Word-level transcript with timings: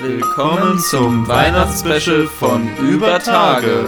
Willkommen 0.00 0.78
zum 0.78 1.28
Weihnachtsspecial 1.28 2.26
von 2.26 2.74
Über 2.78 3.18
Tage. 3.18 3.84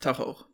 Tag 0.00 0.20
auch. 0.20 0.46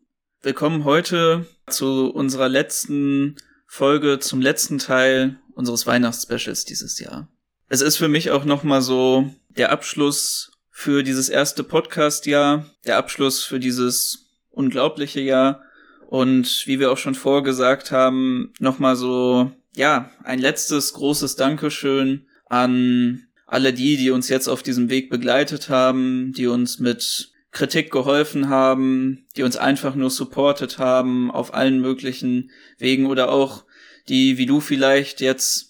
Willkommen 0.42 0.84
heute 0.84 1.46
zu 1.66 2.10
unserer 2.10 2.48
letzten 2.48 3.34
Folge, 3.66 4.20
zum 4.20 4.40
letzten 4.40 4.78
Teil 4.78 5.40
unseres 5.54 5.88
Weihnachtsspecials 5.88 6.64
dieses 6.64 7.00
Jahr. 7.00 7.26
Es 7.68 7.80
ist 7.80 7.96
für 7.96 8.08
mich 8.08 8.30
auch 8.30 8.44
nochmal 8.44 8.80
so 8.80 9.28
der 9.48 9.72
Abschluss 9.72 10.52
für 10.80 11.02
dieses 11.02 11.28
erste 11.28 11.64
Podcast-Jahr, 11.64 12.64
der 12.86 12.98
Abschluss 12.98 13.42
für 13.42 13.58
dieses 13.58 14.28
unglaubliche 14.48 15.20
Jahr. 15.20 15.64
Und 16.06 16.62
wie 16.66 16.78
wir 16.78 16.92
auch 16.92 16.96
schon 16.98 17.16
vorgesagt 17.16 17.90
haben, 17.90 18.52
nochmal 18.60 18.94
so, 18.94 19.50
ja, 19.74 20.12
ein 20.22 20.38
letztes 20.38 20.92
großes 20.92 21.34
Dankeschön 21.34 22.28
an 22.46 23.26
alle 23.44 23.72
die, 23.72 23.96
die 23.96 24.12
uns 24.12 24.28
jetzt 24.28 24.46
auf 24.46 24.62
diesem 24.62 24.88
Weg 24.88 25.10
begleitet 25.10 25.68
haben, 25.68 26.32
die 26.36 26.46
uns 26.46 26.78
mit 26.78 27.32
Kritik 27.50 27.90
geholfen 27.90 28.48
haben, 28.48 29.26
die 29.36 29.42
uns 29.42 29.56
einfach 29.56 29.96
nur 29.96 30.10
supportet 30.10 30.78
haben 30.78 31.32
auf 31.32 31.54
allen 31.54 31.80
möglichen 31.80 32.52
Wegen 32.78 33.06
oder 33.06 33.32
auch 33.32 33.64
die, 34.08 34.38
wie 34.38 34.46
du 34.46 34.60
vielleicht 34.60 35.20
jetzt 35.20 35.67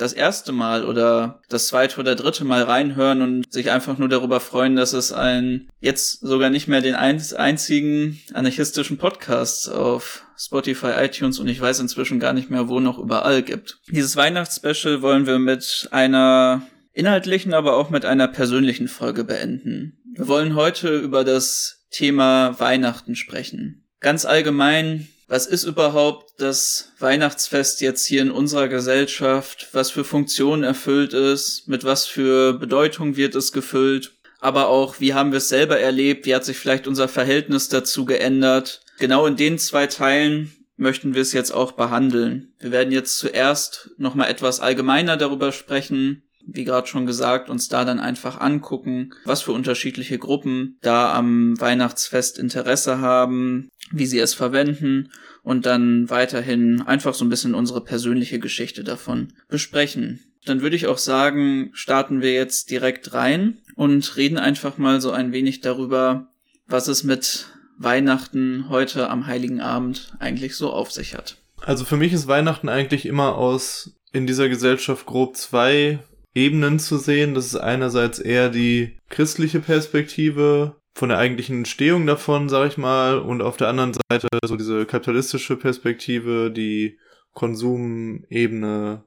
das 0.00 0.12
erste 0.12 0.52
Mal 0.52 0.84
oder 0.84 1.42
das 1.48 1.68
zweite 1.68 2.00
oder 2.00 2.14
dritte 2.14 2.44
Mal 2.44 2.62
reinhören 2.62 3.20
und 3.20 3.52
sich 3.52 3.70
einfach 3.70 3.98
nur 3.98 4.08
darüber 4.08 4.40
freuen, 4.40 4.76
dass 4.76 4.92
es 4.94 5.12
ein 5.12 5.68
jetzt 5.80 6.20
sogar 6.20 6.48
nicht 6.48 6.68
mehr 6.68 6.80
den 6.80 6.94
einzigen 6.94 8.18
anarchistischen 8.32 8.96
Podcast 8.96 9.70
auf 9.70 10.24
Spotify, 10.38 10.92
iTunes 10.98 11.38
und 11.38 11.48
ich 11.48 11.60
weiß 11.60 11.80
inzwischen 11.80 12.18
gar 12.18 12.32
nicht 12.32 12.50
mehr, 12.50 12.68
wo 12.68 12.80
noch 12.80 12.98
überall 12.98 13.42
gibt. 13.42 13.78
Dieses 13.88 14.16
Weihnachtsspecial 14.16 15.02
wollen 15.02 15.26
wir 15.26 15.38
mit 15.38 15.88
einer 15.90 16.62
inhaltlichen, 16.92 17.52
aber 17.52 17.76
auch 17.76 17.90
mit 17.90 18.06
einer 18.06 18.28
persönlichen 18.28 18.88
Folge 18.88 19.24
beenden. 19.24 19.98
Wir 20.14 20.28
wollen 20.28 20.54
heute 20.54 20.96
über 20.96 21.24
das 21.24 21.84
Thema 21.90 22.58
Weihnachten 22.58 23.16
sprechen. 23.16 23.86
Ganz 24.00 24.24
allgemein 24.24 25.08
was 25.30 25.46
ist 25.46 25.62
überhaupt 25.62 26.32
das 26.38 26.92
Weihnachtsfest 26.98 27.80
jetzt 27.82 28.04
hier 28.04 28.20
in 28.20 28.32
unserer 28.32 28.66
Gesellschaft? 28.66 29.68
Was 29.70 29.92
für 29.92 30.02
Funktionen 30.02 30.64
erfüllt 30.64 31.14
es? 31.14 31.68
Mit 31.68 31.84
was 31.84 32.04
für 32.06 32.54
Bedeutung 32.54 33.16
wird 33.16 33.36
es 33.36 33.52
gefüllt? 33.52 34.12
Aber 34.40 34.66
auch, 34.66 34.98
wie 34.98 35.14
haben 35.14 35.30
wir 35.30 35.36
es 35.36 35.48
selber 35.48 35.78
erlebt? 35.78 36.26
Wie 36.26 36.34
hat 36.34 36.44
sich 36.44 36.58
vielleicht 36.58 36.88
unser 36.88 37.06
Verhältnis 37.06 37.68
dazu 37.68 38.04
geändert? 38.04 38.80
Genau 38.98 39.24
in 39.26 39.36
den 39.36 39.56
zwei 39.60 39.86
Teilen 39.86 40.52
möchten 40.76 41.14
wir 41.14 41.22
es 41.22 41.32
jetzt 41.32 41.52
auch 41.52 41.72
behandeln. 41.72 42.52
Wir 42.58 42.72
werden 42.72 42.92
jetzt 42.92 43.16
zuerst 43.18 43.90
nochmal 43.98 44.30
etwas 44.30 44.58
allgemeiner 44.58 45.16
darüber 45.16 45.52
sprechen, 45.52 46.24
wie 46.46 46.64
gerade 46.64 46.86
schon 46.86 47.06
gesagt, 47.06 47.50
uns 47.50 47.68
da 47.68 47.84
dann 47.84 48.00
einfach 48.00 48.40
angucken, 48.40 49.12
was 49.24 49.42
für 49.42 49.52
unterschiedliche 49.52 50.18
Gruppen 50.18 50.78
da 50.82 51.14
am 51.14 51.60
Weihnachtsfest 51.60 52.38
Interesse 52.38 52.98
haben, 52.98 53.68
wie 53.90 54.06
sie 54.06 54.18
es 54.18 54.34
verwenden 54.34 55.10
und 55.42 55.66
dann 55.66 56.10
weiterhin 56.10 56.82
einfach 56.82 57.14
so 57.14 57.24
ein 57.24 57.28
bisschen 57.28 57.54
unsere 57.54 57.82
persönliche 57.82 58.38
Geschichte 58.38 58.84
davon 58.84 59.32
besprechen. 59.48 60.20
Dann 60.44 60.62
würde 60.62 60.76
ich 60.76 60.86
auch 60.86 60.98
sagen, 60.98 61.70
starten 61.72 62.22
wir 62.22 62.32
jetzt 62.32 62.70
direkt 62.70 63.12
rein 63.12 63.58
und 63.74 64.16
reden 64.16 64.38
einfach 64.38 64.78
mal 64.78 65.00
so 65.00 65.10
ein 65.10 65.32
wenig 65.32 65.60
darüber, 65.60 66.28
was 66.66 66.88
es 66.88 67.04
mit 67.04 67.46
Weihnachten 67.78 68.66
heute 68.68 69.08
am 69.08 69.26
Heiligen 69.26 69.60
Abend 69.60 70.12
eigentlich 70.18 70.56
so 70.56 70.70
auf 70.70 70.92
sich 70.92 71.14
hat. 71.14 71.36
Also 71.62 71.84
für 71.84 71.96
mich 71.96 72.12
ist 72.12 72.26
Weihnachten 72.26 72.68
eigentlich 72.68 73.06
immer 73.06 73.36
aus 73.36 73.96
in 74.12 74.26
dieser 74.26 74.48
Gesellschaft 74.48 75.06
grob 75.06 75.36
zwei 75.36 76.00
Ebenen 76.34 76.78
zu 76.78 76.98
sehen. 76.98 77.34
Das 77.34 77.46
ist 77.46 77.56
einerseits 77.56 78.18
eher 78.18 78.48
die 78.48 78.98
christliche 79.08 79.60
Perspektive 79.60 80.76
von 80.94 81.08
der 81.08 81.18
eigentlichen 81.18 81.58
Entstehung 81.58 82.06
davon, 82.06 82.48
sag 82.48 82.68
ich 82.68 82.76
mal, 82.76 83.18
und 83.18 83.42
auf 83.42 83.56
der 83.56 83.68
anderen 83.68 83.94
Seite 83.94 84.28
so 84.44 84.56
diese 84.56 84.86
kapitalistische 84.86 85.56
Perspektive, 85.56 86.50
die 86.50 86.98
Konsumebene 87.32 89.04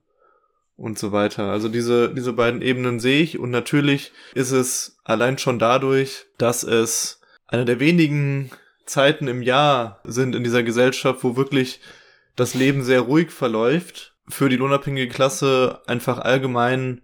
und 0.76 0.98
so 0.98 1.12
weiter. 1.12 1.52
Also 1.52 1.70
diese, 1.70 2.14
diese 2.14 2.34
beiden 2.34 2.62
Ebenen 2.62 3.00
sehe 3.00 3.22
ich 3.22 3.38
und 3.38 3.52
natürlich 3.52 4.12
ist 4.34 4.52
es 4.52 4.98
allein 5.04 5.38
schon 5.38 5.60
dadurch, 5.60 6.26
dass 6.38 6.64
es 6.64 7.22
eine 7.48 7.66
der 7.66 7.80
wenigen 7.80 8.50
Zeiten 8.86 9.28
im 9.28 9.42
Jahr 9.42 10.02
sind 10.04 10.36
in 10.36 10.44
dieser 10.44 10.64
Gesellschaft, 10.64 11.24
wo 11.24 11.36
wirklich 11.36 11.80
das 12.36 12.54
Leben 12.54 12.84
sehr 12.84 13.02
ruhig 13.02 13.32
verläuft, 13.32 14.16
für 14.28 14.50
die 14.50 14.56
lohnabhängige 14.56 15.14
Klasse 15.14 15.82
einfach 15.86 16.18
allgemein 16.18 17.02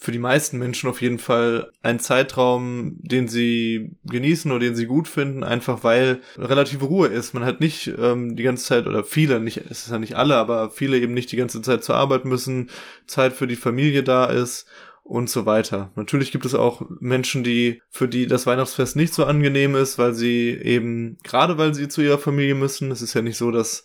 für 0.00 0.12
die 0.12 0.20
meisten 0.20 0.58
Menschen 0.58 0.88
auf 0.88 1.02
jeden 1.02 1.18
Fall 1.18 1.72
ein 1.82 1.98
Zeitraum, 1.98 2.98
den 3.00 3.26
sie 3.26 3.96
genießen 4.04 4.50
oder 4.52 4.60
den 4.60 4.76
sie 4.76 4.86
gut 4.86 5.08
finden, 5.08 5.42
einfach 5.42 5.82
weil 5.82 6.20
relative 6.36 6.84
Ruhe 6.84 7.08
ist. 7.08 7.34
Man 7.34 7.44
hat 7.44 7.60
nicht 7.60 7.92
ähm, 7.98 8.36
die 8.36 8.44
ganze 8.44 8.64
Zeit 8.64 8.86
oder 8.86 9.02
viele, 9.02 9.40
nicht, 9.40 9.56
es 9.68 9.84
ist 9.84 9.90
ja 9.90 9.98
nicht 9.98 10.14
alle, 10.14 10.36
aber 10.36 10.70
viele 10.70 10.98
eben 10.98 11.14
nicht 11.14 11.32
die 11.32 11.36
ganze 11.36 11.62
Zeit 11.62 11.82
zur 11.82 11.96
Arbeit 11.96 12.24
müssen, 12.24 12.70
Zeit 13.06 13.32
für 13.32 13.48
die 13.48 13.56
Familie 13.56 14.04
da 14.04 14.26
ist 14.26 14.66
und 15.02 15.28
so 15.28 15.46
weiter. 15.46 15.90
Natürlich 15.96 16.30
gibt 16.30 16.44
es 16.44 16.54
auch 16.54 16.82
Menschen, 17.00 17.42
die 17.42 17.82
für 17.90 18.06
die 18.06 18.28
das 18.28 18.46
Weihnachtsfest 18.46 18.94
nicht 18.94 19.12
so 19.12 19.24
angenehm 19.24 19.74
ist, 19.74 19.98
weil 19.98 20.14
sie 20.14 20.50
eben 20.50 21.18
gerade 21.24 21.58
weil 21.58 21.74
sie 21.74 21.88
zu 21.88 22.02
ihrer 22.02 22.18
Familie 22.18 22.54
müssen. 22.54 22.92
Es 22.92 23.02
ist 23.02 23.14
ja 23.14 23.22
nicht 23.22 23.36
so, 23.36 23.50
dass 23.50 23.84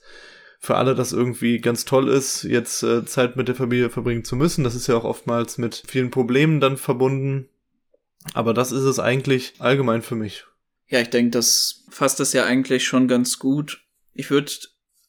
für 0.63 0.77
alle 0.77 0.95
das 0.95 1.11
irgendwie 1.11 1.59
ganz 1.59 1.83
toll 1.83 2.07
ist, 2.07 2.43
jetzt 2.43 2.83
äh, 2.83 3.03
Zeit 3.03 3.35
mit 3.35 3.49
der 3.49 3.55
Familie 3.55 3.89
verbringen 3.89 4.23
zu 4.23 4.37
müssen. 4.37 4.63
Das 4.63 4.75
ist 4.75 4.87
ja 4.87 4.95
auch 4.95 5.03
oftmals 5.03 5.57
mit 5.57 5.83
vielen 5.85 6.09
Problemen 6.09 6.61
dann 6.61 6.77
verbunden. 6.77 7.49
Aber 8.33 8.53
das 8.53 8.71
ist 8.71 8.85
es 8.85 8.97
eigentlich 8.97 9.55
allgemein 9.59 10.01
für 10.01 10.15
mich. 10.15 10.45
Ja, 10.87 11.01
ich 11.01 11.09
denke, 11.09 11.31
das 11.31 11.83
fasst 11.89 12.21
das 12.21 12.31
ja 12.31 12.45
eigentlich 12.45 12.85
schon 12.85 13.09
ganz 13.09 13.39
gut. 13.39 13.83
Ich 14.13 14.31
würde 14.31 14.53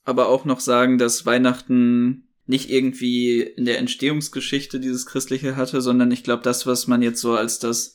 aber 0.03 0.29
auch 0.29 0.45
noch 0.45 0.59
sagen, 0.59 0.99
dass 0.99 1.25
Weihnachten 1.25 2.27
nicht 2.47 2.69
irgendwie 2.69 3.41
in 3.41 3.65
der 3.65 3.79
Entstehungsgeschichte 3.79 4.81
dieses 4.81 5.07
Christliche 5.07 5.55
hatte, 5.55 5.81
sondern 5.83 6.11
ich 6.11 6.25
glaube, 6.25 6.43
das, 6.43 6.67
was 6.67 6.89
man 6.89 7.01
jetzt 7.01 7.21
so 7.21 7.37
als 7.37 7.61
das 7.61 7.95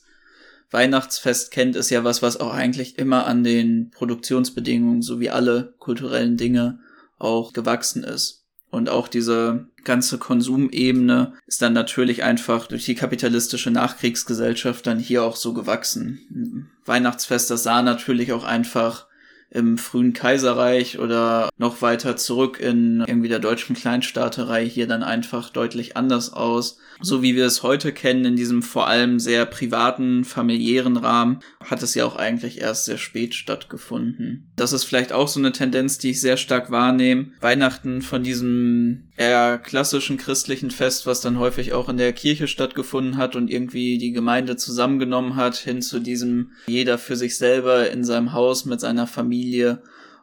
Weihnachtsfest 0.70 1.50
kennt, 1.50 1.76
ist 1.76 1.90
ja 1.90 2.04
was, 2.04 2.22
was 2.22 2.40
auch 2.40 2.54
eigentlich 2.54 2.96
immer 2.98 3.26
an 3.26 3.44
den 3.44 3.90
Produktionsbedingungen 3.90 5.02
sowie 5.02 5.28
alle 5.28 5.74
kulturellen 5.78 6.38
Dinge 6.38 6.80
auch 7.20 7.52
gewachsen 7.52 8.02
ist. 8.02 8.44
Und 8.70 8.88
auch 8.88 9.08
diese 9.08 9.66
ganze 9.82 10.18
Konsumebene 10.18 11.34
ist 11.46 11.60
dann 11.60 11.72
natürlich 11.72 12.22
einfach 12.22 12.66
durch 12.66 12.84
die 12.84 12.94
kapitalistische 12.94 13.70
Nachkriegsgesellschaft 13.70 14.86
dann 14.86 14.98
hier 14.98 15.24
auch 15.24 15.36
so 15.36 15.52
gewachsen. 15.52 16.70
Weihnachtsfest, 16.84 17.50
das 17.50 17.64
sah 17.64 17.82
natürlich 17.82 18.32
auch 18.32 18.44
einfach 18.44 19.06
im 19.50 19.78
frühen 19.78 20.12
Kaiserreich 20.12 20.98
oder 20.98 21.48
noch 21.58 21.82
weiter 21.82 22.16
zurück 22.16 22.60
in 22.60 23.02
irgendwie 23.06 23.28
der 23.28 23.40
deutschen 23.40 23.74
Kleinstaaterei 23.74 24.64
hier 24.68 24.86
dann 24.86 25.02
einfach 25.02 25.50
deutlich 25.50 25.96
anders 25.96 26.32
aus. 26.32 26.78
So 27.02 27.22
wie 27.22 27.34
wir 27.34 27.46
es 27.46 27.62
heute 27.62 27.92
kennen, 27.92 28.24
in 28.24 28.36
diesem 28.36 28.62
vor 28.62 28.86
allem 28.86 29.18
sehr 29.18 29.46
privaten, 29.46 30.24
familiären 30.24 30.96
Rahmen, 30.96 31.40
hat 31.64 31.82
es 31.82 31.94
ja 31.94 32.04
auch 32.04 32.16
eigentlich 32.16 32.60
erst 32.60 32.84
sehr 32.84 32.98
spät 32.98 33.34
stattgefunden. 33.34 34.52
Das 34.54 34.72
ist 34.72 34.84
vielleicht 34.84 35.12
auch 35.12 35.26
so 35.26 35.40
eine 35.40 35.52
Tendenz, 35.52 35.98
die 35.98 36.10
ich 36.10 36.20
sehr 36.20 36.36
stark 36.36 36.70
wahrnehme. 36.70 37.32
Weihnachten 37.40 38.02
von 38.02 38.22
diesem 38.22 39.08
eher 39.16 39.58
klassischen 39.58 40.16
christlichen 40.16 40.70
Fest, 40.70 41.06
was 41.06 41.22
dann 41.22 41.38
häufig 41.38 41.72
auch 41.72 41.88
in 41.88 41.96
der 41.96 42.12
Kirche 42.12 42.46
stattgefunden 42.46 43.16
hat 43.16 43.34
und 43.34 43.50
irgendwie 43.50 43.98
die 43.98 44.12
Gemeinde 44.12 44.56
zusammengenommen 44.56 45.36
hat, 45.36 45.56
hin 45.56 45.82
zu 45.82 46.00
diesem 46.00 46.52
jeder 46.66 46.98
für 46.98 47.16
sich 47.16 47.36
selber 47.36 47.90
in 47.90 48.04
seinem 48.04 48.32
Haus 48.32 48.64
mit 48.64 48.80
seiner 48.80 49.06
Familie 49.06 49.39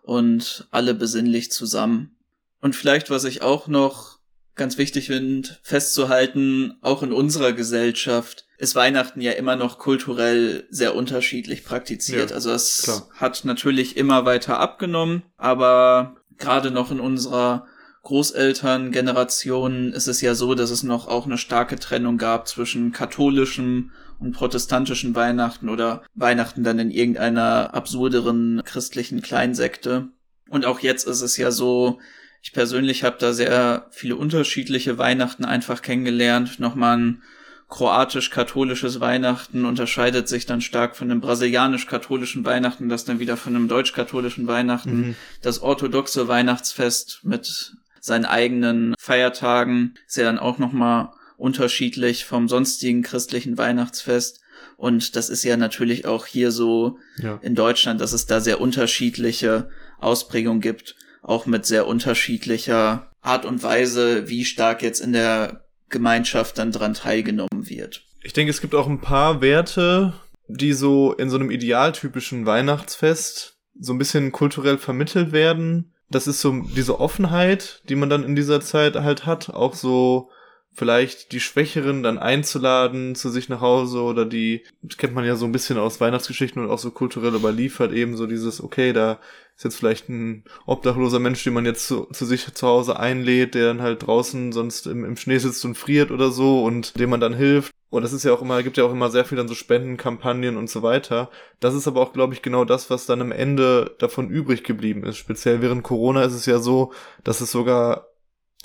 und 0.01 0.67
alle 0.71 0.93
besinnlich 0.93 1.51
zusammen. 1.51 2.15
Und 2.61 2.75
vielleicht, 2.75 3.09
was 3.09 3.23
ich 3.23 3.41
auch 3.41 3.67
noch 3.67 4.17
ganz 4.55 4.77
wichtig 4.77 5.07
finde, 5.07 5.49
festzuhalten, 5.61 6.77
auch 6.81 7.03
in 7.03 7.13
unserer 7.13 7.53
Gesellschaft 7.53 8.45
ist 8.57 8.75
Weihnachten 8.75 9.21
ja 9.21 9.33
immer 9.33 9.55
noch 9.55 9.77
kulturell 9.77 10.65
sehr 10.69 10.95
unterschiedlich 10.95 11.63
praktiziert. 11.63 12.31
Ja, 12.31 12.35
also 12.35 12.51
es 12.51 12.81
klar. 12.83 13.07
hat 13.13 13.45
natürlich 13.45 13.97
immer 13.97 14.25
weiter 14.25 14.59
abgenommen, 14.59 15.21
aber 15.37 16.15
gerade 16.37 16.71
noch 16.71 16.91
in 16.91 16.99
unserer 16.99 17.67
Großelterngenerationen 18.01 19.93
ist 19.93 20.07
es 20.07 20.21
ja 20.21 20.33
so, 20.33 20.55
dass 20.55 20.71
es 20.71 20.81
noch 20.81 21.07
auch 21.07 21.25
eine 21.25 21.37
starke 21.37 21.77
Trennung 21.77 22.17
gab 22.17 22.47
zwischen 22.47 22.91
katholischem 22.91 23.91
und 24.19 24.33
protestantischen 24.33 25.15
Weihnachten 25.15 25.69
oder 25.69 26.03
Weihnachten 26.15 26.63
dann 26.63 26.79
in 26.79 26.91
irgendeiner 26.91 27.73
absurderen 27.73 28.61
christlichen 28.65 29.21
Kleinsekte. 29.21 30.09
Und 30.49 30.65
auch 30.65 30.79
jetzt 30.79 31.07
ist 31.07 31.21
es 31.21 31.37
ja 31.37 31.51
so, 31.51 31.99
ich 32.41 32.53
persönlich 32.53 33.03
habe 33.03 33.17
da 33.19 33.33
sehr 33.33 33.87
viele 33.91 34.15
unterschiedliche 34.15 34.97
Weihnachten 34.97 35.45
einfach 35.45 35.81
kennengelernt. 35.81 36.59
Nochmal 36.59 36.97
ein 36.97 37.23
kroatisch-katholisches 37.69 39.01
Weihnachten 39.01 39.65
unterscheidet 39.65 40.29
sich 40.29 40.45
dann 40.45 40.61
stark 40.61 40.95
von 40.95 41.09
dem 41.09 41.19
brasilianisch-katholischen 41.19 42.45
Weihnachten, 42.45 42.87
das 42.87 43.03
dann 43.03 43.19
wieder 43.19 43.35
von 43.35 43.55
einem 43.55 43.67
deutsch-katholischen 43.67 44.47
Weihnachten. 44.47 44.97
Mhm. 44.97 45.15
Das 45.41 45.61
orthodoxe 45.61 46.27
Weihnachtsfest 46.27 47.21
mit 47.23 47.75
seinen 47.99 48.25
eigenen 48.25 48.95
Feiertagen 48.97 49.95
ist 50.07 50.15
ja 50.15 50.23
dann 50.23 50.39
auch 50.39 50.59
nochmal 50.59 51.09
unterschiedlich 51.37 52.25
vom 52.25 52.49
sonstigen 52.49 53.03
christlichen 53.03 53.57
Weihnachtsfest. 53.57 54.41
Und 54.75 55.15
das 55.15 55.29
ist 55.29 55.43
ja 55.43 55.55
natürlich 55.55 56.05
auch 56.05 56.25
hier 56.25 56.51
so 56.51 56.97
ja. 57.17 57.39
in 57.41 57.55
Deutschland, 57.55 58.01
dass 58.01 58.11
es 58.11 58.25
da 58.25 58.41
sehr 58.41 58.59
unterschiedliche 58.59 59.69
Ausprägungen 59.99 60.61
gibt, 60.61 60.95
auch 61.21 61.45
mit 61.45 61.65
sehr 61.65 61.87
unterschiedlicher 61.87 63.11
Art 63.21 63.45
und 63.45 63.63
Weise, 63.63 64.27
wie 64.29 64.45
stark 64.45 64.81
jetzt 64.81 64.99
in 64.99 65.13
der 65.13 65.65
Gemeinschaft 65.89 66.57
dann 66.57 66.71
dran 66.71 66.93
teilgenommen 66.93 67.69
wird. 67.69 68.03
Ich 68.23 68.33
denke, 68.33 68.51
es 68.51 68.61
gibt 68.61 68.75
auch 68.75 68.87
ein 68.87 69.01
paar 69.01 69.41
Werte, 69.41 70.13
die 70.47 70.73
so 70.73 71.13
in 71.13 71.29
so 71.29 71.37
einem 71.37 71.51
idealtypischen 71.51 72.45
Weihnachtsfest 72.45 73.57
so 73.79 73.93
ein 73.93 73.97
bisschen 73.97 74.31
kulturell 74.31 74.77
vermittelt 74.77 75.31
werden. 75.31 75.93
Das 76.09 76.27
ist 76.27 76.41
so 76.41 76.61
diese 76.75 76.99
Offenheit, 76.99 77.83
die 77.89 77.95
man 77.95 78.09
dann 78.09 78.23
in 78.23 78.35
dieser 78.35 78.61
Zeit 78.61 78.95
halt 78.95 79.25
hat, 79.25 79.49
auch 79.49 79.75
so 79.75 80.29
vielleicht 80.77 81.31
die 81.31 81.39
Schwächeren 81.39 82.03
dann 82.03 82.19
einzuladen 82.19 83.15
zu 83.15 83.31
sich 83.31 83.49
nach 83.49 83.61
Hause 83.61 84.03
oder 84.03 84.25
die, 84.25 84.63
das 84.83 84.97
kennt 84.97 85.15
man 85.15 85.25
ja 85.25 85.35
so 85.35 85.45
ein 85.45 85.51
bisschen 85.51 85.79
aus 85.79 85.99
Weihnachtsgeschichten 85.99 86.63
und 86.63 86.69
auch 86.69 86.77
so 86.77 86.91
kulturell 86.91 87.33
überliefert, 87.33 87.91
eben 87.91 88.15
so 88.15 88.27
dieses, 88.27 88.61
okay, 88.63 88.93
da 88.93 89.19
ist 89.55 89.63
jetzt 89.63 89.77
vielleicht 89.77 90.07
ein 90.07 90.43
obdachloser 90.67 91.17
Mensch, 91.17 91.43
den 91.43 91.53
man 91.53 91.65
jetzt 91.65 91.87
zu, 91.87 92.05
zu 92.13 92.27
sich 92.27 92.53
zu 92.53 92.67
Hause 92.67 92.99
einlädt, 92.99 93.55
der 93.55 93.65
dann 93.65 93.81
halt 93.81 94.05
draußen 94.05 94.51
sonst 94.51 94.85
im, 94.85 95.03
im 95.03 95.17
Schnee 95.17 95.39
sitzt 95.39 95.65
und 95.65 95.73
friert 95.73 96.11
oder 96.11 96.29
so 96.29 96.63
und 96.63 96.99
dem 96.99 97.09
man 97.09 97.21
dann 97.21 97.33
hilft. 97.33 97.73
Und 97.89 98.03
das 98.03 98.13
ist 98.13 98.23
ja 98.23 98.31
auch 98.31 98.43
immer, 98.43 98.61
gibt 98.61 98.77
ja 98.77 98.83
auch 98.83 98.91
immer 98.91 99.09
sehr 99.09 99.25
viel 99.25 99.37
dann 99.37 99.47
so 99.47 99.55
Spendenkampagnen 99.55 100.57
und 100.57 100.69
so 100.69 100.83
weiter. 100.83 101.31
Das 101.59 101.73
ist 101.73 101.87
aber 101.87 102.01
auch, 102.01 102.13
glaube 102.13 102.35
ich, 102.35 102.43
genau 102.43 102.65
das, 102.65 102.91
was 102.91 103.07
dann 103.07 103.21
am 103.21 103.31
Ende 103.31 103.95
davon 103.97 104.29
übrig 104.29 104.63
geblieben 104.63 105.03
ist. 105.05 105.17
Speziell 105.17 105.63
während 105.63 105.81
Corona 105.81 106.21
ist 106.21 106.33
es 106.33 106.45
ja 106.45 106.59
so, 106.59 106.93
dass 107.23 107.41
es 107.41 107.49
sogar 107.49 108.09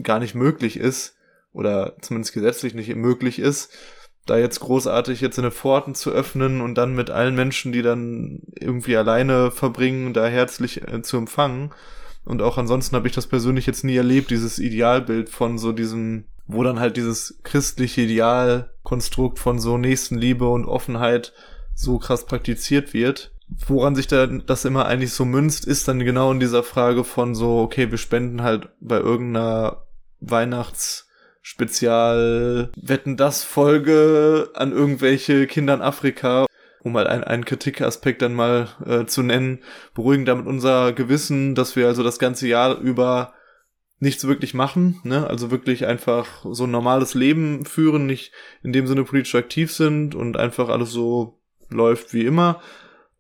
gar 0.02 0.18
nicht 0.18 0.34
möglich 0.34 0.76
ist, 0.76 1.16
oder 1.52 1.96
zumindest 2.00 2.32
gesetzlich 2.32 2.74
nicht 2.74 2.94
möglich 2.94 3.38
ist, 3.38 3.72
da 4.26 4.38
jetzt 4.38 4.60
großartig 4.60 5.20
jetzt 5.20 5.38
eine 5.38 5.50
Pforten 5.50 5.94
zu 5.94 6.10
öffnen 6.10 6.60
und 6.60 6.76
dann 6.76 6.94
mit 6.94 7.10
allen 7.10 7.34
Menschen, 7.34 7.72
die 7.72 7.82
dann 7.82 8.42
irgendwie 8.58 8.96
alleine 8.96 9.50
verbringen, 9.50 10.12
da 10.12 10.26
herzlich 10.26 10.86
äh, 10.88 11.02
zu 11.02 11.16
empfangen. 11.16 11.72
Und 12.24 12.40
auch 12.40 12.56
ansonsten 12.56 12.94
habe 12.94 13.08
ich 13.08 13.14
das 13.14 13.26
persönlich 13.26 13.66
jetzt 13.66 13.82
nie 13.82 13.96
erlebt, 13.96 14.30
dieses 14.30 14.60
Idealbild 14.60 15.28
von 15.28 15.58
so 15.58 15.72
diesem, 15.72 16.24
wo 16.46 16.62
dann 16.62 16.78
halt 16.78 16.96
dieses 16.96 17.40
christliche 17.42 18.02
Idealkonstrukt 18.02 19.40
von 19.40 19.58
so 19.58 19.76
Nächstenliebe 19.76 20.48
und 20.48 20.66
Offenheit 20.66 21.32
so 21.74 21.98
krass 21.98 22.24
praktiziert 22.24 22.94
wird. 22.94 23.32
Woran 23.66 23.96
sich 23.96 24.06
da 24.06 24.26
das 24.26 24.64
immer 24.64 24.86
eigentlich 24.86 25.12
so 25.12 25.24
münzt, 25.24 25.66
ist 25.66 25.88
dann 25.88 25.98
genau 25.98 26.30
in 26.30 26.38
dieser 26.38 26.62
Frage 26.62 27.02
von 27.02 27.34
so, 27.34 27.58
okay, 27.58 27.90
wir 27.90 27.98
spenden 27.98 28.42
halt 28.42 28.68
bei 28.80 28.98
irgendeiner 28.98 29.82
Weihnachts- 30.20 31.08
Spezial 31.42 32.70
Wetten 32.76 33.16
das 33.16 33.42
Folge 33.42 34.50
an 34.54 34.72
irgendwelche 34.72 35.46
Kinder 35.46 35.74
in 35.74 35.82
Afrika, 35.82 36.46
um 36.82 36.92
mal 36.92 37.06
einen, 37.06 37.24
einen 37.24 37.44
Kritikaspekt 37.44 38.22
dann 38.22 38.34
mal 38.34 38.68
äh, 38.86 39.04
zu 39.06 39.22
nennen, 39.22 39.58
beruhigen 39.94 40.24
damit 40.24 40.46
unser 40.46 40.92
Gewissen, 40.92 41.54
dass 41.54 41.76
wir 41.76 41.88
also 41.88 42.02
das 42.02 42.18
ganze 42.18 42.46
Jahr 42.46 42.78
über 42.78 43.34
nichts 43.98 44.26
wirklich 44.26 44.54
machen, 44.54 45.00
ne? 45.04 45.28
Also 45.28 45.50
wirklich 45.50 45.86
einfach 45.86 46.44
so 46.50 46.64
ein 46.64 46.70
normales 46.70 47.14
Leben 47.14 47.64
führen, 47.64 48.06
nicht 48.06 48.32
in 48.62 48.72
dem 48.72 48.86
Sinne 48.86 49.04
politisch 49.04 49.34
aktiv 49.36 49.72
sind 49.72 50.14
und 50.14 50.36
einfach 50.36 50.68
alles 50.68 50.90
so 50.90 51.40
läuft 51.70 52.12
wie 52.12 52.24
immer, 52.24 52.60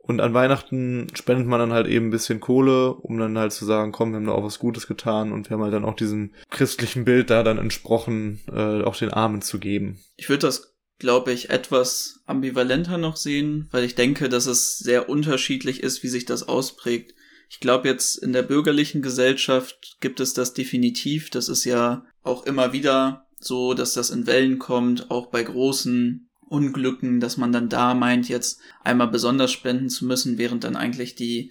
und 0.02 0.20
an 0.20 0.34
Weihnachten 0.34 1.06
spendet 1.14 1.46
man 1.46 1.60
dann 1.60 1.72
halt 1.72 1.86
eben 1.86 2.08
ein 2.08 2.10
bisschen 2.10 2.40
Kohle, 2.40 2.92
um 2.92 3.18
dann 3.18 3.38
halt 3.38 3.52
zu 3.52 3.64
sagen, 3.64 3.92
komm, 3.92 4.10
wir 4.10 4.16
haben 4.16 4.26
da 4.26 4.32
auch 4.32 4.44
was 4.44 4.58
Gutes 4.58 4.88
getan 4.88 5.32
und 5.32 5.48
wir 5.48 5.54
haben 5.54 5.62
halt 5.62 5.72
dann 5.72 5.84
auch 5.84 5.94
diesem 5.94 6.32
christlichen 6.50 7.04
Bild 7.04 7.30
da 7.30 7.44
dann 7.44 7.58
entsprochen, 7.58 8.40
äh, 8.52 8.82
auch 8.82 8.96
den 8.96 9.12
Armen 9.12 9.42
zu 9.42 9.60
geben. 9.60 10.00
Ich 10.16 10.28
würde 10.28 10.46
das, 10.46 10.74
glaube 10.98 11.32
ich, 11.32 11.50
etwas 11.50 12.20
ambivalenter 12.26 12.98
noch 12.98 13.16
sehen, 13.16 13.68
weil 13.70 13.84
ich 13.84 13.94
denke, 13.94 14.28
dass 14.28 14.46
es 14.46 14.78
sehr 14.78 15.08
unterschiedlich 15.08 15.84
ist, 15.84 16.02
wie 16.02 16.08
sich 16.08 16.24
das 16.24 16.48
ausprägt. 16.48 17.14
Ich 17.48 17.60
glaube, 17.60 17.86
jetzt 17.88 18.16
in 18.16 18.32
der 18.32 18.42
bürgerlichen 18.42 19.02
Gesellschaft 19.02 19.98
gibt 20.00 20.18
es 20.18 20.34
das 20.34 20.52
definitiv. 20.52 21.30
Das 21.30 21.48
ist 21.48 21.64
ja 21.64 22.04
auch 22.24 22.44
immer 22.44 22.72
wieder 22.72 23.26
so, 23.38 23.74
dass 23.74 23.94
das 23.94 24.10
in 24.10 24.26
Wellen 24.26 24.58
kommt, 24.58 25.12
auch 25.12 25.26
bei 25.26 25.42
großen 25.44 26.28
Unglücken, 26.52 27.18
dass 27.18 27.38
man 27.38 27.50
dann 27.50 27.68
da 27.68 27.94
meint, 27.94 28.28
jetzt 28.28 28.60
einmal 28.84 29.08
besonders 29.08 29.50
spenden 29.50 29.88
zu 29.88 30.04
müssen, 30.04 30.38
während 30.38 30.64
dann 30.64 30.76
eigentlich 30.76 31.14
die 31.14 31.50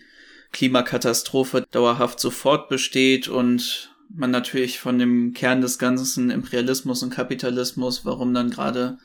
Klimakatastrophe 0.51 1.65
dauerhaft 1.71 2.19
sofort 2.19 2.69
besteht 2.69 3.27
und 3.27 3.95
man 4.13 4.31
natürlich 4.31 4.79
von 4.79 4.99
dem 4.99 5.33
Kern 5.33 5.61
des 5.61 5.79
ganzen 5.79 6.29
Imperialismus 6.29 7.01
und 7.03 7.09
Kapitalismus, 7.09 8.05
warum 8.05 8.33
dann 8.33 8.49
gerade 8.49 8.99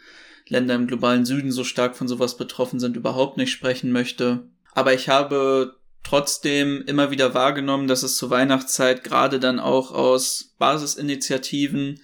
Länder 0.48 0.74
im 0.74 0.86
globalen 0.86 1.24
Süden 1.24 1.52
so 1.52 1.64
stark 1.64 1.96
von 1.96 2.08
sowas 2.08 2.36
betroffen 2.36 2.78
sind, 2.78 2.96
überhaupt 2.96 3.36
nicht 3.36 3.50
sprechen 3.50 3.90
möchte. 3.90 4.48
Aber 4.74 4.92
ich 4.94 5.08
habe 5.08 5.76
trotzdem 6.04 6.82
immer 6.86 7.10
wieder 7.10 7.34
wahrgenommen, 7.34 7.88
dass 7.88 8.02
es 8.02 8.16
zur 8.16 8.30
Weihnachtszeit 8.30 9.02
gerade 9.02 9.40
dann 9.40 9.58
auch 9.58 9.92
aus 9.92 10.54
Basisinitiativen 10.58 12.00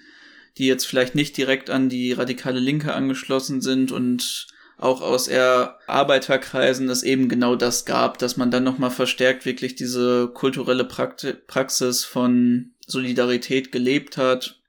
die 0.58 0.66
jetzt 0.66 0.86
vielleicht 0.86 1.14
nicht 1.14 1.36
direkt 1.36 1.70
an 1.70 1.88
die 1.88 2.12
radikale 2.12 2.60
Linke 2.60 2.94
angeschlossen 2.94 3.60
sind 3.60 3.92
und 3.92 4.46
auch 4.82 5.00
aus 5.00 5.28
eher 5.28 5.78
Arbeiterkreisen 5.86 6.88
es 6.88 7.04
eben 7.04 7.28
genau 7.28 7.54
das 7.54 7.84
gab, 7.84 8.18
dass 8.18 8.36
man 8.36 8.50
dann 8.50 8.64
nochmal 8.64 8.90
verstärkt 8.90 9.46
wirklich 9.46 9.76
diese 9.76 10.28
kulturelle 10.28 10.84
Praxis 10.84 12.04
von 12.04 12.72
Solidarität 12.86 13.70
gelebt 13.70 14.16
hat, 14.16 14.60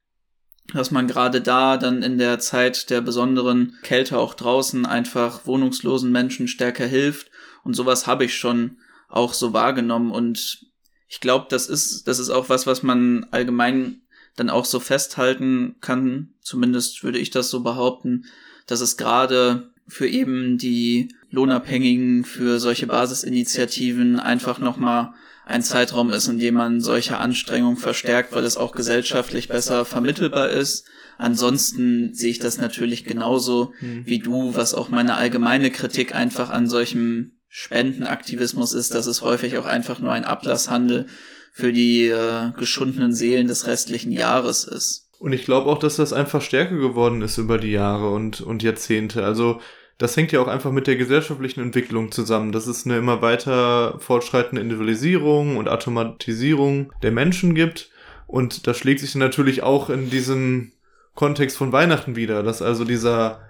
dass 0.72 0.92
man 0.92 1.08
gerade 1.08 1.42
da 1.42 1.78
dann 1.78 2.04
in 2.04 2.20
der 2.20 2.38
Zeit 2.38 2.92
der 2.92 3.02
besonderen 3.02 3.78
Kälte 3.82 4.20
auch 4.20 4.36
draußen 4.36 4.86
einfach 4.86 5.48
wohnungslosen 5.48 6.12
Menschen 6.12 6.48
stärker 6.48 6.86
hilft. 6.86 7.32
Und 7.64 7.74
sowas 7.74 8.06
habe 8.06 8.26
ich 8.26 8.38
schon 8.38 8.78
auch 9.10 9.34
so 9.34 9.52
wahrgenommen. 9.52 10.12
Und 10.12 10.68
ich 11.08 11.22
glaube, 11.22 11.48
das 11.50 11.68
ist 11.68 12.08
das 12.08 12.20
ist 12.20 12.30
auch 12.30 12.50
was, 12.50 12.68
was 12.68 12.84
man 12.84 13.26
allgemein 13.32 14.03
dann 14.36 14.50
auch 14.50 14.66
so 14.66 14.80
festhalten 14.80 15.76
kann, 15.82 16.34
zumindest 16.42 17.04
würde 17.04 17.20
ich 17.20 17.30
das 17.30 17.50
so 17.50 17.62
behaupten, 17.62 18.26
dass 18.68 18.82
es 18.82 18.98
gerade 18.98 19.72
für 19.88 20.08
eben 20.08 20.58
die 20.58 21.14
Lohnabhängigen, 21.30 22.26
für 22.26 22.60
solche 22.60 22.88
Basisinitiativen 22.88 24.20
einfach 24.20 24.60
nochmal 24.60 25.14
ein 25.46 25.62
Zeitraum 25.62 26.10
ist, 26.10 26.28
in 26.28 26.40
dem 26.40 26.54
man 26.56 26.80
solche 26.80 27.18
Anstrengungen 27.18 27.78
verstärkt, 27.78 28.34
weil 28.34 28.46
es 28.46 28.56
auch 28.56 28.72
gesellschaftlich 28.72 29.50
besser 29.50 29.84
vermittelbar 29.84 30.50
ist. 30.50 30.86
Ansonsten 31.18 32.14
sehe 32.14 32.32
ich 32.32 32.40
das 32.40 32.58
natürlich 32.58 33.04
genauso 33.04 33.74
mhm. 33.82 34.04
wie 34.06 34.20
du, 34.20 34.56
was 34.56 34.74
auch 34.74 34.90
meine 34.90 35.16
allgemeine 35.16 35.70
Kritik 35.70 36.16
einfach 36.16 36.50
an 36.50 36.70
solchem 36.70 37.34
Spendenaktivismus 37.50 38.74
ist, 38.74 38.96
dass 38.96 39.06
es 39.06 39.22
häufig 39.22 39.58
auch 39.58 39.66
einfach 39.66 40.00
nur 40.00 40.12
ein 40.12 40.24
Ablasshandel 40.26 41.08
für 41.54 41.72
die 41.72 42.08
äh, 42.08 42.52
geschundenen 42.58 43.14
Seelen 43.14 43.48
des 43.48 43.68
restlichen 43.68 44.12
Jahres 44.12 44.66
ist. 44.66 45.08
Und 45.20 45.34
ich 45.34 45.46
glaube 45.46 45.70
auch, 45.70 45.78
dass 45.78 45.96
das 45.96 46.12
einfach 46.12 46.42
stärker 46.42 46.76
geworden 46.76 47.22
ist 47.22 47.38
über 47.38 47.58
die 47.60 47.72
Jahre 47.72 48.10
und, 48.10 48.42
und 48.42 48.64
Jahrzehnte. 48.64 49.24
Also 49.24 49.62
das 50.00 50.18
hängt 50.18 50.32
ja 50.32 50.42
auch 50.42 50.48
einfach 50.48 50.72
mit 50.72 50.88
der 50.88 50.96
gesellschaftlichen 50.96 51.62
Entwicklung 51.62 52.12
zusammen. 52.12 52.52
Das 52.52 52.68
ist 52.68 52.86
eine 52.86 52.98
immer 52.98 53.22
weiter 53.22 54.00
fortschreitende 54.00 54.62
Individualisierung 54.62 55.56
und 55.58 55.70
Automatisierung 55.70 56.92
der 57.04 57.12
Menschen 57.12 57.54
gibt. 57.54 57.92
Und 58.26 58.66
das 58.66 58.78
schlägt 58.78 59.02
sich 59.02 59.14
natürlich 59.14 59.62
auch 59.62 59.92
in 59.92 60.10
diesem 60.10 60.72
Kontext 61.14 61.56
von 61.56 61.72
Weihnachten 61.72 62.16
wieder, 62.16 62.42
dass 62.42 62.64
also 62.64 62.84
dieser, 62.84 63.42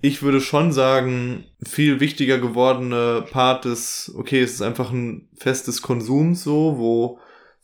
ich 0.00 0.22
würde 0.22 0.40
schon 0.40 0.72
sagen, 0.72 1.44
viel 1.62 2.00
wichtiger 2.00 2.38
gewordene 2.38 3.22
Part 3.30 3.66
des, 3.66 4.10
okay, 4.16 4.40
es 4.40 4.54
ist 4.54 4.62
einfach 4.62 4.90
ein 4.90 5.28
Fest 5.36 5.68
des 5.68 5.82
Konsums 5.82 6.42
so, 6.42 6.78
wo 6.78 7.18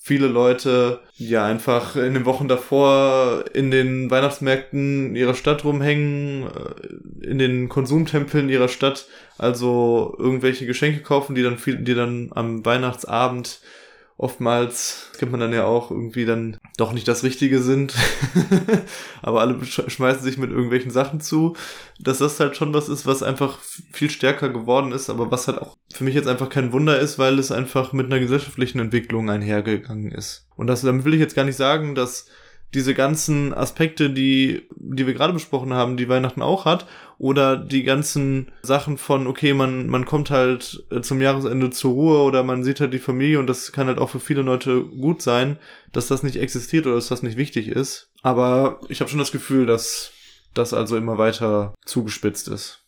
viele 0.07 0.29
Leute 0.29 1.01
ja 1.17 1.45
einfach 1.45 1.97
in 1.97 2.15
den 2.15 2.27
Wochen 2.27 2.47
davor 2.47 3.45
in 3.53 3.73
den 3.73 4.09
Weihnachtsmärkten 4.09 5.17
ihrer 5.17 5.35
Stadt 5.35 5.65
rumhängen, 5.65 6.45
äh, 6.45 7.27
in 7.27 7.39
den 7.39 7.69
Konsumtempeln 7.69 8.49
ihrer 8.49 8.69
Stadt, 8.69 9.09
also 9.37 10.15
irgendwelche 10.17 10.65
Geschenke 10.65 11.01
kaufen, 11.01 11.35
die 11.35 11.43
dann 11.43 11.59
viel, 11.59 11.79
die 11.79 11.95
dann 11.95 12.31
am 12.37 12.65
Weihnachtsabend 12.65 13.59
oftmals 14.19 15.11
kennt 15.19 15.31
man 15.31 15.41
dann 15.41 15.53
ja 15.53 15.65
auch 15.65 15.91
irgendwie 15.91 16.25
dann 16.25 16.57
doch 16.79 16.93
nicht 16.93 17.07
das 17.07 17.23
Richtige 17.23 17.61
sind, 17.61 17.95
aber 19.23 19.41
alle 19.41 19.65
schmeißen 19.65 20.23
sich 20.23 20.39
mit 20.39 20.51
irgendwelchen 20.51 20.91
Sachen 20.91 21.21
zu, 21.21 21.55
dass 22.01 22.19
das 22.19 22.41
halt 22.41 22.57
schon 22.57 22.73
was 22.73 22.89
ist, 22.89 23.07
was 23.07 23.23
einfach 23.23 23.59
viel 23.93 24.11
stärker 24.11 24.49
geworden 24.49 24.93
ist, 24.93 25.11
aber 25.11 25.31
was 25.31 25.49
halt 25.49 25.59
auch 25.59 25.77
für 25.93 26.05
mich 26.05 26.15
jetzt 26.15 26.29
einfach 26.29 26.49
kein 26.49 26.73
Wunder 26.73 26.99
ist, 26.99 27.19
weil 27.19 27.39
es 27.39 27.53
einfach 27.53 27.93
mit 27.93 28.07
einer 28.07 28.21
gesellschaftlichen 28.21 28.79
Entwicklung 28.81 29.29
einhergegangen 29.29 30.11
ist. 30.13 30.47
Und 30.57 30.67
das, 30.67 30.81
damit 30.83 31.05
will 31.05 31.15
ich 31.15 31.21
jetzt 31.21 31.37
gar 31.37 31.45
nicht 31.45 31.57
sagen, 31.57 31.95
dass 31.95 32.27
diese 32.75 32.95
ganzen 32.95 33.55
Aspekte, 33.55 34.11
die, 34.11 34.69
die 34.77 35.07
wir 35.07 35.15
gerade 35.15 35.33
besprochen 35.33 35.73
haben, 35.73 35.97
die 35.97 36.09
Weihnachten 36.09 36.43
auch 36.43 36.65
hat, 36.65 36.87
oder 37.19 37.57
die 37.57 37.83
ganzen 37.83 38.53
Sachen 38.63 38.99
von, 38.99 39.27
okay, 39.27 39.55
man, 39.55 39.87
man 39.87 40.05
kommt 40.05 40.31
halt 40.31 40.85
äh, 40.91 41.01
zum 41.01 41.21
Jahresende 41.21 41.71
zur 41.71 41.93
Ruhe 41.93 42.19
oder 42.23 42.43
man 42.43 42.63
sieht 42.63 42.81
halt 42.81 42.93
die 42.93 42.99
Familie 42.99 43.39
und 43.39 43.47
das 43.47 43.73
kann 43.73 43.87
halt 43.87 43.99
auch 43.99 44.11
für 44.11 44.21
viele 44.21 44.43
Leute 44.43 44.83
gut 44.83 45.23
sein, 45.23 45.59
dass 45.93 46.09
das 46.09 46.23
nicht 46.23 46.37
existiert 46.37 46.87
oder 46.87 46.97
dass 46.97 47.09
das 47.09 47.23
nicht 47.23 47.39
wichtig 47.39 47.69
ist. 47.69 48.11
Aber 48.23 48.81
ich 48.89 49.01
habe 49.01 49.09
schon 49.09 49.19
das 49.19 49.33
Gefühl, 49.33 49.65
dass 49.65 50.13
das 50.53 50.75
also 50.75 50.97
immer 50.97 51.17
weiter 51.17 51.75
zugespitzt 51.85 52.49
ist. 52.49 52.81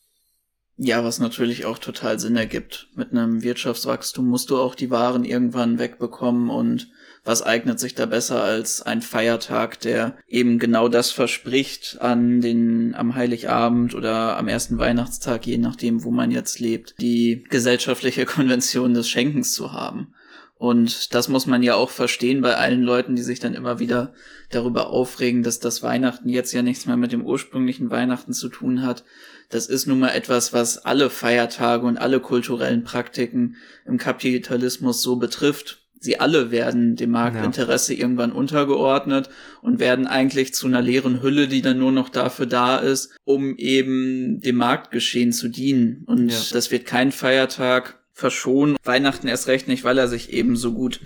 Ja, 0.76 1.02
was 1.02 1.18
natürlich 1.18 1.64
auch 1.64 1.78
total 1.78 2.20
Sinn 2.20 2.36
ergibt. 2.36 2.88
Mit 2.94 3.10
einem 3.10 3.42
Wirtschaftswachstum 3.42 4.28
musst 4.28 4.50
du 4.50 4.58
auch 4.58 4.76
die 4.76 4.90
Waren 4.90 5.24
irgendwann 5.24 5.78
wegbekommen 5.78 6.50
und 6.50 6.88
was 7.28 7.42
eignet 7.42 7.78
sich 7.78 7.94
da 7.94 8.06
besser 8.06 8.42
als 8.42 8.80
ein 8.80 9.02
Feiertag, 9.02 9.78
der 9.80 10.16
eben 10.26 10.58
genau 10.58 10.88
das 10.88 11.10
verspricht 11.10 11.98
an 12.00 12.40
den, 12.40 12.94
am 12.94 13.14
Heiligabend 13.14 13.94
oder 13.94 14.38
am 14.38 14.48
ersten 14.48 14.78
Weihnachtstag, 14.78 15.46
je 15.46 15.58
nachdem, 15.58 16.04
wo 16.04 16.10
man 16.10 16.30
jetzt 16.30 16.58
lebt, 16.58 16.94
die 17.02 17.44
gesellschaftliche 17.50 18.24
Konvention 18.24 18.94
des 18.94 19.10
Schenkens 19.10 19.52
zu 19.52 19.74
haben. 19.74 20.14
Und 20.56 21.14
das 21.14 21.28
muss 21.28 21.46
man 21.46 21.62
ja 21.62 21.74
auch 21.74 21.90
verstehen 21.90 22.40
bei 22.40 22.56
allen 22.56 22.82
Leuten, 22.82 23.14
die 23.14 23.22
sich 23.22 23.40
dann 23.40 23.54
immer 23.54 23.78
wieder 23.78 24.14
darüber 24.50 24.88
aufregen, 24.88 25.42
dass 25.42 25.60
das 25.60 25.82
Weihnachten 25.82 26.30
jetzt 26.30 26.52
ja 26.52 26.62
nichts 26.62 26.86
mehr 26.86 26.96
mit 26.96 27.12
dem 27.12 27.26
ursprünglichen 27.26 27.90
Weihnachten 27.90 28.32
zu 28.32 28.48
tun 28.48 28.82
hat. 28.82 29.04
Das 29.50 29.66
ist 29.66 29.86
nun 29.86 29.98
mal 29.98 30.14
etwas, 30.16 30.54
was 30.54 30.78
alle 30.78 31.10
Feiertage 31.10 31.86
und 31.86 31.98
alle 31.98 32.20
kulturellen 32.20 32.84
Praktiken 32.84 33.56
im 33.84 33.98
Kapitalismus 33.98 35.02
so 35.02 35.16
betrifft. 35.16 35.84
Sie 36.00 36.20
alle 36.20 36.50
werden 36.50 36.96
dem 36.96 37.10
Marktinteresse 37.10 37.94
ja. 37.94 38.00
irgendwann 38.00 38.32
untergeordnet 38.32 39.28
und 39.62 39.80
werden 39.80 40.06
eigentlich 40.06 40.54
zu 40.54 40.66
einer 40.66 40.80
leeren 40.80 41.22
Hülle, 41.22 41.48
die 41.48 41.62
dann 41.62 41.78
nur 41.78 41.92
noch 41.92 42.08
dafür 42.08 42.46
da 42.46 42.76
ist, 42.76 43.16
um 43.24 43.56
eben 43.56 44.40
dem 44.40 44.56
Marktgeschehen 44.56 45.32
zu 45.32 45.48
dienen. 45.48 46.04
Und 46.06 46.30
ja. 46.30 46.38
das 46.52 46.70
wird 46.70 46.86
kein 46.86 47.12
Feiertag 47.12 47.98
verschonen. 48.12 48.76
Weihnachten 48.84 49.28
erst 49.28 49.48
recht 49.48 49.68
nicht, 49.68 49.84
weil 49.84 49.98
er 49.98 50.08
sich 50.08 50.32
eben 50.32 50.56
so 50.56 50.72
gut 50.72 51.00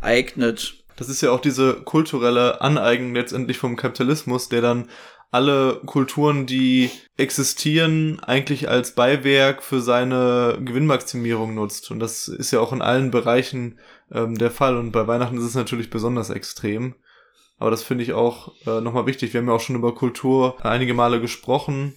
eignet. 0.00 0.74
Das 0.96 1.08
ist 1.08 1.22
ja 1.22 1.30
auch 1.30 1.40
diese 1.40 1.74
kulturelle 1.74 2.60
Aneignung 2.60 3.14
letztendlich 3.14 3.58
vom 3.58 3.76
Kapitalismus, 3.76 4.48
der 4.48 4.60
dann 4.60 4.88
alle 5.34 5.80
Kulturen, 5.84 6.46
die 6.46 6.92
existieren, 7.16 8.20
eigentlich 8.20 8.68
als 8.68 8.94
Beiwerk 8.94 9.64
für 9.64 9.80
seine 9.80 10.58
Gewinnmaximierung 10.64 11.54
nutzt. 11.54 11.90
Und 11.90 11.98
das 11.98 12.28
ist 12.28 12.52
ja 12.52 12.60
auch 12.60 12.72
in 12.72 12.80
allen 12.80 13.10
Bereichen 13.10 13.80
ähm, 14.14 14.38
der 14.38 14.50
Fall. 14.50 14.76
Und 14.76 14.92
bei 14.92 15.06
Weihnachten 15.06 15.38
ist 15.38 15.44
es 15.44 15.54
natürlich 15.54 15.90
besonders 15.90 16.30
extrem. 16.30 16.94
Aber 17.58 17.70
das 17.70 17.82
finde 17.82 18.04
ich 18.04 18.12
auch 18.12 18.52
äh, 18.66 18.80
nochmal 18.80 19.06
wichtig. 19.06 19.32
Wir 19.32 19.40
haben 19.40 19.48
ja 19.48 19.54
auch 19.54 19.60
schon 19.60 19.76
über 19.76 19.94
Kultur 19.94 20.64
einige 20.64 20.94
Male 20.94 21.20
gesprochen. 21.20 21.94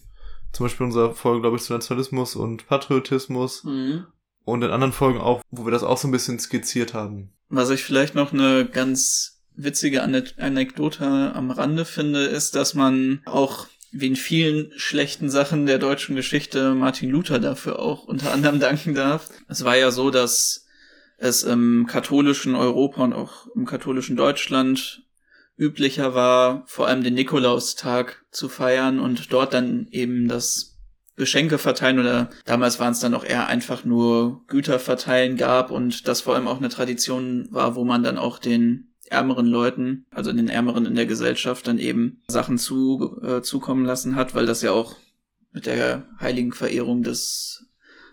Zum 0.51 0.65
Beispiel 0.65 0.85
unserer 0.85 1.13
Folge, 1.13 1.41
glaube 1.41 1.57
ich, 1.57 1.63
zu 1.63 1.73
Nationalismus 1.73 2.35
und 2.35 2.67
Patriotismus. 2.67 3.63
Mhm 3.63 4.07
und 4.47 4.63
in 4.63 4.71
anderen 4.71 4.93
Folgen 4.93 5.19
auch, 5.19 5.41
wo 5.51 5.65
wir 5.65 5.71
das 5.71 5.83
auch 5.83 5.97
so 5.97 6.07
ein 6.07 6.11
bisschen 6.11 6.39
skizziert 6.39 6.93
haben. 6.93 7.33
Was 7.49 7.69
ich 7.69 7.83
vielleicht 7.83 8.15
noch 8.15 8.31
eine 8.31 8.65
ganz 8.65 9.41
witzige 9.55 10.03
Anekdote 10.03 11.33
am 11.35 11.51
Rande 11.51 11.83
finde, 11.83 12.23
ist, 12.23 12.55
dass 12.55 12.73
man 12.73 13.21
auch 13.25 13.67
wie 13.91 14.07
in 14.07 14.15
vielen 14.15 14.71
schlechten 14.77 15.29
Sachen 15.29 15.65
der 15.65 15.79
deutschen 15.79 16.15
Geschichte 16.15 16.75
Martin 16.75 17.09
Luther 17.09 17.39
dafür 17.39 17.79
auch 17.79 18.05
unter 18.05 18.31
anderem 18.31 18.59
danken 18.61 18.95
darf. 18.95 19.29
Es 19.49 19.65
war 19.65 19.75
ja 19.75 19.91
so, 19.91 20.11
dass 20.11 20.65
es 21.17 21.43
im 21.43 21.87
katholischen 21.87 22.55
Europa 22.55 23.03
und 23.03 23.13
auch 23.13 23.47
im 23.55 23.65
katholischen 23.65 24.15
Deutschland 24.15 25.03
üblicher 25.57 26.13
war, 26.13 26.63
vor 26.67 26.87
allem 26.87 27.03
den 27.03 27.15
Nikolaustag 27.15 28.23
zu 28.31 28.47
feiern 28.47 28.99
und 28.99 29.33
dort 29.33 29.53
dann 29.53 29.87
eben 29.91 30.27
das 30.27 30.77
Geschenke 31.15 31.57
verteilen. 31.57 31.99
Oder 31.99 32.29
damals 32.45 32.79
waren 32.79 32.91
es 32.91 32.99
dann 32.99 33.15
auch 33.15 33.25
eher 33.25 33.47
einfach 33.47 33.83
nur 33.83 34.45
Güter 34.47 34.79
verteilen 34.79 35.35
gab 35.35 35.71
und 35.71 36.07
das 36.07 36.21
vor 36.21 36.35
allem 36.35 36.47
auch 36.47 36.57
eine 36.57 36.69
Tradition 36.69 37.47
war, 37.51 37.75
wo 37.75 37.83
man 37.83 38.03
dann 38.03 38.19
auch 38.19 38.37
den 38.37 38.93
ärmeren 39.09 39.47
Leuten, 39.47 40.05
also 40.11 40.31
den 40.31 40.49
Ärmeren 40.49 40.85
in 40.85 40.95
der 40.95 41.05
Gesellschaft 41.05 41.67
dann 41.67 41.79
eben 41.79 42.21
Sachen 42.27 42.57
zu, 42.57 43.19
äh, 43.23 43.41
zukommen 43.41 43.85
lassen 43.85 44.15
hat, 44.15 44.35
weil 44.35 44.45
das 44.45 44.61
ja 44.61 44.71
auch 44.71 44.95
mit 45.51 45.65
der 45.65 46.07
heiligen 46.19 46.51
Verehrung 46.51 47.03
des 47.03 47.66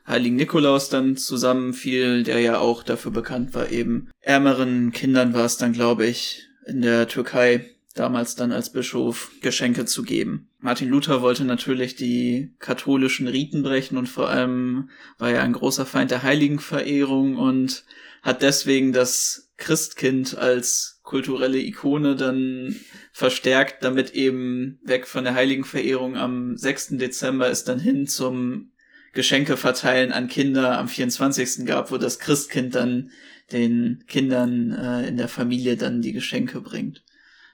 heiligen 0.07 0.37
Nikolaus 0.37 0.89
dann 0.89 1.17
zusammenfiel, 1.17 2.23
der 2.23 2.41
ja 2.41 2.59
auch 2.59 2.83
dafür 2.83 3.11
bekannt 3.11 3.55
war, 3.55 3.71
eben 3.71 4.11
ärmeren 4.21 4.93
Kindern 4.93 5.35
war 5.35 5.45
es 5.45 5.57
dann, 5.57 5.73
glaube 5.73 6.07
ich, 6.07 6.49
in 6.67 6.83
der 6.83 7.09
Türkei 7.09 7.71
damals 7.95 8.35
dann 8.35 8.53
als 8.53 8.71
Bischof 8.73 9.31
Geschenke 9.41 9.85
zu 9.85 10.03
geben. 10.03 10.49
Martin 10.59 10.89
Luther 10.89 11.23
wollte 11.23 11.45
natürlich 11.45 11.95
die 11.95 12.53
katholischen 12.59 13.29
Riten 13.29 13.63
brechen 13.63 13.97
und 13.97 14.09
vor 14.09 14.29
allem 14.29 14.91
war 15.19 15.31
er 15.31 15.43
ein 15.43 15.53
großer 15.53 15.87
Feind 15.87 16.11
der 16.11 16.23
Heiligenverehrung 16.23 17.37
und 17.37 17.85
hat 18.23 18.43
deswegen 18.43 18.93
das 18.93 19.53
Christkind 19.57 20.37
als 20.37 21.01
kulturelle 21.05 21.59
Ikone 21.59 22.17
dann 22.17 22.75
verstärkt, 23.13 23.85
damit 23.85 24.15
eben 24.15 24.81
weg 24.83 25.07
von 25.07 25.23
der 25.23 25.35
Heiligenverehrung 25.35 26.17
am 26.17 26.57
6. 26.57 26.97
Dezember 26.97 27.49
es 27.49 27.63
dann 27.65 27.79
hin 27.79 28.07
zum 28.09 28.73
Geschenke 29.15 29.57
verteilen 29.57 30.13
an 30.13 30.29
Kinder 30.29 30.79
am 30.79 30.89
24. 30.89 31.67
gab, 31.67 31.91
wo 31.91 31.99
das 31.99 32.19
Christkind 32.19 32.75
dann 32.75 33.11
den 33.53 34.05
Kindern 34.07 34.73
äh, 34.73 35.07
in 35.07 35.17
der 35.17 35.29
Familie 35.29 35.77
dann 35.77 36.03
die 36.03 36.13
Geschenke 36.13 36.61
bringt. 36.61 37.03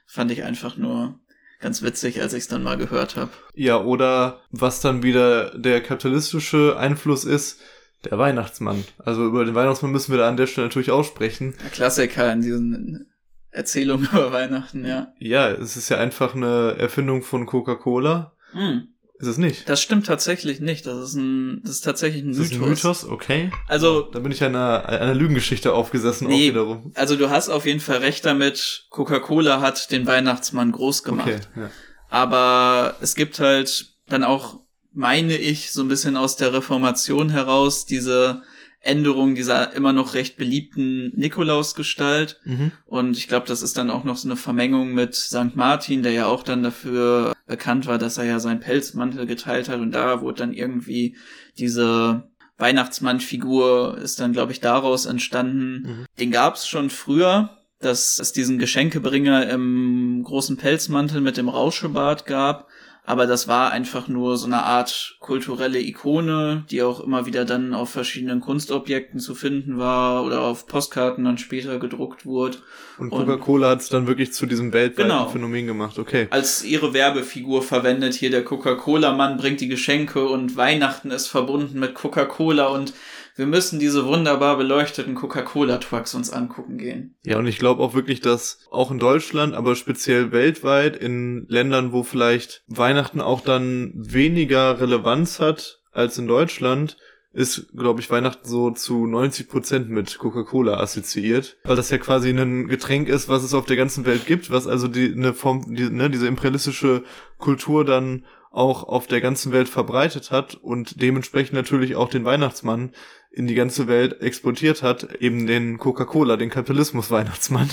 Fand 0.05 0.31
ich 0.31 0.43
einfach 0.43 0.77
nur 0.77 1.19
ganz 1.59 1.81
witzig, 1.81 2.21
als 2.21 2.33
ich 2.33 2.39
es 2.39 2.47
dann 2.47 2.63
mal 2.63 2.77
gehört 2.77 3.15
habe. 3.15 3.31
Ja, 3.53 3.81
oder 3.81 4.41
was 4.49 4.81
dann 4.81 5.03
wieder 5.03 5.57
der 5.57 5.81
kapitalistische 5.81 6.77
Einfluss 6.77 7.23
ist, 7.23 7.59
der 8.03 8.17
Weihnachtsmann. 8.17 8.83
Also 8.97 9.25
über 9.25 9.45
den 9.45 9.53
Weihnachtsmann 9.53 9.91
müssen 9.91 10.11
wir 10.11 10.17
da 10.17 10.27
an 10.27 10.37
der 10.37 10.47
Stelle 10.47 10.67
natürlich 10.67 10.91
aussprechen. 10.91 11.53
Der 11.63 11.69
Klassiker 11.69 12.33
in 12.33 12.41
diesen 12.41 13.11
Erzählungen 13.51 14.07
über 14.11 14.31
Weihnachten, 14.31 14.85
ja. 14.85 15.13
Ja, 15.19 15.51
es 15.51 15.77
ist 15.77 15.89
ja 15.89 15.97
einfach 15.97 16.33
eine 16.33 16.75
Erfindung 16.77 17.21
von 17.21 17.45
Coca-Cola. 17.45 18.33
Mhm. 18.53 18.87
Ist 19.21 19.27
es 19.27 19.37
nicht? 19.37 19.69
Das 19.69 19.81
stimmt 19.81 20.07
tatsächlich 20.07 20.59
nicht. 20.59 20.87
Das 20.87 20.97
ist 21.09 21.15
ein, 21.15 21.61
das 21.63 21.75
ist 21.75 21.81
tatsächlich 21.81 22.23
ein 22.23 22.29
Mythos. 22.29 22.45
Ist 22.45 22.53
ein 22.53 22.61
Mythos, 22.61 23.05
okay. 23.05 23.51
Also. 23.67 24.01
Da 24.01 24.19
bin 24.19 24.31
ich 24.31 24.43
einer, 24.43 24.87
einer 24.89 25.13
Lügengeschichte 25.13 25.73
aufgesessen, 25.73 26.27
nee, 26.27 26.47
auch 26.47 26.53
wiederum. 26.53 26.91
Also 26.95 27.15
du 27.15 27.29
hast 27.29 27.49
auf 27.49 27.65
jeden 27.65 27.79
Fall 27.79 27.97
recht 27.97 28.25
damit. 28.25 28.87
Coca-Cola 28.89 29.61
hat 29.61 29.91
den 29.91 30.07
Weihnachtsmann 30.07 30.71
groß 30.71 31.03
gemacht. 31.03 31.27
Okay, 31.27 31.39
ja. 31.55 31.69
Aber 32.09 32.95
es 33.01 33.15
gibt 33.15 33.39
halt 33.39 33.93
dann 34.09 34.23
auch, 34.23 34.59
meine 34.91 35.37
ich, 35.37 35.71
so 35.71 35.81
ein 35.81 35.87
bisschen 35.87 36.17
aus 36.17 36.35
der 36.35 36.51
Reformation 36.53 37.29
heraus 37.29 37.85
diese 37.85 38.41
Änderung 38.81 39.35
dieser 39.35 39.73
immer 39.73 39.93
noch 39.93 40.15
recht 40.15 40.37
beliebten 40.37 41.11
Nikolausgestalt. 41.15 42.39
Mhm. 42.45 42.71
Und 42.85 43.15
ich 43.15 43.27
glaube, 43.27 43.47
das 43.47 43.61
ist 43.61 43.77
dann 43.77 43.91
auch 43.91 44.03
noch 44.03 44.17
so 44.17 44.27
eine 44.27 44.35
Vermengung 44.35 44.93
mit 44.93 45.13
St. 45.13 45.55
Martin, 45.55 46.01
der 46.01 46.11
ja 46.13 46.25
auch 46.25 46.43
dann 46.43 46.63
dafür 46.63 47.33
bekannt 47.45 47.85
war, 47.85 47.99
dass 47.99 48.17
er 48.17 48.25
ja 48.25 48.39
seinen 48.39 48.59
Pelzmantel 48.59 49.27
geteilt 49.27 49.69
hat. 49.69 49.79
Und 49.79 49.91
da 49.91 50.21
wurde 50.21 50.39
dann 50.39 50.53
irgendwie 50.53 51.15
diese 51.59 52.31
Weihnachtsmannfigur 52.57 53.97
ist 53.97 54.19
dann, 54.19 54.33
glaube 54.33 54.51
ich, 54.51 54.61
daraus 54.61 55.05
entstanden. 55.05 55.81
Mhm. 55.81 56.05
Den 56.19 56.31
gab's 56.31 56.67
schon 56.67 56.89
früher, 56.89 57.57
dass 57.79 58.19
es 58.19 58.33
diesen 58.33 58.59
Geschenkebringer 58.59 59.49
im 59.49 60.23
großen 60.23 60.57
Pelzmantel 60.57 61.21
mit 61.21 61.37
dem 61.37 61.49
Rauschebart 61.49 62.25
gab 62.25 62.67
aber 63.03 63.25
das 63.25 63.47
war 63.47 63.71
einfach 63.71 64.07
nur 64.07 64.37
so 64.37 64.45
eine 64.45 64.63
Art 64.63 65.15
kulturelle 65.19 65.79
Ikone, 65.79 66.65
die 66.69 66.83
auch 66.83 66.99
immer 66.99 67.25
wieder 67.25 67.45
dann 67.45 67.73
auf 67.73 67.89
verschiedenen 67.89 68.41
Kunstobjekten 68.41 69.19
zu 69.19 69.33
finden 69.33 69.79
war 69.79 70.23
oder 70.23 70.41
auf 70.41 70.67
Postkarten 70.67 71.25
dann 71.25 71.39
später 71.39 71.79
gedruckt 71.79 72.25
wurde. 72.25 72.57
Und 72.99 73.09
Coca-Cola 73.09 73.71
hat 73.71 73.81
es 73.81 73.89
dann 73.89 74.05
wirklich 74.05 74.33
zu 74.33 74.45
diesem 74.45 74.71
weltweiten 74.71 75.09
genau, 75.09 75.27
Phänomen 75.27 75.65
gemacht, 75.65 75.97
okay. 75.97 76.27
Als 76.29 76.63
ihre 76.63 76.93
Werbefigur 76.93 77.63
verwendet 77.63 78.13
hier 78.13 78.29
der 78.29 78.43
Coca-Cola-Mann 78.43 79.37
bringt 79.37 79.61
die 79.61 79.67
Geschenke 79.67 80.27
und 80.27 80.55
Weihnachten 80.55 81.09
ist 81.09 81.27
verbunden 81.27 81.79
mit 81.79 81.95
Coca-Cola 81.95 82.67
und 82.67 82.93
wir 83.35 83.45
müssen 83.45 83.79
diese 83.79 84.05
wunderbar 84.05 84.57
beleuchteten 84.57 85.15
Coca-Cola-Trucks 85.15 86.13
uns 86.15 86.31
angucken 86.31 86.77
gehen. 86.77 87.15
Ja, 87.23 87.37
und 87.37 87.47
ich 87.47 87.59
glaube 87.59 87.81
auch 87.81 87.93
wirklich, 87.93 88.21
dass 88.21 88.59
auch 88.69 88.91
in 88.91 88.99
Deutschland, 88.99 89.53
aber 89.53 89.75
speziell 89.75 90.31
weltweit, 90.31 90.95
in 90.97 91.45
Ländern, 91.47 91.91
wo 91.91 92.03
vielleicht 92.03 92.63
Weihnachten 92.67 93.21
auch 93.21 93.41
dann 93.41 93.93
weniger 93.95 94.79
Relevanz 94.79 95.39
hat 95.39 95.81
als 95.91 96.17
in 96.17 96.27
Deutschland, 96.27 96.97
ist, 97.33 97.71
glaube 97.75 98.01
ich, 98.01 98.09
Weihnachten 98.09 98.47
so 98.47 98.71
zu 98.71 99.07
90 99.07 99.47
Prozent 99.47 99.89
mit 99.89 100.17
Coca-Cola 100.17 100.79
assoziiert, 100.79 101.57
weil 101.63 101.77
das 101.77 101.89
ja 101.89 101.97
quasi 101.97 102.29
ein 102.29 102.67
Getränk 102.67 103.07
ist, 103.07 103.29
was 103.29 103.43
es 103.43 103.53
auf 103.53 103.65
der 103.65 103.77
ganzen 103.77 104.05
Welt 104.05 104.25
gibt, 104.25 104.51
was 104.51 104.67
also 104.67 104.87
die 104.87 105.13
eine 105.13 105.33
Form, 105.33 105.73
die, 105.73 105.89
ne, 105.89 106.09
diese 106.09 106.27
imperialistische 106.27 107.03
Kultur 107.37 107.85
dann 107.85 108.25
auch 108.51 108.83
auf 108.83 109.07
der 109.07 109.21
ganzen 109.21 109.53
Welt 109.53 109.69
verbreitet 109.69 110.29
hat 110.29 110.55
und 110.55 111.01
dementsprechend 111.01 111.53
natürlich 111.53 111.95
auch 111.95 112.09
den 112.09 112.25
Weihnachtsmann 112.25 112.91
in 113.31 113.47
die 113.47 113.55
ganze 113.55 113.87
Welt 113.87 114.21
exportiert 114.21 114.83
hat, 114.83 115.15
eben 115.15 115.47
den 115.47 115.77
Coca-Cola, 115.77 116.37
den 116.37 116.49
Kapitalismus-Weihnachtsmann. 116.49 117.69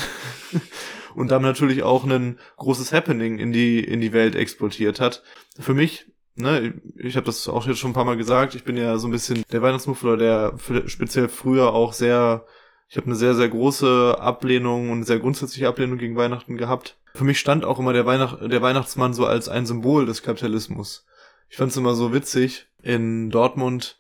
und 1.14 1.30
damit 1.30 1.48
natürlich 1.48 1.82
auch 1.82 2.04
ein 2.04 2.38
großes 2.56 2.92
Happening 2.92 3.38
in 3.38 3.52
die, 3.52 3.82
in 3.82 4.00
die 4.00 4.12
Welt 4.12 4.36
exportiert 4.36 5.00
hat. 5.00 5.22
Für 5.58 5.74
mich 5.74 6.06
ne, 6.38 6.74
ich 6.96 7.16
habe 7.16 7.26
das 7.26 7.48
auch 7.48 7.66
jetzt 7.66 7.78
schon 7.78 7.90
ein 7.90 7.94
paar 7.94 8.04
Mal 8.04 8.16
gesagt, 8.16 8.54
ich 8.54 8.64
bin 8.64 8.76
ja 8.76 8.96
so 8.98 9.08
ein 9.08 9.10
bisschen 9.10 9.42
der 9.52 9.62
Weihnachtsmuffler, 9.62 10.16
der 10.16 10.54
speziell 10.86 11.28
früher 11.28 11.74
auch 11.74 11.92
sehr, 11.92 12.46
ich 12.88 12.96
habe 12.96 13.06
eine 13.06 13.16
sehr, 13.16 13.34
sehr 13.34 13.48
große 13.48 14.16
Ablehnung 14.18 14.90
und 14.90 15.04
sehr 15.04 15.18
grundsätzliche 15.18 15.68
Ablehnung 15.68 15.98
gegen 15.98 16.16
Weihnachten 16.16 16.56
gehabt. 16.56 16.96
Für 17.14 17.24
mich 17.24 17.38
stand 17.38 17.64
auch 17.64 17.78
immer 17.78 17.92
der, 17.92 18.06
Weihnacht, 18.06 18.38
der 18.50 18.62
Weihnachtsmann 18.62 19.12
so 19.12 19.26
als 19.26 19.48
ein 19.48 19.66
Symbol 19.66 20.06
des 20.06 20.22
Kapitalismus. 20.22 21.04
Ich 21.48 21.56
fand 21.56 21.70
es 21.70 21.76
immer 21.76 21.94
so 21.94 22.12
witzig. 22.12 22.66
In 22.82 23.30
Dortmund 23.30 23.98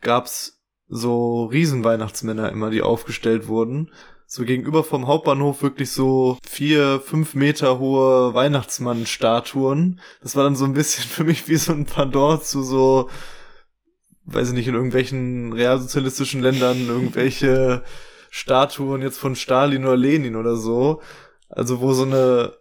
gab's 0.00 0.57
so 0.88 1.44
Riesenweihnachtsmänner 1.46 2.50
immer, 2.50 2.70
die 2.70 2.82
aufgestellt 2.82 3.48
wurden 3.48 3.90
so 4.30 4.44
gegenüber 4.44 4.84
vom 4.84 5.06
Hauptbahnhof 5.06 5.62
wirklich 5.62 5.90
so 5.90 6.36
vier, 6.46 7.00
fünf 7.00 7.34
Meter 7.34 7.78
hohe 7.78 8.34
Weihnachtsmann-Statuen. 8.34 10.00
Das 10.20 10.36
war 10.36 10.44
dann 10.44 10.54
so 10.54 10.66
ein 10.66 10.74
bisschen 10.74 11.04
für 11.08 11.24
mich 11.24 11.48
wie 11.48 11.56
so 11.56 11.72
ein 11.72 11.86
Pendant 11.86 12.44
zu 12.44 12.62
so, 12.62 13.08
weiß 14.26 14.48
ich 14.48 14.54
nicht, 14.54 14.68
in 14.68 14.74
irgendwelchen 14.74 15.54
realsozialistischen 15.54 16.42
Ländern 16.42 16.88
irgendwelche 16.88 17.82
Statuen 18.30 19.00
jetzt 19.00 19.16
von 19.16 19.34
Stalin 19.34 19.86
oder 19.86 19.96
Lenin 19.96 20.36
oder 20.36 20.56
so. 20.56 21.00
Also 21.48 21.80
wo 21.80 21.94
so 21.94 22.02
eine, 22.02 22.52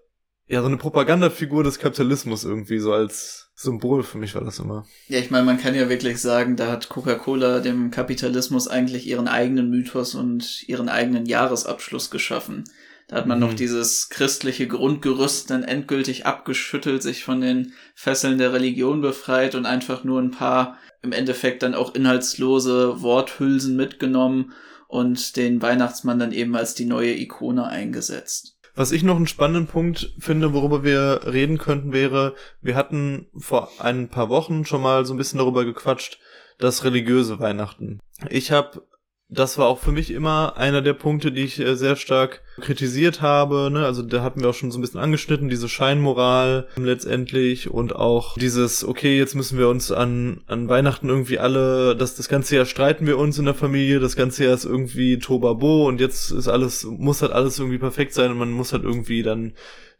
ja, 0.47 0.61
so 0.61 0.67
eine 0.67 0.77
Propagandafigur 0.77 1.65
des 1.65 1.79
Kapitalismus 1.79 2.45
irgendwie 2.45 2.79
so 2.79 2.93
als 2.93 3.46
Symbol 3.59 4.03
für 4.03 4.19
mich 4.19 4.35
war 4.35 4.43
das 4.43 4.59
immer. 4.59 4.85
Ja, 5.07 5.17
ich 5.17 5.31
meine, 5.31 5.43
man 5.43 5.57
kann 5.57 5.73
ja 5.73 5.89
wirklich 5.89 6.21
sagen, 6.21 6.55
da 6.55 6.71
hat 6.71 6.89
Coca-Cola 6.89 7.59
dem 7.59 7.89
Kapitalismus 7.89 8.67
eigentlich 8.67 9.07
ihren 9.07 9.27
eigenen 9.27 9.71
Mythos 9.71 10.13
und 10.13 10.63
ihren 10.69 10.89
eigenen 10.89 11.25
Jahresabschluss 11.25 12.11
geschaffen. 12.11 12.65
Da 13.07 13.15
hat 13.15 13.25
man 13.25 13.39
mhm. 13.39 13.47
noch 13.47 13.53
dieses 13.55 14.09
christliche 14.09 14.67
Grundgerüst 14.67 15.49
dann 15.49 15.63
endgültig 15.63 16.27
abgeschüttelt, 16.27 17.01
sich 17.01 17.23
von 17.23 17.41
den 17.41 17.73
Fesseln 17.95 18.37
der 18.37 18.53
Religion 18.53 19.01
befreit 19.01 19.55
und 19.55 19.65
einfach 19.65 20.03
nur 20.03 20.21
ein 20.21 20.31
paar 20.31 20.77
im 21.01 21.11
Endeffekt 21.11 21.63
dann 21.63 21.73
auch 21.73 21.95
inhaltslose 21.95 23.01
Worthülsen 23.01 23.75
mitgenommen 23.75 24.53
und 24.87 25.35
den 25.35 25.63
Weihnachtsmann 25.63 26.19
dann 26.19 26.31
eben 26.31 26.55
als 26.55 26.75
die 26.75 26.85
neue 26.85 27.17
Ikone 27.17 27.65
eingesetzt. 27.65 28.56
Was 28.77 28.91
ich 28.91 29.01
noch 29.01 29.15
einen 29.15 29.25
spannenden 29.25 29.65
Punkt 29.65 30.13
finde, 30.19 30.53
worüber 30.53 30.83
wir 30.83 31.21
reden 31.25 31.57
könnten, 31.57 31.93
wäre, 31.93 32.35
wir 32.61 32.75
hatten 32.75 33.25
vor 33.35 33.71
ein 33.79 34.07
paar 34.07 34.29
Wochen 34.29 34.65
schon 34.65 34.83
mal 34.83 35.03
so 35.03 35.15
ein 35.15 35.17
bisschen 35.17 35.39
darüber 35.39 35.65
gequatscht, 35.65 36.19
das 36.59 36.83
religiöse 36.83 37.39
Weihnachten. 37.39 37.99
Ich 38.29 38.51
habe 38.51 38.83
das 39.29 39.57
war 39.57 39.67
auch 39.67 39.79
für 39.79 39.91
mich 39.91 40.11
immer 40.11 40.55
einer 40.55 40.81
der 40.81 40.93
Punkte, 40.93 41.33
die 41.33 41.43
ich 41.43 41.59
äh, 41.59 41.75
sehr 41.75 41.97
stark 41.97 42.43
kritisiert 42.61 43.21
habe. 43.21 43.69
Ne? 43.71 43.85
Also 43.85 44.01
da 44.01 44.23
hatten 44.23 44.41
wir 44.41 44.49
auch 44.49 44.53
schon 44.53 44.71
so 44.71 44.77
ein 44.77 44.81
bisschen 44.81 45.01
angeschnitten, 45.01 45.49
diese 45.49 45.67
Scheinmoral 45.67 46.67
letztendlich 46.77 47.69
und 47.69 47.93
auch 47.93 48.37
dieses, 48.37 48.85
okay, 48.85 49.17
jetzt 49.17 49.35
müssen 49.35 49.59
wir 49.59 49.67
uns 49.67 49.91
an, 49.91 50.41
an 50.47 50.69
Weihnachten 50.69 51.09
irgendwie 51.09 51.39
alle, 51.39 51.95
das, 51.95 52.15
das 52.15 52.29
ganze 52.29 52.55
Jahr 52.55 52.65
streiten 52.65 53.05
wir 53.05 53.17
uns 53.17 53.37
in 53.37 53.45
der 53.45 53.53
Familie, 53.53 53.99
das 53.99 54.15
ganze 54.15 54.45
Jahr 54.45 54.53
ist 54.53 54.65
irgendwie 54.65 55.19
Tobabo 55.19 55.87
und 55.87 55.99
jetzt 55.99 56.31
ist 56.31 56.47
alles, 56.47 56.85
muss 56.85 57.21
halt 57.21 57.33
alles 57.33 57.59
irgendwie 57.59 57.79
perfekt 57.79 58.13
sein 58.13 58.31
und 58.31 58.37
man 58.37 58.51
muss 58.51 58.71
halt 58.71 58.83
irgendwie 58.83 59.23
dann 59.23 59.53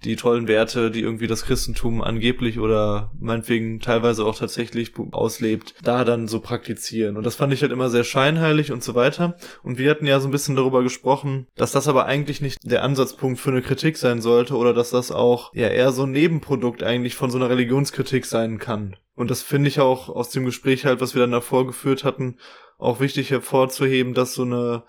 die 0.04 0.16
tollen 0.16 0.48
Werte, 0.48 0.92
die 0.92 1.02
irgendwie 1.02 1.28
das 1.28 1.44
Christentum 1.44 2.02
angeblich 2.02 2.60
oder 2.60 3.12
meinetwegen 3.20 3.80
teilweise 3.80 4.26
auch 4.26 4.38
tatsächlich 4.38 4.94
auslebt, 5.12 5.74
da 5.84 6.04
dann 6.06 6.28
so 6.28 6.40
praktizieren. 6.40 7.18
Und 7.18 7.26
das 7.26 7.36
fand 7.36 7.52
ich 7.54 7.62
halt 7.62 7.72
immer 7.72 7.90
sehr 7.90 8.04
scheinheilig 8.04 8.72
und 8.72 8.84
so 8.84 8.94
weiter. 8.94 9.38
Und 9.64 9.78
wir 9.78 9.90
hatten 9.90 10.06
ja 10.06 10.20
so 10.20 10.28
ein 10.28 10.32
bisschen 10.32 10.56
darüber 10.56 10.84
gesprochen, 10.84 11.48
dass 11.56 11.72
das 11.72 11.88
aber 11.88 12.06
eigentlich 12.06 12.42
nicht 12.42 12.60
der 12.64 12.84
Ansatzpunkt 12.84 13.40
für 13.40 13.50
eine 13.50 13.62
Kritik 13.62 13.98
sein 13.98 14.22
sollte 14.22 14.56
oder 14.56 14.74
dass 14.74 14.92
das 14.92 15.12
auch 15.12 15.52
ja 15.54 15.68
eher 15.68 15.92
so 15.92 16.04
ein 16.04 16.12
Nebenprodukt 16.12 16.84
eigentlich 16.84 17.16
von 17.16 17.32
so 17.32 17.38
einer 17.38 17.50
Religionskritik 17.50 18.26
sein 18.26 18.60
kann. 18.60 18.96
Und 19.16 19.32
das 19.32 19.42
finde 19.42 19.68
ich 19.68 19.80
auch 19.80 20.10
aus 20.10 20.30
dem 20.30 20.46
Gespräch 20.46 20.86
halt, 20.86 21.02
was 21.02 21.16
wir 21.16 21.22
dann 21.22 21.32
davor 21.32 21.66
geführt 21.66 22.04
hatten, 22.04 22.38
auch 22.78 23.00
wichtig 23.00 23.32
hervorzuheben, 23.32 24.14
dass 24.14 24.36
so 24.36 24.44
eine 24.44 24.84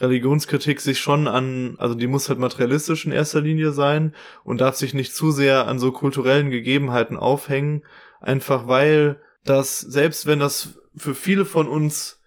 Religionskritik 0.00 0.80
sich 0.80 0.98
schon 0.98 1.28
an, 1.28 1.76
also 1.78 1.94
die 1.94 2.06
muss 2.06 2.28
halt 2.28 2.38
materialistisch 2.38 3.06
in 3.06 3.12
erster 3.12 3.40
Linie 3.40 3.72
sein 3.72 4.14
und 4.44 4.60
darf 4.60 4.76
sich 4.76 4.94
nicht 4.94 5.14
zu 5.14 5.30
sehr 5.30 5.66
an 5.66 5.78
so 5.78 5.92
kulturellen 5.92 6.50
Gegebenheiten 6.50 7.16
aufhängen, 7.16 7.82
einfach 8.20 8.66
weil 8.66 9.20
das, 9.44 9.80
selbst 9.80 10.26
wenn 10.26 10.38
das 10.40 10.80
für 10.96 11.14
viele 11.14 11.44
von 11.44 11.68
uns 11.68 12.20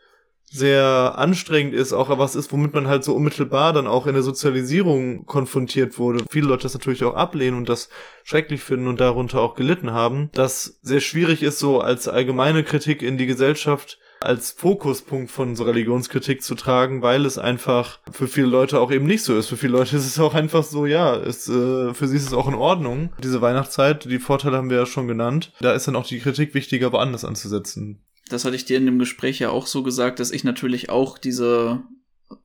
sehr 0.53 1.15
anstrengend 1.17 1.73
ist, 1.73 1.93
auch 1.93 2.15
was 2.19 2.35
ist, 2.35 2.51
womit 2.51 2.75
man 2.75 2.87
halt 2.87 3.03
so 3.03 3.15
unmittelbar 3.15 3.73
dann 3.73 3.87
auch 3.87 4.05
in 4.05 4.13
der 4.13 4.21
Sozialisierung 4.21 5.25
konfrontiert 5.25 5.97
wurde. 5.97 6.23
Viele 6.29 6.47
Leute 6.47 6.61
das 6.61 6.75
natürlich 6.75 7.03
auch 7.03 7.15
ablehnen 7.15 7.57
und 7.57 7.69
das 7.69 7.89
schrecklich 8.23 8.61
finden 8.61 8.85
und 8.85 9.01
darunter 9.01 9.41
auch 9.41 9.55
gelitten 9.55 9.93
haben, 9.93 10.29
dass 10.33 10.77
sehr 10.83 10.99
schwierig 10.99 11.41
ist, 11.41 11.57
so 11.57 11.81
als 11.81 12.07
allgemeine 12.07 12.63
Kritik 12.63 13.01
in 13.01 13.17
die 13.17 13.25
Gesellschaft 13.25 13.97
als 14.23 14.51
Fokuspunkt 14.51 15.31
von 15.31 15.55
so 15.55 15.63
Religionskritik 15.63 16.41
zu 16.41 16.55
tragen, 16.55 17.01
weil 17.01 17.25
es 17.25 17.37
einfach 17.37 17.99
für 18.11 18.27
viele 18.27 18.47
Leute 18.47 18.79
auch 18.79 18.91
eben 18.91 19.05
nicht 19.05 19.23
so 19.23 19.37
ist. 19.37 19.47
Für 19.47 19.57
viele 19.57 19.73
Leute 19.73 19.95
ist 19.97 20.05
es 20.05 20.19
auch 20.19 20.33
einfach 20.33 20.63
so, 20.63 20.85
ja, 20.85 21.15
es, 21.15 21.47
äh, 21.47 21.93
für 21.93 22.07
sie 22.07 22.17
ist 22.17 22.27
es 22.27 22.33
auch 22.33 22.47
in 22.47 22.55
Ordnung. 22.55 23.13
Diese 23.23 23.41
Weihnachtszeit, 23.41 24.05
die 24.05 24.19
Vorteile 24.19 24.57
haben 24.57 24.69
wir 24.69 24.77
ja 24.77 24.85
schon 24.85 25.07
genannt. 25.07 25.51
Da 25.59 25.73
ist 25.73 25.87
dann 25.87 25.95
auch 25.95 26.07
die 26.07 26.19
Kritik 26.19 26.53
wichtiger, 26.53 26.91
woanders 26.91 27.25
anzusetzen. 27.25 28.03
Das 28.29 28.45
hatte 28.45 28.55
ich 28.55 28.65
dir 28.65 28.77
in 28.77 28.85
dem 28.85 28.99
Gespräch 28.99 29.39
ja 29.39 29.49
auch 29.49 29.67
so 29.67 29.83
gesagt, 29.83 30.19
dass 30.19 30.31
ich 30.31 30.43
natürlich 30.43 30.89
auch 30.89 31.17
diese 31.17 31.83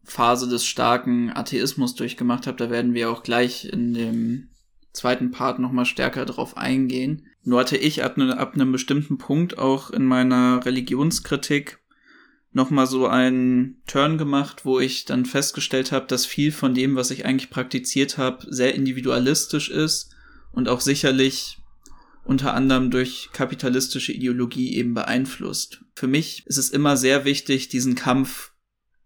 Phase 0.02 0.48
des 0.48 0.66
starken 0.66 1.30
Atheismus 1.34 1.94
durchgemacht 1.94 2.46
habe. 2.46 2.56
Da 2.56 2.70
werden 2.70 2.94
wir 2.94 3.10
auch 3.10 3.22
gleich 3.22 3.66
in 3.66 3.94
dem 3.94 4.48
zweiten 4.92 5.30
Part 5.30 5.58
nochmal 5.58 5.84
stärker 5.84 6.24
drauf 6.24 6.56
eingehen. 6.56 7.27
Nur 7.44 7.60
hatte 7.60 7.76
ich 7.76 8.04
ab, 8.04 8.16
ne, 8.16 8.36
ab 8.36 8.54
einem 8.54 8.72
bestimmten 8.72 9.18
Punkt 9.18 9.58
auch 9.58 9.90
in 9.90 10.04
meiner 10.04 10.64
Religionskritik 10.64 11.78
nochmal 12.52 12.86
so 12.86 13.06
einen 13.06 13.82
Turn 13.86 14.18
gemacht, 14.18 14.64
wo 14.64 14.80
ich 14.80 15.04
dann 15.04 15.24
festgestellt 15.24 15.92
habe, 15.92 16.06
dass 16.06 16.26
viel 16.26 16.52
von 16.52 16.74
dem, 16.74 16.96
was 16.96 17.10
ich 17.10 17.24
eigentlich 17.24 17.50
praktiziert 17.50 18.18
habe, 18.18 18.46
sehr 18.48 18.74
individualistisch 18.74 19.70
ist 19.70 20.10
und 20.52 20.68
auch 20.68 20.80
sicherlich 20.80 21.58
unter 22.24 22.52
anderem 22.54 22.90
durch 22.90 23.30
kapitalistische 23.32 24.12
Ideologie 24.12 24.74
eben 24.74 24.92
beeinflusst. 24.92 25.84
Für 25.94 26.06
mich 26.06 26.42
ist 26.46 26.58
es 26.58 26.70
immer 26.70 26.96
sehr 26.96 27.24
wichtig, 27.24 27.68
diesen 27.68 27.94
Kampf 27.94 28.52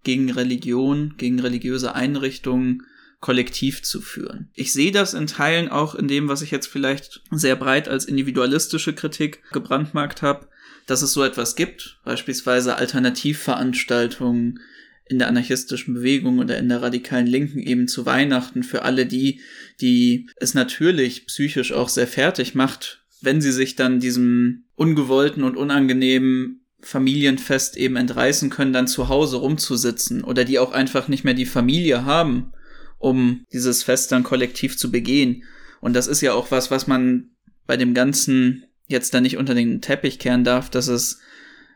gegen 0.02 0.30
Religion, 0.30 1.14
gegen 1.16 1.38
religiöse 1.38 1.94
Einrichtungen 1.94 2.82
kollektiv 3.22 3.82
zu 3.82 4.02
führen. 4.02 4.50
Ich 4.52 4.72
sehe 4.72 4.90
das 4.90 5.14
in 5.14 5.28
Teilen 5.28 5.68
auch 5.68 5.94
in 5.94 6.08
dem, 6.08 6.28
was 6.28 6.42
ich 6.42 6.50
jetzt 6.50 6.66
vielleicht 6.66 7.22
sehr 7.30 7.54
breit 7.56 7.88
als 7.88 8.04
individualistische 8.04 8.92
Kritik 8.92 9.40
gebrandmarkt 9.52 10.22
habe, 10.22 10.48
dass 10.86 11.02
es 11.02 11.12
so 11.12 11.22
etwas 11.22 11.54
gibt, 11.54 12.00
beispielsweise 12.04 12.74
Alternativveranstaltungen 12.74 14.58
in 15.06 15.20
der 15.20 15.28
anarchistischen 15.28 15.94
Bewegung 15.94 16.40
oder 16.40 16.58
in 16.58 16.68
der 16.68 16.82
radikalen 16.82 17.28
Linken 17.28 17.60
eben 17.60 17.86
zu 17.86 18.06
Weihnachten 18.06 18.64
für 18.64 18.82
alle 18.82 19.06
die, 19.06 19.40
die 19.80 20.28
es 20.36 20.54
natürlich 20.54 21.26
psychisch 21.26 21.72
auch 21.72 21.88
sehr 21.88 22.08
fertig 22.08 22.56
macht, 22.56 23.04
wenn 23.20 23.40
sie 23.40 23.52
sich 23.52 23.76
dann 23.76 24.00
diesem 24.00 24.64
ungewollten 24.74 25.44
und 25.44 25.56
unangenehmen 25.56 26.66
Familienfest 26.80 27.76
eben 27.76 27.94
entreißen 27.94 28.50
können, 28.50 28.72
dann 28.72 28.88
zu 28.88 29.08
Hause 29.08 29.36
rumzusitzen 29.36 30.24
oder 30.24 30.44
die 30.44 30.58
auch 30.58 30.72
einfach 30.72 31.06
nicht 31.06 31.22
mehr 31.22 31.34
die 31.34 31.46
Familie 31.46 32.04
haben, 32.04 32.52
um 33.02 33.44
dieses 33.52 33.82
Fest 33.82 34.12
dann 34.12 34.22
kollektiv 34.22 34.78
zu 34.78 34.90
begehen. 34.90 35.44
Und 35.80 35.94
das 35.94 36.06
ist 36.06 36.20
ja 36.20 36.32
auch 36.32 36.50
was, 36.50 36.70
was 36.70 36.86
man 36.86 37.30
bei 37.66 37.76
dem 37.76 37.94
Ganzen 37.94 38.64
jetzt 38.86 39.12
da 39.14 39.20
nicht 39.20 39.36
unter 39.36 39.54
den 39.54 39.80
Teppich 39.80 40.18
kehren 40.18 40.44
darf, 40.44 40.70
dass 40.70 40.88
es 40.88 41.20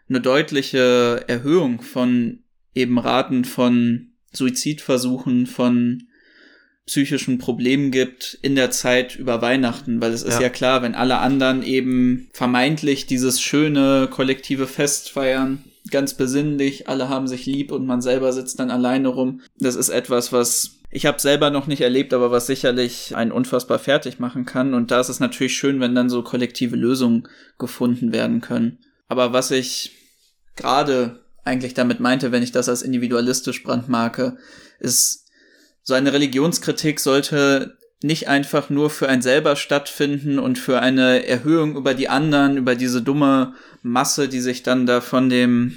eine 0.09 0.21
deutliche 0.21 1.25
Erhöhung 1.27 1.83
von 1.83 2.41
eben 2.75 2.99
Raten 2.99 3.45
von 3.45 4.12
Suizidversuchen, 4.33 5.47
von 5.47 6.05
psychischen 6.87 7.39
Problemen 7.39 7.91
gibt 7.91 8.39
in 8.43 8.55
der 8.55 8.71
Zeit 8.71 9.17
über 9.17 9.43
Weihnachten, 9.43 10.01
weil 10.01 10.12
es 10.12 10.23
ist 10.23 10.35
ja. 10.35 10.43
ja 10.43 10.49
klar, 10.51 10.83
wenn 10.83 10.95
alle 10.95 11.19
anderen 11.19 11.65
eben 11.65 12.29
vermeintlich 12.33 13.07
dieses 13.07 13.41
schöne 13.41 14.07
kollektive 14.09 14.69
Fest 14.69 15.11
feiern, 15.11 15.65
ganz 15.90 16.14
besinnlich, 16.14 16.88
alle 16.88 17.09
haben 17.09 17.29
sich 17.29 17.46
lieb 17.46 17.72
und 17.72 17.87
man 17.87 18.01
selber 18.01 18.33
sitzt 18.33 18.59
dann 18.61 18.70
alleine 18.70 19.09
rum. 19.09 19.40
Das 19.59 19.75
ist 19.75 19.88
etwas, 19.88 20.33
was 20.33 20.72
ich 20.90 21.05
habe 21.05 21.20
selber 21.20 21.51
noch 21.51 21.66
nicht 21.66 21.83
erlebt, 21.83 22.14
aber 22.14 22.31
was 22.31 22.46
sicherlich 22.46 23.14
einen 23.16 23.33
unfassbar 23.33 23.79
fertig 23.79 24.18
machen 24.18 24.44
kann. 24.46 24.72
Und 24.72 24.90
da 24.90 25.01
ist 25.01 25.09
es 25.09 25.20
natürlich 25.20 25.57
schön, 25.57 25.81
wenn 25.81 25.94
dann 25.94 26.09
so 26.09 26.22
kollektive 26.22 26.77
Lösungen 26.77 27.29
gefunden 27.59 28.12
werden 28.12 28.40
können. 28.40 28.79
Aber 29.09 29.33
was 29.33 29.51
ich 29.51 29.92
gerade 30.55 31.20
eigentlich 31.44 31.75
damit 31.75 32.01
meinte, 32.01 32.33
wenn 32.33 32.42
ich 32.42 32.53
das 32.53 32.68
als 32.68 32.83
individualistisch 32.83 33.62
brandmarke, 33.62 34.37
ist, 34.81 35.27
so 35.83 35.94
eine 35.94 36.12
Religionskritik 36.12 36.99
sollte 36.99 37.77
nicht 38.07 38.29
einfach 38.29 38.71
nur 38.71 38.90
für 38.90 39.09
ein 39.09 39.23
selber 39.23 39.57
stattfinden 39.57 40.38
und 40.38 40.59
für 40.59 40.81
eine 40.81 41.27
Erhöhung 41.27 41.77
über 41.77 41.95
die 41.95 42.09
anderen, 42.09 42.57
über 42.57 42.75
diese 42.75 43.03
dumme 43.03 43.55
Masse, 43.83 44.29
die 44.29 44.40
sich 44.40 44.62
dann 44.62 44.87
da 44.87 45.01
von 45.01 45.29
dem 45.29 45.77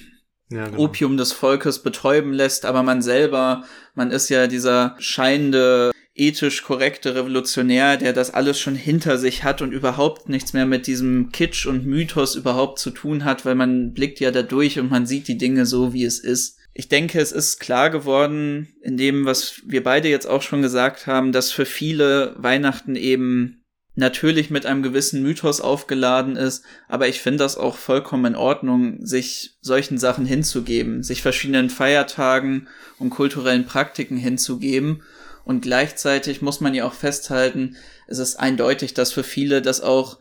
ja, 0.49 0.65
genau. 0.65 0.79
Opium 0.79 1.17
des 1.17 1.31
Volkes 1.31 1.79
betäuben 1.79 2.33
lässt, 2.33 2.65
aber 2.65 2.83
man 2.83 3.01
selber, 3.01 3.63
man 3.93 4.11
ist 4.11 4.29
ja 4.29 4.47
dieser 4.47 4.95
scheinende 4.99 5.91
ethisch 6.15 6.63
korrekte 6.63 7.15
Revolutionär, 7.15 7.97
der 7.97 8.13
das 8.13 8.33
alles 8.33 8.59
schon 8.59 8.75
hinter 8.75 9.17
sich 9.17 9.43
hat 9.43 9.61
und 9.61 9.71
überhaupt 9.71 10.27
nichts 10.27 10.53
mehr 10.53 10.65
mit 10.65 10.85
diesem 10.85 11.31
Kitsch 11.31 11.65
und 11.65 11.85
Mythos 11.85 12.35
überhaupt 12.35 12.79
zu 12.79 12.91
tun 12.91 13.23
hat, 13.23 13.45
weil 13.45 13.55
man 13.55 13.93
blickt 13.93 14.19
ja 14.19 14.31
da 14.31 14.41
durch 14.41 14.79
und 14.79 14.89
man 14.89 15.05
sieht 15.05 15.27
die 15.27 15.37
Dinge 15.37 15.65
so, 15.65 15.93
wie 15.93 16.03
es 16.03 16.19
ist. 16.19 16.58
Ich 16.79 16.87
denke, 16.87 17.19
es 17.19 17.33
ist 17.33 17.59
klar 17.59 17.89
geworden, 17.89 18.69
in 18.81 18.95
dem, 18.95 19.25
was 19.25 19.63
wir 19.65 19.83
beide 19.83 20.07
jetzt 20.07 20.27
auch 20.27 20.41
schon 20.41 20.61
gesagt 20.61 21.07
haben, 21.07 21.33
dass 21.33 21.51
für 21.51 21.65
viele 21.65 22.33
Weihnachten 22.37 22.95
eben 22.95 23.65
natürlich 23.95 24.49
mit 24.49 24.65
einem 24.65 24.81
gewissen 24.81 25.21
Mythos 25.21 25.59
aufgeladen 25.59 26.37
ist, 26.37 26.63
aber 26.87 27.09
ich 27.09 27.19
finde 27.19 27.39
das 27.39 27.57
auch 27.57 27.75
vollkommen 27.75 28.27
in 28.27 28.35
Ordnung, 28.37 29.05
sich 29.05 29.57
solchen 29.59 29.97
Sachen 29.97 30.25
hinzugeben, 30.25 31.03
sich 31.03 31.21
verschiedenen 31.21 31.69
Feiertagen 31.69 32.69
und 32.97 33.09
kulturellen 33.09 33.65
Praktiken 33.65 34.15
hinzugeben. 34.15 35.03
Und 35.43 35.59
gleichzeitig 35.59 36.41
muss 36.41 36.61
man 36.61 36.73
ja 36.73 36.85
auch 36.85 36.93
festhalten, 36.93 37.75
es 38.07 38.19
ist 38.19 38.37
eindeutig, 38.37 38.93
dass 38.93 39.11
für 39.11 39.25
viele 39.25 39.61
das 39.61 39.81
auch 39.81 40.17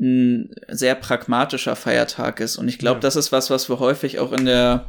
ein 0.00 0.54
sehr 0.68 0.94
pragmatischer 0.94 1.76
Feiertag 1.76 2.40
ist. 2.40 2.56
Und 2.56 2.68
ich 2.68 2.78
glaube, 2.78 2.96
ja. 2.96 3.02
das 3.02 3.16
ist 3.16 3.30
was, 3.30 3.50
was 3.50 3.68
wir 3.68 3.78
häufig 3.78 4.20
auch 4.20 4.32
in 4.32 4.46
der 4.46 4.88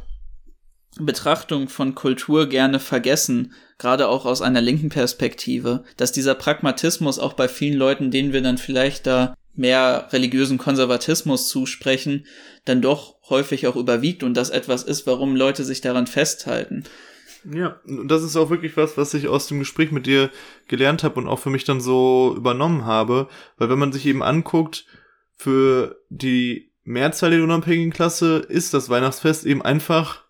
Betrachtung 0.98 1.68
von 1.68 1.94
Kultur 1.94 2.48
gerne 2.48 2.80
vergessen, 2.80 3.52
gerade 3.78 4.08
auch 4.08 4.26
aus 4.26 4.42
einer 4.42 4.60
linken 4.60 4.88
Perspektive, 4.88 5.84
dass 5.96 6.12
dieser 6.12 6.34
Pragmatismus 6.34 7.18
auch 7.18 7.34
bei 7.34 7.48
vielen 7.48 7.78
Leuten, 7.78 8.10
denen 8.10 8.32
wir 8.32 8.42
dann 8.42 8.58
vielleicht 8.58 9.06
da 9.06 9.34
mehr 9.54 10.08
religiösen 10.10 10.58
Konservatismus 10.58 11.48
zusprechen, 11.48 12.26
dann 12.64 12.82
doch 12.82 13.16
häufig 13.28 13.66
auch 13.66 13.76
überwiegt 13.76 14.22
und 14.22 14.34
das 14.34 14.50
etwas 14.50 14.82
ist, 14.82 15.06
warum 15.06 15.36
Leute 15.36 15.64
sich 15.64 15.80
daran 15.80 16.06
festhalten. 16.06 16.84
Ja, 17.50 17.80
und 17.86 18.08
das 18.08 18.22
ist 18.22 18.36
auch 18.36 18.50
wirklich 18.50 18.76
was, 18.76 18.96
was 18.96 19.14
ich 19.14 19.28
aus 19.28 19.46
dem 19.46 19.60
Gespräch 19.60 19.92
mit 19.92 20.06
dir 20.06 20.30
gelernt 20.68 21.04
habe 21.04 21.20
und 21.20 21.28
auch 21.28 21.38
für 21.38 21.50
mich 21.50 21.64
dann 21.64 21.80
so 21.80 22.34
übernommen 22.36 22.84
habe, 22.84 23.28
weil 23.56 23.70
wenn 23.70 23.78
man 23.78 23.92
sich 23.92 24.06
eben 24.06 24.22
anguckt, 24.22 24.84
für 25.36 26.02
die 26.10 26.72
Mehrzahl 26.84 27.30
der 27.30 27.42
unabhängigen 27.42 27.92
Klasse 27.92 28.38
ist 28.48 28.74
das 28.74 28.90
Weihnachtsfest 28.90 29.46
eben 29.46 29.62
einfach 29.62 30.24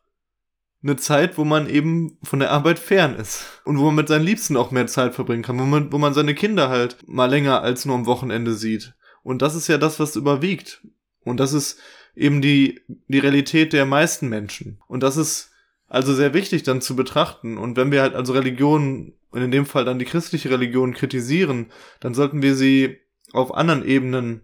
eine 0.82 0.96
Zeit, 0.96 1.36
wo 1.36 1.44
man 1.44 1.68
eben 1.68 2.18
von 2.22 2.38
der 2.38 2.50
Arbeit 2.50 2.78
fern 2.78 3.14
ist 3.16 3.44
und 3.64 3.78
wo 3.78 3.84
man 3.86 3.96
mit 3.96 4.08
seinen 4.08 4.24
Liebsten 4.24 4.56
auch 4.56 4.70
mehr 4.70 4.86
Zeit 4.86 5.14
verbringen 5.14 5.42
kann, 5.42 5.58
wo 5.58 5.64
man, 5.64 5.92
wo 5.92 5.98
man 5.98 6.14
seine 6.14 6.34
Kinder 6.34 6.68
halt 6.68 6.96
mal 7.06 7.26
länger 7.26 7.62
als 7.62 7.84
nur 7.84 7.96
am 7.96 8.06
Wochenende 8.06 8.54
sieht. 8.54 8.94
Und 9.22 9.42
das 9.42 9.54
ist 9.54 9.68
ja 9.68 9.76
das, 9.76 10.00
was 10.00 10.16
überwiegt. 10.16 10.86
Und 11.22 11.38
das 11.38 11.52
ist 11.52 11.78
eben 12.16 12.40
die, 12.40 12.80
die 13.08 13.18
Realität 13.18 13.72
der 13.72 13.84
meisten 13.84 14.28
Menschen. 14.28 14.80
Und 14.88 15.02
das 15.02 15.18
ist 15.18 15.50
also 15.86 16.14
sehr 16.14 16.32
wichtig 16.32 16.62
dann 16.62 16.80
zu 16.80 16.96
betrachten. 16.96 17.58
Und 17.58 17.76
wenn 17.76 17.92
wir 17.92 18.00
halt 18.00 18.14
also 18.14 18.32
Religionen, 18.32 19.14
und 19.30 19.42
in 19.42 19.50
dem 19.50 19.66
Fall 19.66 19.84
dann 19.84 19.98
die 19.98 20.06
christliche 20.06 20.50
Religion 20.50 20.94
kritisieren, 20.94 21.70
dann 22.00 22.14
sollten 22.14 22.42
wir 22.42 22.54
sie 22.54 22.98
auf 23.32 23.54
anderen 23.54 23.84
Ebenen 23.84 24.42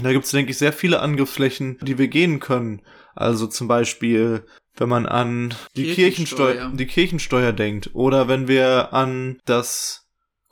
da 0.00 0.12
gibt 0.12 0.24
es, 0.24 0.30
denke 0.30 0.52
ich, 0.52 0.58
sehr 0.58 0.72
viele 0.72 1.00
Angriffsflächen, 1.00 1.78
die 1.82 1.98
wir 1.98 2.08
gehen 2.08 2.40
können. 2.40 2.82
Also 3.14 3.46
zum 3.46 3.68
Beispiel 3.68 4.44
wenn 4.76 4.88
man 4.88 5.06
an 5.06 5.54
die 5.76 5.92
Kirchensteuer, 5.92 6.52
Kirchensteuer, 6.52 6.76
die 6.76 6.86
Kirchensteuer 6.86 7.52
denkt 7.52 7.90
oder 7.94 8.28
wenn 8.28 8.48
wir 8.48 8.92
an 8.92 9.38
das 9.44 10.02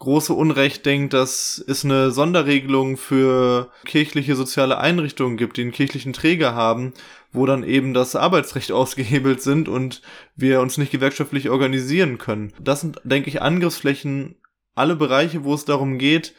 große 0.00 0.32
Unrecht 0.32 0.84
denkt, 0.86 1.12
dass 1.12 1.62
es 1.66 1.84
eine 1.84 2.10
Sonderregelung 2.10 2.96
für 2.96 3.70
kirchliche 3.84 4.34
soziale 4.34 4.78
Einrichtungen 4.78 5.36
gibt, 5.36 5.56
die 5.56 5.62
einen 5.62 5.72
kirchlichen 5.72 6.14
Träger 6.14 6.54
haben, 6.54 6.94
wo 7.32 7.46
dann 7.46 7.62
eben 7.62 7.94
das 7.94 8.16
Arbeitsrecht 8.16 8.72
ausgehebelt 8.72 9.42
sind 9.42 9.68
und 9.68 10.02
wir 10.34 10.60
uns 10.60 10.78
nicht 10.78 10.90
gewerkschaftlich 10.90 11.50
organisieren 11.50 12.18
können. 12.18 12.52
Das 12.58 12.80
sind, 12.80 13.00
denke 13.04 13.28
ich, 13.28 13.42
Angriffsflächen, 13.42 14.36
alle 14.74 14.96
Bereiche, 14.96 15.44
wo 15.44 15.54
es 15.54 15.66
darum 15.66 15.98
geht, 15.98 16.34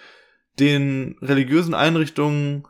den 0.59 1.15
religiösen 1.21 1.73
Einrichtungen 1.73 2.67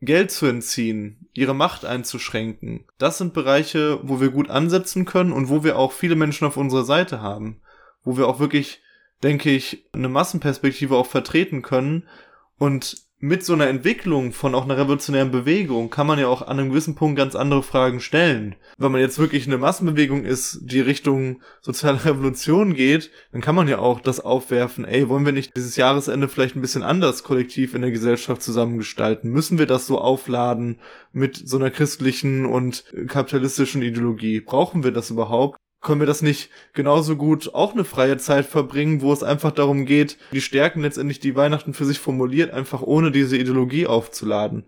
Geld 0.00 0.30
zu 0.30 0.46
entziehen, 0.46 1.19
ihre 1.32 1.54
Macht 1.54 1.84
einzuschränken. 1.84 2.84
Das 2.98 3.18
sind 3.18 3.34
Bereiche, 3.34 4.00
wo 4.02 4.20
wir 4.20 4.30
gut 4.30 4.50
ansetzen 4.50 5.04
können 5.04 5.32
und 5.32 5.48
wo 5.48 5.62
wir 5.62 5.78
auch 5.78 5.92
viele 5.92 6.16
Menschen 6.16 6.46
auf 6.46 6.56
unserer 6.56 6.84
Seite 6.84 7.20
haben. 7.20 7.60
Wo 8.02 8.16
wir 8.16 8.26
auch 8.26 8.40
wirklich, 8.40 8.80
denke 9.22 9.50
ich, 9.50 9.84
eine 9.92 10.08
Massenperspektive 10.08 10.96
auch 10.96 11.06
vertreten 11.06 11.62
können 11.62 12.08
und 12.58 12.96
mit 13.22 13.44
so 13.44 13.52
einer 13.52 13.68
Entwicklung 13.68 14.32
von 14.32 14.54
auch 14.54 14.64
einer 14.64 14.78
revolutionären 14.78 15.30
Bewegung 15.30 15.90
kann 15.90 16.06
man 16.06 16.18
ja 16.18 16.26
auch 16.26 16.40
an 16.40 16.58
einem 16.58 16.70
gewissen 16.70 16.94
Punkt 16.94 17.18
ganz 17.18 17.36
andere 17.36 17.62
Fragen 17.62 18.00
stellen. 18.00 18.56
Wenn 18.78 18.92
man 18.92 19.02
jetzt 19.02 19.18
wirklich 19.18 19.46
eine 19.46 19.58
Massenbewegung 19.58 20.24
ist, 20.24 20.60
die 20.62 20.80
Richtung 20.80 21.42
soziale 21.60 22.02
Revolution 22.06 22.72
geht, 22.72 23.10
dann 23.32 23.42
kann 23.42 23.54
man 23.54 23.68
ja 23.68 23.78
auch 23.78 24.00
das 24.00 24.20
aufwerfen, 24.20 24.86
ey, 24.86 25.10
wollen 25.10 25.26
wir 25.26 25.32
nicht 25.32 25.54
dieses 25.54 25.76
Jahresende 25.76 26.28
vielleicht 26.28 26.56
ein 26.56 26.62
bisschen 26.62 26.82
anders 26.82 27.22
kollektiv 27.22 27.74
in 27.74 27.82
der 27.82 27.90
Gesellschaft 27.90 28.40
zusammengestalten? 28.40 29.30
Müssen 29.30 29.58
wir 29.58 29.66
das 29.66 29.86
so 29.86 29.98
aufladen 29.98 30.80
mit 31.12 31.36
so 31.36 31.58
einer 31.58 31.70
christlichen 31.70 32.46
und 32.46 32.84
kapitalistischen 33.06 33.82
Ideologie? 33.82 34.40
Brauchen 34.40 34.82
wir 34.82 34.92
das 34.92 35.10
überhaupt? 35.10 35.58
Können 35.80 36.00
wir 36.00 36.06
das 36.06 36.22
nicht 36.22 36.50
genauso 36.72 37.16
gut 37.16 37.54
auch 37.54 37.72
eine 37.72 37.84
freie 37.84 38.18
Zeit 38.18 38.46
verbringen, 38.46 39.00
wo 39.00 39.12
es 39.12 39.22
einfach 39.22 39.52
darum 39.52 39.86
geht, 39.86 40.18
die 40.32 40.40
Stärken 40.40 40.82
letztendlich, 40.82 41.20
die 41.20 41.36
Weihnachten 41.36 41.74
für 41.74 41.84
sich 41.84 41.98
formuliert, 41.98 42.52
einfach 42.52 42.82
ohne 42.82 43.10
diese 43.10 43.36
Ideologie 43.36 43.86
aufzuladen. 43.86 44.64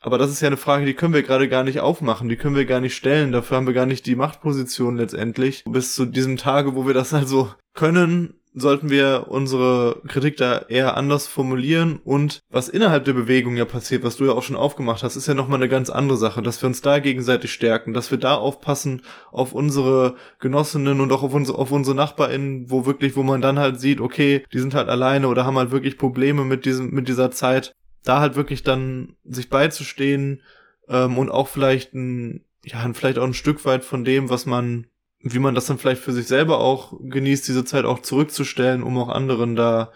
Aber 0.00 0.18
das 0.18 0.30
ist 0.30 0.42
ja 0.42 0.48
eine 0.48 0.58
Frage, 0.58 0.84
die 0.84 0.92
können 0.92 1.14
wir 1.14 1.22
gerade 1.22 1.48
gar 1.48 1.64
nicht 1.64 1.80
aufmachen, 1.80 2.28
die 2.28 2.36
können 2.36 2.56
wir 2.56 2.66
gar 2.66 2.80
nicht 2.80 2.94
stellen, 2.94 3.32
dafür 3.32 3.56
haben 3.56 3.66
wir 3.66 3.72
gar 3.72 3.86
nicht 3.86 4.04
die 4.04 4.16
Machtposition 4.16 4.96
letztendlich. 4.96 5.64
Bis 5.64 5.94
zu 5.94 6.04
diesem 6.04 6.36
Tage, 6.36 6.76
wo 6.76 6.86
wir 6.86 6.92
das 6.92 7.14
also 7.14 7.50
können, 7.72 8.34
sollten 8.54 8.88
wir 8.88 9.26
unsere 9.28 10.00
Kritik 10.06 10.36
da 10.36 10.58
eher 10.68 10.96
anders 10.96 11.26
formulieren 11.26 12.00
und 12.04 12.40
was 12.50 12.68
innerhalb 12.68 13.04
der 13.04 13.12
Bewegung 13.12 13.56
ja 13.56 13.64
passiert, 13.64 14.04
was 14.04 14.16
du 14.16 14.26
ja 14.26 14.32
auch 14.32 14.44
schon 14.44 14.56
aufgemacht 14.56 15.02
hast, 15.02 15.16
ist 15.16 15.26
ja 15.26 15.34
nochmal 15.34 15.58
eine 15.58 15.68
ganz 15.68 15.90
andere 15.90 16.16
Sache, 16.16 16.40
dass 16.40 16.62
wir 16.62 16.68
uns 16.68 16.80
da 16.80 17.00
gegenseitig 17.00 17.52
stärken, 17.52 17.92
dass 17.92 18.12
wir 18.12 18.18
da 18.18 18.36
aufpassen 18.36 19.02
auf 19.32 19.52
unsere 19.52 20.14
Genossinnen 20.38 21.00
und 21.00 21.12
auch 21.12 21.24
auf 21.24 21.34
unsere, 21.34 21.58
auf 21.58 21.72
unsere 21.72 21.96
NachbarInnen, 21.96 22.70
wo 22.70 22.86
wirklich, 22.86 23.16
wo 23.16 23.24
man 23.24 23.40
dann 23.40 23.58
halt 23.58 23.80
sieht, 23.80 24.00
okay, 24.00 24.44
die 24.52 24.60
sind 24.60 24.74
halt 24.74 24.88
alleine 24.88 25.26
oder 25.26 25.44
haben 25.44 25.58
halt 25.58 25.72
wirklich 25.72 25.98
Probleme 25.98 26.44
mit 26.44 26.64
diesem, 26.64 26.90
mit 26.90 27.08
dieser 27.08 27.32
Zeit, 27.32 27.74
da 28.04 28.20
halt 28.20 28.36
wirklich 28.36 28.62
dann 28.62 29.16
sich 29.24 29.50
beizustehen 29.50 30.42
ähm, 30.88 31.18
und 31.18 31.30
auch 31.30 31.48
vielleicht 31.48 31.92
ein, 31.94 32.44
ja, 32.64 32.88
vielleicht 32.92 33.18
auch 33.18 33.24
ein 33.24 33.34
Stück 33.34 33.64
weit 33.64 33.84
von 33.84 34.04
dem, 34.04 34.30
was 34.30 34.46
man 34.46 34.86
wie 35.24 35.38
man 35.38 35.54
das 35.54 35.66
dann 35.66 35.78
vielleicht 35.78 36.02
für 36.02 36.12
sich 36.12 36.26
selber 36.26 36.58
auch 36.58 36.98
genießt, 37.00 37.48
diese 37.48 37.64
Zeit 37.64 37.86
auch 37.86 38.00
zurückzustellen, 38.00 38.82
um 38.82 38.98
auch 38.98 39.08
anderen 39.08 39.56
da 39.56 39.90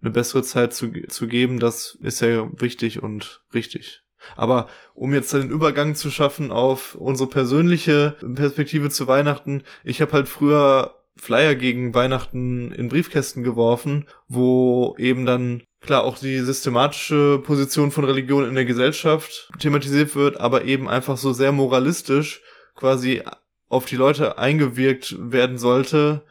eine 0.00 0.10
bessere 0.10 0.42
Zeit 0.42 0.72
zu, 0.72 0.90
zu 1.08 1.28
geben, 1.28 1.60
das 1.60 1.98
ist 2.00 2.20
ja 2.20 2.48
wichtig 2.58 3.02
und 3.02 3.42
richtig. 3.52 4.02
Aber 4.36 4.68
um 4.94 5.12
jetzt 5.12 5.32
den 5.34 5.50
Übergang 5.50 5.94
zu 5.94 6.10
schaffen 6.10 6.50
auf 6.50 6.94
unsere 6.94 7.28
persönliche 7.28 8.16
Perspektive 8.34 8.88
zu 8.88 9.06
Weihnachten, 9.06 9.62
ich 9.84 10.00
habe 10.00 10.12
halt 10.12 10.28
früher 10.28 10.94
Flyer 11.16 11.54
gegen 11.54 11.94
Weihnachten 11.94 12.72
in 12.72 12.88
Briefkästen 12.88 13.42
geworfen, 13.42 14.06
wo 14.28 14.94
eben 14.98 15.26
dann 15.26 15.62
klar 15.82 16.04
auch 16.04 16.18
die 16.18 16.38
systematische 16.38 17.40
Position 17.44 17.90
von 17.90 18.04
Religion 18.04 18.48
in 18.48 18.54
der 18.54 18.64
Gesellschaft 18.64 19.50
thematisiert 19.58 20.14
wird, 20.14 20.40
aber 20.40 20.64
eben 20.64 20.88
einfach 20.88 21.18
so 21.18 21.34
sehr 21.34 21.52
moralistisch 21.52 22.42
quasi 22.74 23.22
auf 23.70 23.86
die 23.86 23.96
Leute 23.96 24.36
eingewirkt 24.36 25.16
werden 25.18 25.56
sollte. 25.56 26.22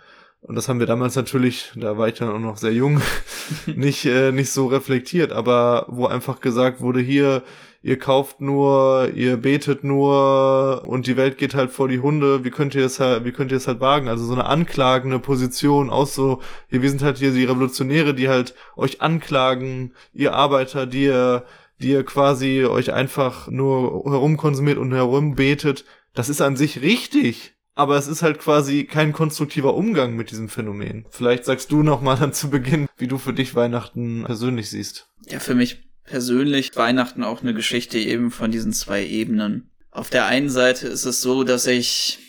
Und 0.41 0.55
das 0.55 0.69
haben 0.69 0.79
wir 0.79 0.87
damals 0.87 1.15
natürlich, 1.15 1.71
da 1.75 1.97
war 1.97 2.07
ich 2.07 2.13
dann 2.15 2.29
auch 2.29 2.39
noch 2.39 2.57
sehr 2.57 2.73
jung, 2.73 3.01
nicht, 3.65 4.05
äh, 4.05 4.31
nicht 4.31 4.51
so 4.51 4.67
reflektiert, 4.67 5.31
aber 5.31 5.85
wo 5.89 6.05
einfach 6.05 6.39
gesagt 6.39 6.79
wurde, 6.79 6.99
hier, 7.01 7.43
ihr 7.81 7.97
kauft 7.97 8.39
nur, 8.39 9.09
ihr 9.15 9.37
betet 9.37 9.83
nur 9.83 10.83
und 10.85 11.07
die 11.07 11.17
Welt 11.17 11.37
geht 11.37 11.55
halt 11.55 11.71
vor 11.71 11.87
die 11.87 11.99
Hunde, 11.99 12.43
wie 12.43 12.51
könnt 12.51 12.75
ihr 12.75 12.85
es 12.85 12.99
halt, 12.99 13.25
wie 13.25 13.31
könnt 13.31 13.51
ihr 13.51 13.57
es 13.57 13.67
halt 13.67 13.79
wagen? 13.81 14.07
Also 14.07 14.25
so 14.25 14.33
eine 14.33 14.45
anklagende 14.45 15.19
Position 15.19 15.89
aus 15.89 16.15
so, 16.15 16.41
hier, 16.69 16.81
wir 16.81 16.89
sind 16.89 17.03
halt 17.03 17.17
hier 17.17 17.31
die 17.31 17.45
Revolutionäre, 17.45 18.13
die 18.13 18.29
halt 18.29 18.53
euch 18.77 19.01
anklagen, 19.01 19.93
ihr 20.13 20.33
Arbeiter, 20.33 20.85
die 20.85 21.05
ihr, 21.05 21.43
die 21.81 21.91
ihr 21.91 22.03
quasi 22.03 22.65
euch 22.65 22.93
einfach 22.93 23.49
nur 23.49 24.03
herumkonsumiert 24.05 24.77
und 24.77 24.93
herumbetet, 24.93 25.85
das 26.13 26.29
ist 26.29 26.41
an 26.41 26.55
sich 26.55 26.81
richtig, 26.81 27.53
aber 27.75 27.97
es 27.97 28.07
ist 28.07 28.21
halt 28.21 28.39
quasi 28.39 28.83
kein 28.83 29.13
konstruktiver 29.13 29.75
Umgang 29.75 30.15
mit 30.15 30.31
diesem 30.31 30.49
Phänomen. 30.49 31.05
Vielleicht 31.09 31.45
sagst 31.45 31.71
du 31.71 31.83
noch 31.83 32.01
mal 32.01 32.17
dann 32.17 32.33
zu 32.33 32.49
Beginn, 32.49 32.87
wie 32.97 33.07
du 33.07 33.17
für 33.17 33.33
dich 33.33 33.55
Weihnachten 33.55 34.23
persönlich 34.25 34.69
siehst. 34.69 35.07
Ja, 35.27 35.39
für 35.39 35.55
mich 35.55 35.89
persönlich 36.03 36.75
Weihnachten 36.75 37.23
auch 37.23 37.41
eine 37.41 37.53
Geschichte 37.53 37.99
eben 37.99 38.31
von 38.31 38.51
diesen 38.51 38.73
zwei 38.73 39.05
Ebenen. 39.05 39.71
Auf 39.91 40.09
der 40.09 40.25
einen 40.25 40.49
Seite 40.49 40.87
ist 40.87 41.05
es 41.05 41.21
so, 41.21 41.43
dass 41.43 41.67
ich 41.67 42.19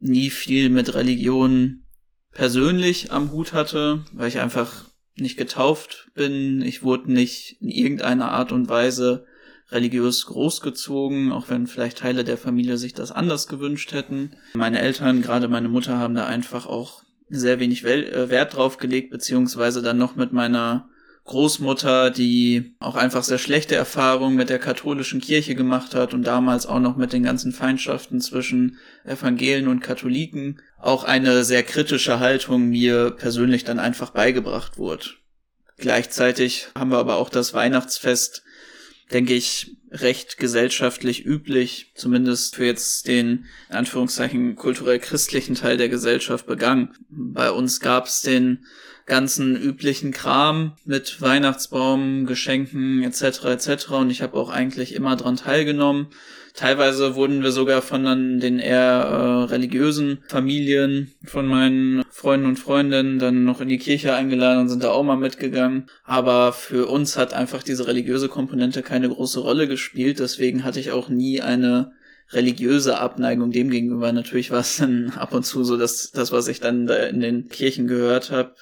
nie 0.00 0.30
viel 0.30 0.70
mit 0.70 0.94
Religion 0.94 1.84
persönlich 2.32 3.12
am 3.12 3.32
Hut 3.32 3.52
hatte, 3.52 4.04
weil 4.12 4.28
ich 4.28 4.40
einfach 4.40 4.86
nicht 5.16 5.36
getauft 5.36 6.10
bin. 6.14 6.62
Ich 6.62 6.82
wurde 6.82 7.12
nicht 7.12 7.60
in 7.60 7.68
irgendeiner 7.68 8.30
Art 8.30 8.52
und 8.52 8.68
Weise 8.68 9.26
religiös 9.70 10.26
großgezogen, 10.26 11.32
auch 11.32 11.48
wenn 11.48 11.66
vielleicht 11.66 11.98
Teile 11.98 12.24
der 12.24 12.38
Familie 12.38 12.78
sich 12.78 12.94
das 12.94 13.12
anders 13.12 13.48
gewünscht 13.48 13.92
hätten. 13.92 14.32
Meine 14.54 14.80
Eltern, 14.80 15.22
gerade 15.22 15.48
meine 15.48 15.68
Mutter, 15.68 15.98
haben 15.98 16.14
da 16.14 16.26
einfach 16.26 16.66
auch 16.66 17.02
sehr 17.28 17.60
wenig 17.60 17.84
äh, 17.84 18.30
Wert 18.30 18.56
drauf 18.56 18.78
gelegt, 18.78 19.10
beziehungsweise 19.10 19.82
dann 19.82 19.98
noch 19.98 20.16
mit 20.16 20.32
meiner 20.32 20.88
Großmutter, 21.28 22.10
die 22.10 22.74
auch 22.80 22.96
einfach 22.96 23.22
sehr 23.22 23.36
schlechte 23.36 23.74
Erfahrungen 23.74 24.36
mit 24.36 24.48
der 24.48 24.58
katholischen 24.58 25.20
Kirche 25.20 25.54
gemacht 25.54 25.94
hat 25.94 26.14
und 26.14 26.22
damals 26.22 26.64
auch 26.64 26.80
noch 26.80 26.96
mit 26.96 27.12
den 27.12 27.22
ganzen 27.22 27.52
Feindschaften 27.52 28.22
zwischen 28.22 28.78
Evangelien 29.04 29.68
und 29.68 29.80
Katholiken, 29.80 30.62
auch 30.78 31.04
eine 31.04 31.44
sehr 31.44 31.62
kritische 31.62 32.18
Haltung 32.18 32.70
mir 32.70 33.10
persönlich 33.10 33.64
dann 33.64 33.78
einfach 33.78 34.10
beigebracht 34.10 34.78
wurde. 34.78 35.04
Gleichzeitig 35.76 36.68
haben 36.74 36.90
wir 36.90 36.98
aber 36.98 37.16
auch 37.16 37.28
das 37.28 37.52
Weihnachtsfest, 37.52 38.42
denke 39.12 39.34
ich, 39.34 39.76
recht 39.90 40.36
gesellschaftlich 40.36 41.24
üblich, 41.24 41.92
zumindest 41.94 42.56
für 42.56 42.66
jetzt 42.66 43.08
den, 43.08 43.46
in 43.70 43.76
Anführungszeichen, 43.76 44.54
kulturell 44.54 44.98
christlichen 44.98 45.54
Teil 45.54 45.76
der 45.76 45.88
Gesellschaft 45.88 46.46
begangen. 46.46 46.94
Bei 47.08 47.50
uns 47.50 47.80
gab 47.80 48.06
es 48.06 48.20
den 48.20 48.66
ganzen 49.06 49.56
üblichen 49.56 50.12
Kram 50.12 50.76
mit 50.84 51.20
Weihnachtsbaum, 51.22 52.26
Geschenken 52.26 53.02
etc. 53.02 53.44
etc. 53.46 53.90
Und 53.92 54.10
ich 54.10 54.20
habe 54.20 54.36
auch 54.36 54.50
eigentlich 54.50 54.94
immer 54.94 55.16
dran 55.16 55.36
teilgenommen. 55.36 56.08
Teilweise 56.58 57.14
wurden 57.14 57.44
wir 57.44 57.52
sogar 57.52 57.82
von 57.82 58.02
dann 58.02 58.40
den 58.40 58.58
eher 58.58 58.80
äh, 58.80 59.44
religiösen 59.44 60.24
Familien 60.26 61.14
von 61.24 61.46
meinen 61.46 62.02
Freunden 62.10 62.46
und 62.46 62.58
Freundinnen 62.58 63.20
dann 63.20 63.44
noch 63.44 63.60
in 63.60 63.68
die 63.68 63.78
Kirche 63.78 64.12
eingeladen 64.12 64.62
und 64.62 64.68
sind 64.68 64.82
da 64.82 64.90
auch 64.90 65.04
mal 65.04 65.16
mitgegangen. 65.16 65.88
Aber 66.02 66.52
für 66.52 66.88
uns 66.88 67.16
hat 67.16 67.32
einfach 67.32 67.62
diese 67.62 67.86
religiöse 67.86 68.28
Komponente 68.28 68.82
keine 68.82 69.08
große 69.08 69.38
Rolle 69.38 69.68
gespielt. 69.68 70.18
Deswegen 70.18 70.64
hatte 70.64 70.80
ich 70.80 70.90
auch 70.90 71.08
nie 71.08 71.40
eine 71.40 71.92
religiöse 72.32 72.98
Abneigung 72.98 73.52
dem 73.52 73.70
gegenüber. 73.70 74.10
Natürlich 74.10 74.50
war 74.50 74.58
es 74.58 74.78
dann 74.78 75.10
ab 75.10 75.32
und 75.32 75.46
zu 75.46 75.62
so, 75.62 75.76
dass 75.76 76.10
das, 76.10 76.32
was 76.32 76.48
ich 76.48 76.58
dann 76.58 76.88
da 76.88 76.96
in 77.04 77.20
den 77.20 77.48
Kirchen 77.50 77.86
gehört 77.86 78.32
habe, 78.32 78.56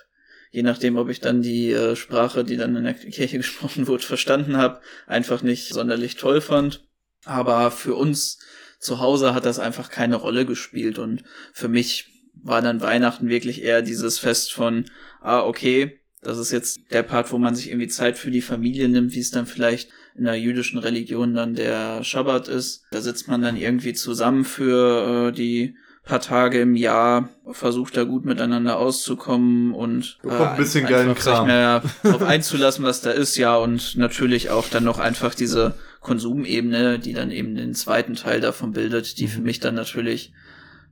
je 0.50 0.62
nachdem, 0.62 0.98
ob 0.98 1.09
ich 1.09 1.20
dann 1.20 1.40
die 1.40 1.72
äh, 1.72 1.96
Sprache, 1.96 2.44
die 2.44 2.59
dann 2.59 2.76
in 2.76 2.85
der 2.85 2.92
Kirche 2.92 3.38
gesprochen 3.38 3.87
wurde, 3.87 4.04
verstanden 4.04 4.59
habe, 4.59 4.82
einfach 5.06 5.42
nicht 5.42 5.72
sonderlich 5.72 6.16
toll 6.16 6.42
fand. 6.42 6.87
Aber 7.26 7.70
für 7.70 7.94
uns 7.94 8.38
zu 8.78 9.00
Hause 9.00 9.34
hat 9.34 9.44
das 9.44 9.58
einfach 9.58 9.90
keine 9.90 10.16
Rolle 10.16 10.46
gespielt 10.46 10.98
und 10.98 11.22
für 11.52 11.68
mich 11.68 12.08
war 12.42 12.62
dann 12.62 12.80
Weihnachten 12.80 13.28
wirklich 13.28 13.62
eher 13.62 13.82
dieses 13.82 14.18
Fest 14.18 14.52
von, 14.52 14.86
ah, 15.20 15.40
okay, 15.40 16.00
das 16.22 16.38
ist 16.38 16.52
jetzt 16.52 16.78
der 16.90 17.02
Part, 17.02 17.32
wo 17.32 17.38
man 17.38 17.54
sich 17.54 17.68
irgendwie 17.68 17.88
Zeit 17.88 18.18
für 18.18 18.30
die 18.30 18.40
Familie 18.40 18.88
nimmt, 18.88 19.14
wie 19.14 19.20
es 19.20 19.30
dann 19.30 19.46
vielleicht 19.46 19.90
in 20.16 20.24
der 20.24 20.38
jüdischen 20.38 20.78
Religion 20.78 21.34
dann 21.34 21.54
der 21.54 22.02
Schabbat 22.02 22.48
ist. 22.48 22.84
Da 22.90 23.00
sitzt 23.00 23.28
man 23.28 23.42
dann 23.42 23.56
irgendwie 23.56 23.92
zusammen 23.92 24.44
für 24.44 25.28
äh, 25.28 25.32
die 25.32 25.76
paar 26.06 26.20
Tage 26.20 26.60
im 26.60 26.76
Jahr, 26.76 27.28
versucht 27.50 27.96
da 27.96 28.04
gut 28.04 28.24
miteinander 28.24 28.78
auszukommen 28.78 29.74
und 29.74 30.18
äh, 30.24 30.30
ein 30.30 30.56
bisschen 30.56 30.86
geilen 30.86 31.14
Kram. 31.16 31.36
sich 31.36 31.46
mehr 31.46 31.82
darauf 32.02 32.22
einzulassen, 32.22 32.84
was 32.84 33.00
da 33.02 33.10
ist, 33.10 33.36
ja, 33.36 33.56
und 33.56 33.96
natürlich 33.96 34.50
auch 34.50 34.68
dann 34.68 34.84
noch 34.84 34.98
einfach 34.98 35.34
diese 35.34 35.74
Konsumebene, 36.06 37.00
die 37.00 37.12
dann 37.12 37.32
eben 37.32 37.56
den 37.56 37.74
zweiten 37.74 38.14
Teil 38.14 38.40
davon 38.40 38.72
bildet, 38.72 39.18
die 39.18 39.26
für 39.26 39.40
mich 39.40 39.58
dann 39.58 39.74
natürlich 39.74 40.32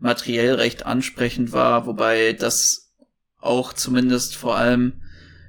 materiell 0.00 0.54
recht 0.54 0.86
ansprechend 0.86 1.52
war, 1.52 1.86
wobei 1.86 2.32
das 2.32 2.92
auch 3.40 3.72
zumindest 3.72 4.34
vor 4.34 4.56
allem 4.56 4.94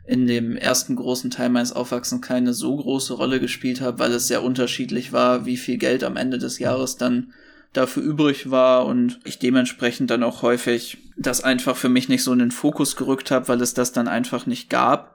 in 0.05 0.27
dem 0.27 0.55
ersten 0.55 0.95
großen 0.95 1.31
Teil 1.31 1.49
meines 1.49 1.73
Aufwachsens 1.73 2.21
keine 2.21 2.53
so 2.53 2.75
große 2.75 3.13
Rolle 3.13 3.39
gespielt 3.39 3.81
hat, 3.81 3.97
weil 3.97 4.11
es 4.11 4.27
sehr 4.27 4.43
unterschiedlich 4.43 5.13
war, 5.13 5.47
wie 5.47 5.57
viel 5.57 5.77
Geld 5.77 6.03
am 6.03 6.15
Ende 6.15 6.37
des 6.37 6.59
Jahres 6.59 6.97
dann 6.97 7.33
dafür 7.73 8.03
übrig 8.03 8.51
war 8.51 8.85
und 8.85 9.19
ich 9.23 9.39
dementsprechend 9.39 10.11
dann 10.11 10.21
auch 10.21 10.43
häufig 10.43 10.99
das 11.17 11.43
einfach 11.43 11.75
für 11.75 11.89
mich 11.89 12.07
nicht 12.07 12.21
so 12.21 12.31
in 12.33 12.39
den 12.39 12.51
Fokus 12.51 12.95
gerückt 12.95 13.31
habe, 13.31 13.47
weil 13.47 13.61
es 13.61 13.73
das 13.73 13.93
dann 13.93 14.07
einfach 14.07 14.45
nicht 14.45 14.69
gab. 14.69 15.14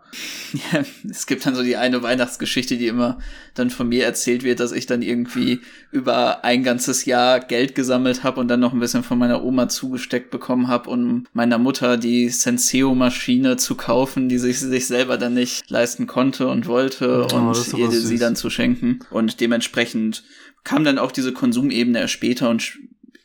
Ja, 0.53 0.83
es 1.09 1.27
gibt 1.27 1.47
dann 1.47 1.55
so 1.55 1.63
die 1.63 1.77
eine 1.77 2.03
Weihnachtsgeschichte, 2.03 2.77
die 2.77 2.89
immer 2.89 3.19
dann 3.55 3.71
von 3.71 3.89
mir 3.89 4.05
erzählt 4.05 4.43
wird, 4.43 4.59
dass 4.59 4.73
ich 4.73 4.87
dann 4.87 5.03
irgendwie 5.03 5.61
über 5.93 6.45
ein 6.45 6.65
ganzes 6.65 7.05
Jahr 7.05 7.39
Geld 7.39 7.75
gesammelt 7.75 8.25
habe 8.25 8.41
und 8.41 8.49
dann 8.49 8.61
noch 8.61 8.73
ein 8.73 8.81
bisschen 8.81 9.05
von 9.05 9.19
meiner 9.19 9.45
Oma 9.45 9.69
zugesteckt 9.69 10.31
bekommen 10.31 10.69
habe, 10.69 10.91
um 10.91 11.27
meiner 11.33 11.59
Mutter 11.59 11.97
die 11.97 12.29
Senseo-Maschine 12.29 13.57
zu 13.59 13.77
kaufen, 13.77 14.29
die 14.29 14.39
sich 14.39 14.59
sich 14.59 14.87
selber 14.87 15.19
dann 15.19 15.35
nicht 15.35 15.71
leisten 15.71 16.07
konnte 16.07 16.49
und 16.49 16.67
wollte 16.67 17.27
oh, 17.33 17.37
und 17.37 17.79
ihr 17.79 17.91
sie 17.91 18.19
dann 18.19 18.37
zu 18.37 18.51
schenken. 18.51 19.01
Und 19.11 19.41
dementsprechend 19.41 20.25
kam 20.65 20.85
dann 20.85 20.99
auch 20.99 21.13
diese 21.13 21.33
Konsumebene 21.33 22.01
erst 22.01 22.15
später 22.15 22.51
und 22.51 22.79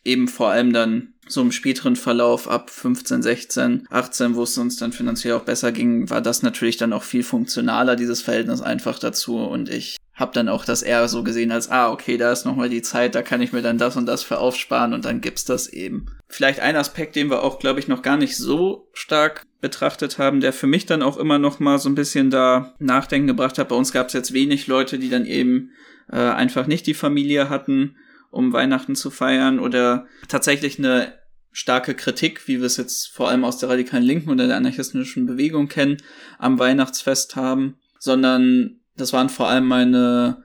eben 0.03 0.27
vor 0.27 0.49
allem 0.49 0.71
dann 0.71 1.14
so 1.27 1.41
im 1.41 1.51
späteren 1.51 1.95
Verlauf 1.95 2.47
ab 2.47 2.69
15, 2.69 3.21
16, 3.21 3.87
18, 3.89 4.35
wo 4.35 4.43
es 4.43 4.57
uns 4.57 4.77
dann 4.77 4.91
finanziell 4.91 5.33
auch 5.33 5.43
besser 5.43 5.71
ging, 5.71 6.09
war 6.09 6.21
das 6.21 6.43
natürlich 6.43 6.77
dann 6.77 6.93
auch 6.93 7.03
viel 7.03 7.23
funktionaler, 7.23 7.95
dieses 7.95 8.21
Verhältnis 8.21 8.61
einfach 8.61 8.99
dazu. 8.99 9.37
Und 9.37 9.69
ich 9.69 9.97
habe 10.13 10.31
dann 10.33 10.49
auch 10.49 10.63
das 10.63 10.81
eher 10.81 11.07
so 11.07 11.23
gesehen 11.23 11.51
als, 11.51 11.69
ah, 11.69 11.91
okay, 11.91 12.17
da 12.17 12.31
ist 12.31 12.45
nochmal 12.45 12.69
die 12.69 12.81
Zeit, 12.81 13.15
da 13.15 13.21
kann 13.21 13.41
ich 13.41 13.51
mir 13.51 13.61
dann 13.61 13.77
das 13.77 13.97
und 13.97 14.05
das 14.05 14.23
für 14.23 14.37
aufsparen 14.37 14.93
und 14.93 15.03
dann 15.05 15.19
gibt's 15.19 15.43
das 15.43 15.67
eben. 15.67 16.05
Vielleicht 16.29 16.61
ein 16.61 16.77
Aspekt, 16.77 17.15
den 17.15 17.29
wir 17.29 17.43
auch, 17.43 17.59
glaube 17.59 17.79
ich, 17.79 17.87
noch 17.87 18.01
gar 18.01 18.17
nicht 18.17 18.37
so 18.37 18.87
stark 18.93 19.43
betrachtet 19.59 20.17
haben, 20.17 20.39
der 20.39 20.53
für 20.53 20.67
mich 20.67 20.85
dann 20.85 21.01
auch 21.01 21.17
immer 21.17 21.37
noch 21.37 21.59
mal 21.59 21.79
so 21.79 21.89
ein 21.89 21.95
bisschen 21.95 22.29
da 22.29 22.73
Nachdenken 22.79 23.27
gebracht 23.27 23.57
hat. 23.57 23.69
Bei 23.69 23.75
uns 23.75 23.91
gab 23.91 24.07
es 24.07 24.13
jetzt 24.13 24.33
wenig 24.33 24.67
Leute, 24.67 24.99
die 24.99 25.09
dann 25.09 25.25
eben 25.25 25.71
äh, 26.09 26.17
einfach 26.17 26.67
nicht 26.67 26.87
die 26.87 26.93
Familie 26.93 27.49
hatten, 27.49 27.95
um 28.35 28.53
Weihnachten 28.53 28.95
zu 28.95 29.09
feiern 29.11 29.59
oder 29.59 30.07
tatsächlich 30.27 30.77
eine 30.77 31.13
starke 31.51 31.95
Kritik, 31.95 32.47
wie 32.47 32.59
wir 32.59 32.65
es 32.65 32.75
jetzt 32.75 33.07
vor 33.07 33.29
allem 33.29 33.45
aus 33.45 33.59
der 33.59 33.69
radikalen 33.69 34.03
Linken 34.03 34.29
oder 34.29 34.47
der 34.47 34.57
anarchistischen 34.57 35.25
Bewegung 35.25 35.69
kennen, 35.69 35.97
am 36.37 36.59
Weihnachtsfest 36.59 37.37
haben, 37.37 37.77
sondern 37.97 38.81
das 38.97 39.13
waren 39.13 39.29
vor 39.29 39.47
allem 39.47 39.67
meine 39.67 40.43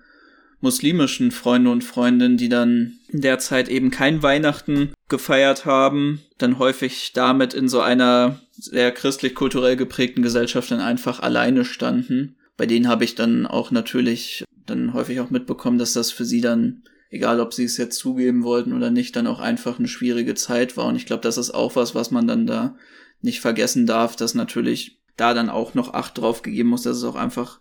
muslimischen 0.61 1.33
Freunde 1.33 1.70
und 1.70 1.83
Freundinnen, 1.83 2.37
die 2.37 2.48
dann 2.48 2.98
in 3.09 3.22
der 3.22 3.38
Zeit 3.40 3.68
eben 3.68 3.90
kein 3.90 4.22
Weihnachten 4.22 4.92
gefeiert 5.09 5.64
haben, 5.64 6.20
dann 6.38 6.59
häufig 6.59 7.12
damit 7.12 7.55
in 7.55 7.68
so 7.68 7.81
einer 7.81 8.38
sehr 8.53 8.92
christlich-kulturell 8.92 9.76
geprägten 9.76 10.22
Gesellschaft 10.22 10.70
dann 10.70 10.81
einfach 10.81 11.18
alleine 11.20 11.64
standen. 11.64 12.37
Bei 12.57 12.66
denen 12.66 12.88
habe 12.88 13.05
ich 13.05 13.16
dann 13.16 13.46
auch 13.46 13.70
natürlich 13.70 14.44
dann 14.66 14.94
häufig 14.94 15.18
auch 15.20 15.31
mitbekommen, 15.31 15.79
dass 15.79 15.94
das 15.94 16.11
für 16.12 16.24
sie 16.24 16.40
dann, 16.40 16.83
egal 17.11 17.40
ob 17.40 17.53
sie 17.53 17.64
es 17.64 17.77
jetzt 17.77 17.99
zugeben 17.99 18.44
wollten 18.44 18.73
oder 18.73 18.90
nicht, 18.90 19.16
dann 19.16 19.27
auch 19.27 19.40
einfach 19.40 19.79
eine 19.79 19.88
schwierige 19.88 20.35
Zeit 20.35 20.77
war. 20.77 20.87
Und 20.87 20.96
ich 20.96 21.07
glaube, 21.07 21.23
das 21.23 21.37
ist 21.37 21.51
auch 21.51 21.77
was, 21.77 21.94
was 21.94 22.11
man 22.11 22.27
dann 22.27 22.46
da 22.46 22.77
nicht 23.20 23.40
vergessen 23.40 23.87
darf, 23.87 24.16
dass 24.16 24.35
natürlich 24.35 25.01
da 25.16 25.35
dann 25.35 25.51
auch 25.51 25.75
noch 25.75 25.92
Acht 25.92 26.16
drauf 26.16 26.42
gegeben 26.42 26.70
muss, 26.70 26.83
dass 26.83 26.96
es 26.96 27.05
auch 27.05 27.16
einfach 27.16 27.61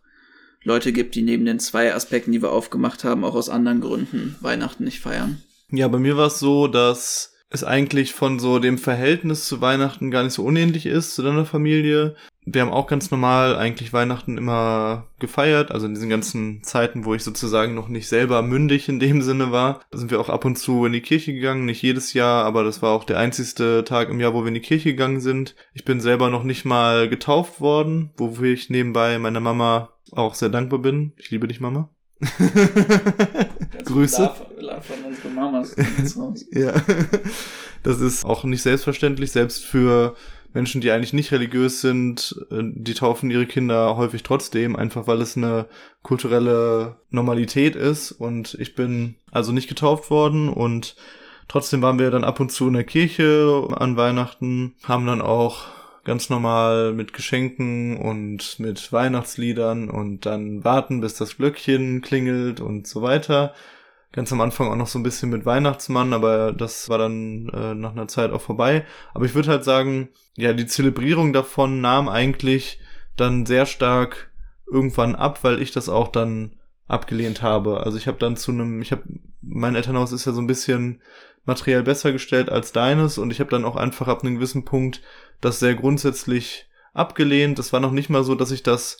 Leute 0.64 0.92
gibt, 0.92 1.16
die 1.16 1.22
neben 1.22 1.46
den 1.46 1.60
zwei 1.60 1.94
Aspekten, 1.94 2.32
die 2.32 2.42
wir 2.42 2.52
aufgemacht 2.52 3.04
haben, 3.04 3.24
auch 3.24 3.36
aus 3.36 3.50
anderen 3.50 3.82
Gründen 3.82 4.36
Weihnachten 4.40 4.84
nicht 4.84 5.00
feiern. 5.00 5.42
Ja, 5.72 5.88
bei 5.88 6.00
mir 6.00 6.18
war 6.18 6.28
es 6.28 6.40
so, 6.40 6.68
dass 6.68 7.34
es 7.50 7.64
eigentlich 7.64 8.14
von 8.14 8.40
so 8.40 8.60
dem 8.60 8.78
Verhältnis 8.78 9.48
zu 9.48 9.62
Weihnachten 9.62 10.12
gar 10.12 10.24
nicht 10.24 10.34
so 10.34 10.44
unähnlich 10.44 10.86
ist 10.86 11.16
zu 11.16 11.24
deiner 11.24 11.46
Familie 11.46 12.16
wir 12.54 12.62
haben 12.62 12.72
auch 12.72 12.88
ganz 12.88 13.12
normal 13.12 13.56
eigentlich 13.56 13.94
Weihnachten 13.94 14.38
immer 14.38 15.08
gefeiert, 15.20 15.72
also 15.72 15.86
in 15.86 15.94
diesen 15.94 16.10
ganzen 16.10 16.64
Zeiten, 16.64 17.06
wo 17.06 17.14
ich 17.14 17.24
sozusagen 17.24 17.76
noch 17.76 17.88
nicht 17.88 18.08
selber 18.08 18.42
mündig 18.42 18.90
in 18.90 19.00
dem 19.00 19.22
Sinne 19.22 19.52
war, 19.52 19.82
da 19.92 19.98
sind 19.98 20.12
wir 20.12 20.20
auch 20.20 20.30
ab 20.30 20.46
und 20.46 20.58
zu 20.58 20.86
in 20.86 20.94
die 20.94 21.02
Kirche 21.02 21.34
gegangen, 21.34 21.66
nicht 21.66 21.82
jedes 21.82 22.14
Jahr, 22.14 22.46
aber 22.46 22.64
das 22.64 22.82
war 22.82 22.94
auch 22.94 23.04
der 23.04 23.20
einzigste 23.20 23.84
Tag 23.84 24.10
im 24.10 24.20
Jahr, 24.20 24.34
wo 24.34 24.42
wir 24.42 24.48
in 24.48 24.54
die 24.54 24.62
Kirche 24.62 24.90
gegangen 24.90 25.20
sind. 25.20 25.56
Ich 25.74 25.86
bin 25.86 26.02
selber 26.02 26.30
noch 26.30 26.44
nicht 26.44 26.66
mal 26.66 27.10
getauft 27.10 27.62
worden, 27.62 28.12
wofür 28.18 28.54
ich 28.54 28.70
nebenbei 28.70 29.20
meiner 29.20 29.40
Mama 29.40 29.90
auch 30.12 30.34
sehr 30.34 30.50
dankbar 30.50 30.80
bin. 30.80 31.14
Ich 31.18 31.30
liebe 31.32 31.48
dich, 31.48 31.60
Mama. 31.60 31.90
Grüße. 33.86 34.22
Love, 34.22 34.62
love 34.62 34.82
von 34.82 35.06
unseren 35.06 35.36
Mamas. 35.36 35.76
ja. 36.52 36.74
Das 37.84 38.02
ist 38.02 38.26
auch 38.26 38.44
nicht 38.44 38.62
selbstverständlich, 38.62 39.32
selbst 39.32 39.64
für 39.64 40.16
Menschen, 40.54 40.82
die 40.82 40.92
eigentlich 40.92 41.14
nicht 41.14 41.32
religiös 41.32 41.82
sind, 41.82 42.36
äh, 42.52 42.62
die 42.62 42.94
taufen 42.94 43.30
ihre 43.32 43.46
Kinder 43.46 43.96
häufig 43.98 44.24
trotzdem, 44.24 44.76
einfach 44.76 45.08
weil 45.08 45.22
es 45.22 45.38
eine 45.38 45.68
kulturelle 46.02 46.98
Normalität 47.10 47.76
ist. 47.76 48.12
Und 48.12 48.56
ich 48.60 48.76
bin 48.76 49.16
also 49.32 49.52
nicht 49.52 49.70
getauft 49.70 50.10
worden 50.10 50.50
und 50.50 50.96
trotzdem 51.48 51.82
waren 51.82 52.00
wir 52.00 52.12
dann 52.12 52.24
ab 52.24 52.40
und 52.40 52.52
zu 52.52 52.68
in 52.68 52.74
der 52.74 52.84
Kirche 52.84 53.68
an 53.76 53.96
Weihnachten, 53.96 54.76
haben 54.84 55.06
dann 55.06 55.22
auch 55.22 55.79
ganz 56.04 56.30
normal 56.30 56.94
mit 56.94 57.14
Geschenken 57.14 57.98
und 57.98 58.60
mit 58.60 58.92
Weihnachtsliedern 58.92 59.90
und 59.90 60.26
dann 60.26 60.64
warten, 60.64 61.02
bis 61.02 61.16
das 61.16 61.38
Glöckchen 61.38 62.02
klingelt 62.02 62.62
und 62.62 62.88
so 62.88 63.02
weiter 63.02 63.54
ganz 64.12 64.32
am 64.32 64.42
Anfang 64.42 64.70
auch 64.70 64.76
noch 64.76 64.88
so 64.88 64.98
ein 65.00 65.04
bisschen 65.04 65.30
mit 65.30 65.46
Weihnachtsmann, 65.46 66.14
aber 66.14 66.52
das 66.52 66.90
war 66.90 66.98
dann 66.98 67.50
äh, 67.50 67.76
nach 67.76 67.92
einer 67.92 68.08
Zeit 68.08 68.32
auch 68.32 68.42
vorbei. 68.42 68.86
Aber 69.14 69.26
ich 69.26 69.36
würde 69.36 69.50
halt 69.50 69.64
sagen, 69.64 70.10
ja, 70.36 70.54
die 70.54 70.66
Zelebrierung 70.66 71.34
davon 71.34 71.82
nahm 71.82 72.10
eigentlich 72.10 72.80
dann 73.16 73.46
sehr 73.46 73.66
stark 73.66 74.32
irgendwann 74.72 75.16
ab, 75.16 75.44
weil 75.44 75.62
ich 75.62 75.72
das 75.72 75.90
auch 75.90 76.08
dann 76.08 76.56
abgelehnt 76.88 77.44
habe. 77.44 77.82
Also 77.82 77.98
ich 77.98 78.08
habe 78.08 78.18
dann 78.18 78.36
zu 78.36 78.52
einem, 78.52 78.82
ich 78.82 78.92
habe, 78.92 79.04
mein 79.42 79.76
Elternhaus 79.76 80.12
ist 80.12 80.26
ja 80.26 80.32
so 80.32 80.42
ein 80.42 80.48
bisschen 80.48 81.02
materiell 81.46 81.84
besser 81.84 82.12
gestellt 82.12 82.50
als 82.50 82.72
deines 82.72 83.18
und 83.18 83.32
ich 83.32 83.40
habe 83.40 83.50
dann 83.50 83.66
auch 83.66 83.76
einfach 83.76 84.08
ab 84.08 84.24
einem 84.24 84.36
gewissen 84.36 84.66
Punkt 84.66 85.02
das 85.42 85.60
sehr 85.60 85.76
grundsätzlich 85.76 86.70
abgelehnt. 86.94 87.60
Das 87.60 87.74
war 87.74 87.80
noch 87.80 87.92
nicht 87.92 88.10
mal 88.10 88.24
so, 88.24 88.36
dass 88.36 88.52
ich 88.52 88.64
das 88.64 88.98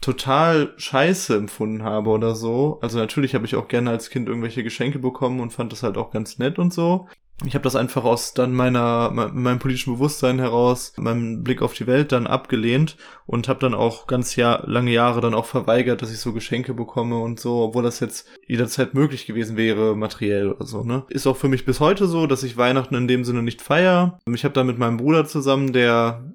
total 0.00 0.74
scheiße 0.76 1.36
empfunden 1.36 1.84
habe 1.84 2.10
oder 2.10 2.34
so. 2.34 2.78
Also 2.82 2.98
natürlich 2.98 3.34
habe 3.34 3.46
ich 3.46 3.54
auch 3.54 3.68
gerne 3.68 3.90
als 3.90 4.10
Kind 4.10 4.28
irgendwelche 4.28 4.64
Geschenke 4.64 4.98
bekommen 4.98 5.40
und 5.40 5.52
fand 5.52 5.72
das 5.72 5.82
halt 5.82 5.96
auch 5.96 6.10
ganz 6.10 6.38
nett 6.38 6.58
und 6.58 6.74
so. 6.74 7.08
Ich 7.44 7.54
habe 7.54 7.64
das 7.64 7.76
einfach 7.76 8.04
aus 8.04 8.34
dann 8.34 8.52
meiner 8.52 9.10
meinem 9.10 9.58
politischen 9.58 9.94
Bewusstsein 9.94 10.38
heraus, 10.38 10.92
meinem 10.96 11.42
Blick 11.42 11.62
auf 11.62 11.74
die 11.74 11.86
Welt 11.86 12.12
dann 12.12 12.26
abgelehnt 12.26 12.96
und 13.26 13.48
habe 13.48 13.60
dann 13.60 13.74
auch 13.74 14.06
ganz 14.06 14.36
Jahr, 14.36 14.62
lange 14.66 14.92
Jahre 14.92 15.20
dann 15.20 15.34
auch 15.34 15.46
verweigert, 15.46 16.02
dass 16.02 16.12
ich 16.12 16.18
so 16.18 16.32
Geschenke 16.32 16.74
bekomme 16.74 17.18
und 17.18 17.40
so, 17.40 17.62
obwohl 17.62 17.82
das 17.82 18.00
jetzt 18.00 18.28
jederzeit 18.46 18.94
möglich 18.94 19.26
gewesen 19.26 19.56
wäre, 19.56 19.96
materiell 19.96 20.52
oder 20.52 20.66
so, 20.66 20.84
ne? 20.84 21.04
Ist 21.08 21.26
auch 21.26 21.36
für 21.36 21.48
mich 21.48 21.64
bis 21.64 21.80
heute 21.80 22.06
so, 22.06 22.26
dass 22.26 22.42
ich 22.42 22.56
Weihnachten 22.56 22.94
in 22.94 23.08
dem 23.08 23.24
Sinne 23.24 23.42
nicht 23.42 23.62
feier. 23.62 24.18
Ich 24.32 24.44
habe 24.44 24.54
da 24.54 24.64
mit 24.64 24.78
meinem 24.78 24.96
Bruder 24.96 25.24
zusammen, 25.26 25.72
der 25.72 26.32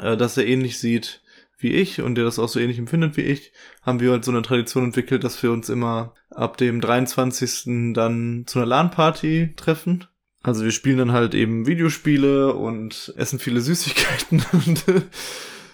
äh, 0.00 0.16
das 0.16 0.34
sehr 0.34 0.46
ähnlich 0.46 0.78
sieht, 0.78 1.22
wie 1.58 1.72
ich 1.72 2.00
und 2.00 2.14
der 2.14 2.24
das 2.24 2.38
auch 2.38 2.48
so 2.48 2.60
ähnlich 2.60 2.78
empfindet 2.78 3.16
wie 3.16 3.22
ich, 3.22 3.52
haben 3.82 4.00
wir 4.00 4.12
halt 4.12 4.24
so 4.24 4.30
eine 4.30 4.42
Tradition 4.42 4.84
entwickelt, 4.84 5.24
dass 5.24 5.42
wir 5.42 5.50
uns 5.50 5.68
immer 5.68 6.14
ab 6.30 6.56
dem 6.56 6.80
23. 6.80 7.92
dann 7.94 8.44
zu 8.46 8.58
einer 8.58 8.66
LAN-Party 8.66 9.54
treffen. 9.56 10.06
Also 10.42 10.64
wir 10.64 10.70
spielen 10.70 10.98
dann 10.98 11.12
halt 11.12 11.34
eben 11.34 11.66
Videospiele 11.66 12.54
und 12.54 13.12
essen 13.16 13.38
viele 13.38 13.60
Süßigkeiten 13.60 14.44
und 14.52 14.84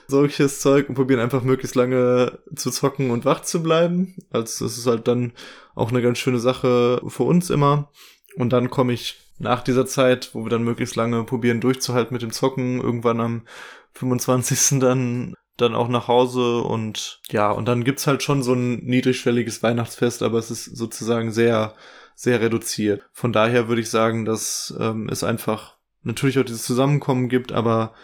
solches 0.07 0.61
Zeug 0.61 0.89
und 0.89 0.95
probieren 0.95 1.21
einfach 1.21 1.43
möglichst 1.43 1.77
lange 1.77 2.39
zu 2.55 2.71
zocken 2.71 3.11
und 3.11 3.25
wach 3.25 3.43
zu 3.43 3.63
bleiben. 3.63 4.17
Also 4.31 4.65
das 4.65 4.79
ist 4.79 4.87
halt 4.87 5.09
dann 5.09 5.33
auch 5.75 5.91
eine 5.91 6.03
ganz 6.03 6.19
schöne 6.19 6.39
Sache 6.39 7.03
für 7.07 7.25
uns 7.25 7.51
immer. 7.51 7.91
Und 8.37 8.53
dann 8.53 8.71
komme 8.71 8.93
ich 8.93 9.21
nach 9.39 9.63
dieser 9.63 9.87
Zeit, 9.87 10.31
wo 10.33 10.45
wir 10.45 10.51
dann 10.51 10.65
möglichst 10.65 10.97
lange 10.97 11.25
probieren 11.25 11.61
durchzuhalten 11.61 12.15
mit 12.15 12.23
dem 12.23 12.33
Zocken, 12.33 12.81
irgendwann 12.81 13.21
am 13.21 13.43
25. 13.93 14.81
dann 14.81 15.35
dann 15.57 15.75
auch 15.75 15.89
nach 15.89 16.09
Hause 16.09 16.63
und 16.63 17.21
ja, 17.31 17.51
und 17.51 17.69
dann 17.69 17.85
gibt's 17.85 18.07
halt 18.07 18.23
schon 18.23 18.43
so 18.43 18.55
ein 18.55 18.85
niedrigschwelliges 18.85 19.63
Weihnachtsfest, 19.63 20.23
aber 20.23 20.39
es 20.39 20.51
ist 20.51 20.65
sozusagen 20.65 21.31
sehr, 21.31 21.75
sehr 22.15 22.41
reduziert. 22.41 23.03
Von 23.13 23.33
daher 23.33 23.69
würde 23.69 23.83
ich 23.83 23.91
sagen, 23.91 24.25
dass 24.25 24.75
ähm, 24.79 25.09
es 25.11 25.25
einfach 25.25 25.77
natürlich 26.03 26.39
auch 26.39 26.45
dieses 26.45 26.65
Zusammenkommen 26.65 27.29
gibt, 27.29 27.53
aber 27.53 27.95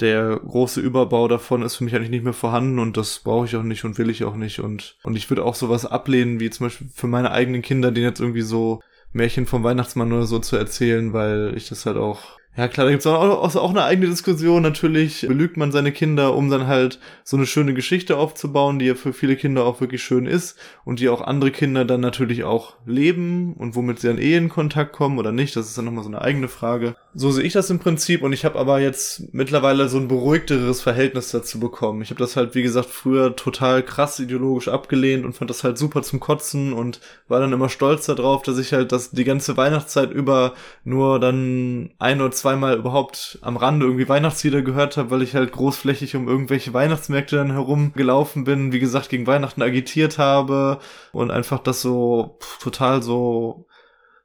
der 0.00 0.40
große 0.40 0.80
Überbau 0.80 1.28
davon 1.28 1.62
ist 1.62 1.76
für 1.76 1.84
mich 1.84 1.94
eigentlich 1.94 2.10
nicht 2.10 2.24
mehr 2.24 2.32
vorhanden 2.32 2.78
und 2.78 2.96
das 2.96 3.20
brauche 3.20 3.46
ich 3.46 3.54
auch 3.56 3.62
nicht 3.62 3.84
und 3.84 3.96
will 3.98 4.10
ich 4.10 4.24
auch 4.24 4.34
nicht 4.34 4.58
und 4.58 4.96
und 5.04 5.16
ich 5.16 5.30
würde 5.30 5.44
auch 5.44 5.54
sowas 5.54 5.86
ablehnen, 5.86 6.40
wie 6.40 6.50
zum 6.50 6.66
Beispiel 6.66 6.88
für 6.92 7.06
meine 7.06 7.30
eigenen 7.30 7.62
Kinder, 7.62 7.92
denen 7.92 8.08
jetzt 8.08 8.20
irgendwie 8.20 8.42
so 8.42 8.80
Märchen 9.12 9.46
vom 9.46 9.62
Weihnachtsmann 9.62 10.12
oder 10.12 10.26
so 10.26 10.40
zu 10.40 10.56
erzählen, 10.56 11.12
weil 11.12 11.54
ich 11.56 11.68
das 11.68 11.86
halt 11.86 11.96
auch 11.96 12.38
ja 12.56 12.68
klar, 12.68 12.86
da 12.86 12.92
gibt's 12.92 13.06
auch, 13.06 13.54
auch, 13.56 13.70
eine 13.70 13.84
eigene 13.84 14.08
Diskussion. 14.08 14.62
Natürlich 14.62 15.22
belügt 15.26 15.56
man 15.56 15.72
seine 15.72 15.90
Kinder, 15.90 16.34
um 16.34 16.50
dann 16.50 16.66
halt 16.68 17.00
so 17.24 17.36
eine 17.36 17.46
schöne 17.46 17.74
Geschichte 17.74 18.16
aufzubauen, 18.16 18.78
die 18.78 18.86
ja 18.86 18.94
für 18.94 19.12
viele 19.12 19.34
Kinder 19.34 19.64
auch 19.64 19.80
wirklich 19.80 20.04
schön 20.04 20.26
ist 20.26 20.56
und 20.84 21.00
die 21.00 21.08
auch 21.08 21.20
andere 21.20 21.50
Kinder 21.50 21.84
dann 21.84 22.00
natürlich 22.00 22.44
auch 22.44 22.74
leben 22.86 23.54
und 23.54 23.74
womit 23.74 23.98
sie 23.98 24.06
dann 24.06 24.18
eh 24.18 24.36
in 24.36 24.48
Kontakt 24.48 24.92
kommen 24.92 25.18
oder 25.18 25.32
nicht. 25.32 25.56
Das 25.56 25.66
ist 25.66 25.76
dann 25.76 25.86
nochmal 25.86 26.04
so 26.04 26.10
eine 26.10 26.22
eigene 26.22 26.48
Frage. 26.48 26.94
So 27.12 27.30
sehe 27.32 27.44
ich 27.44 27.52
das 27.52 27.70
im 27.70 27.80
Prinzip 27.80 28.22
und 28.22 28.32
ich 28.32 28.44
habe 28.44 28.58
aber 28.58 28.80
jetzt 28.80 29.32
mittlerweile 29.32 29.88
so 29.88 29.98
ein 29.98 30.08
beruhigteres 30.08 30.80
Verhältnis 30.80 31.30
dazu 31.32 31.58
bekommen. 31.58 32.02
Ich 32.02 32.10
habe 32.10 32.20
das 32.20 32.36
halt, 32.36 32.54
wie 32.54 32.62
gesagt, 32.62 32.90
früher 32.90 33.34
total 33.34 33.82
krass 33.82 34.20
ideologisch 34.20 34.68
abgelehnt 34.68 35.24
und 35.24 35.34
fand 35.34 35.50
das 35.50 35.64
halt 35.64 35.76
super 35.76 36.02
zum 36.02 36.20
Kotzen 36.20 36.72
und 36.72 37.00
war 37.26 37.40
dann 37.40 37.52
immer 37.52 37.68
stolz 37.68 38.06
darauf, 38.06 38.42
dass 38.42 38.58
ich 38.58 38.72
halt 38.72 38.92
das 38.92 39.10
die 39.10 39.24
ganze 39.24 39.56
Weihnachtszeit 39.56 40.12
über 40.12 40.54
nur 40.84 41.18
dann 41.18 41.90
ein 41.98 42.20
oder 42.20 42.30
zwei 42.30 42.43
zweimal 42.44 42.76
überhaupt 42.76 43.38
am 43.40 43.56
Rande 43.56 43.86
irgendwie 43.86 44.06
Weihnachtslieder 44.06 44.60
gehört 44.60 44.98
habe, 44.98 45.10
weil 45.10 45.22
ich 45.22 45.34
halt 45.34 45.50
großflächig 45.52 46.14
um 46.14 46.28
irgendwelche 46.28 46.74
Weihnachtsmärkte 46.74 47.36
dann 47.36 47.52
herumgelaufen 47.52 48.44
bin, 48.44 48.70
wie 48.70 48.80
gesagt, 48.80 49.08
gegen 49.08 49.26
Weihnachten 49.26 49.62
agitiert 49.62 50.18
habe 50.18 50.78
und 51.12 51.30
einfach 51.30 51.58
das 51.58 51.80
so 51.80 52.38
total 52.60 53.02
so 53.02 53.66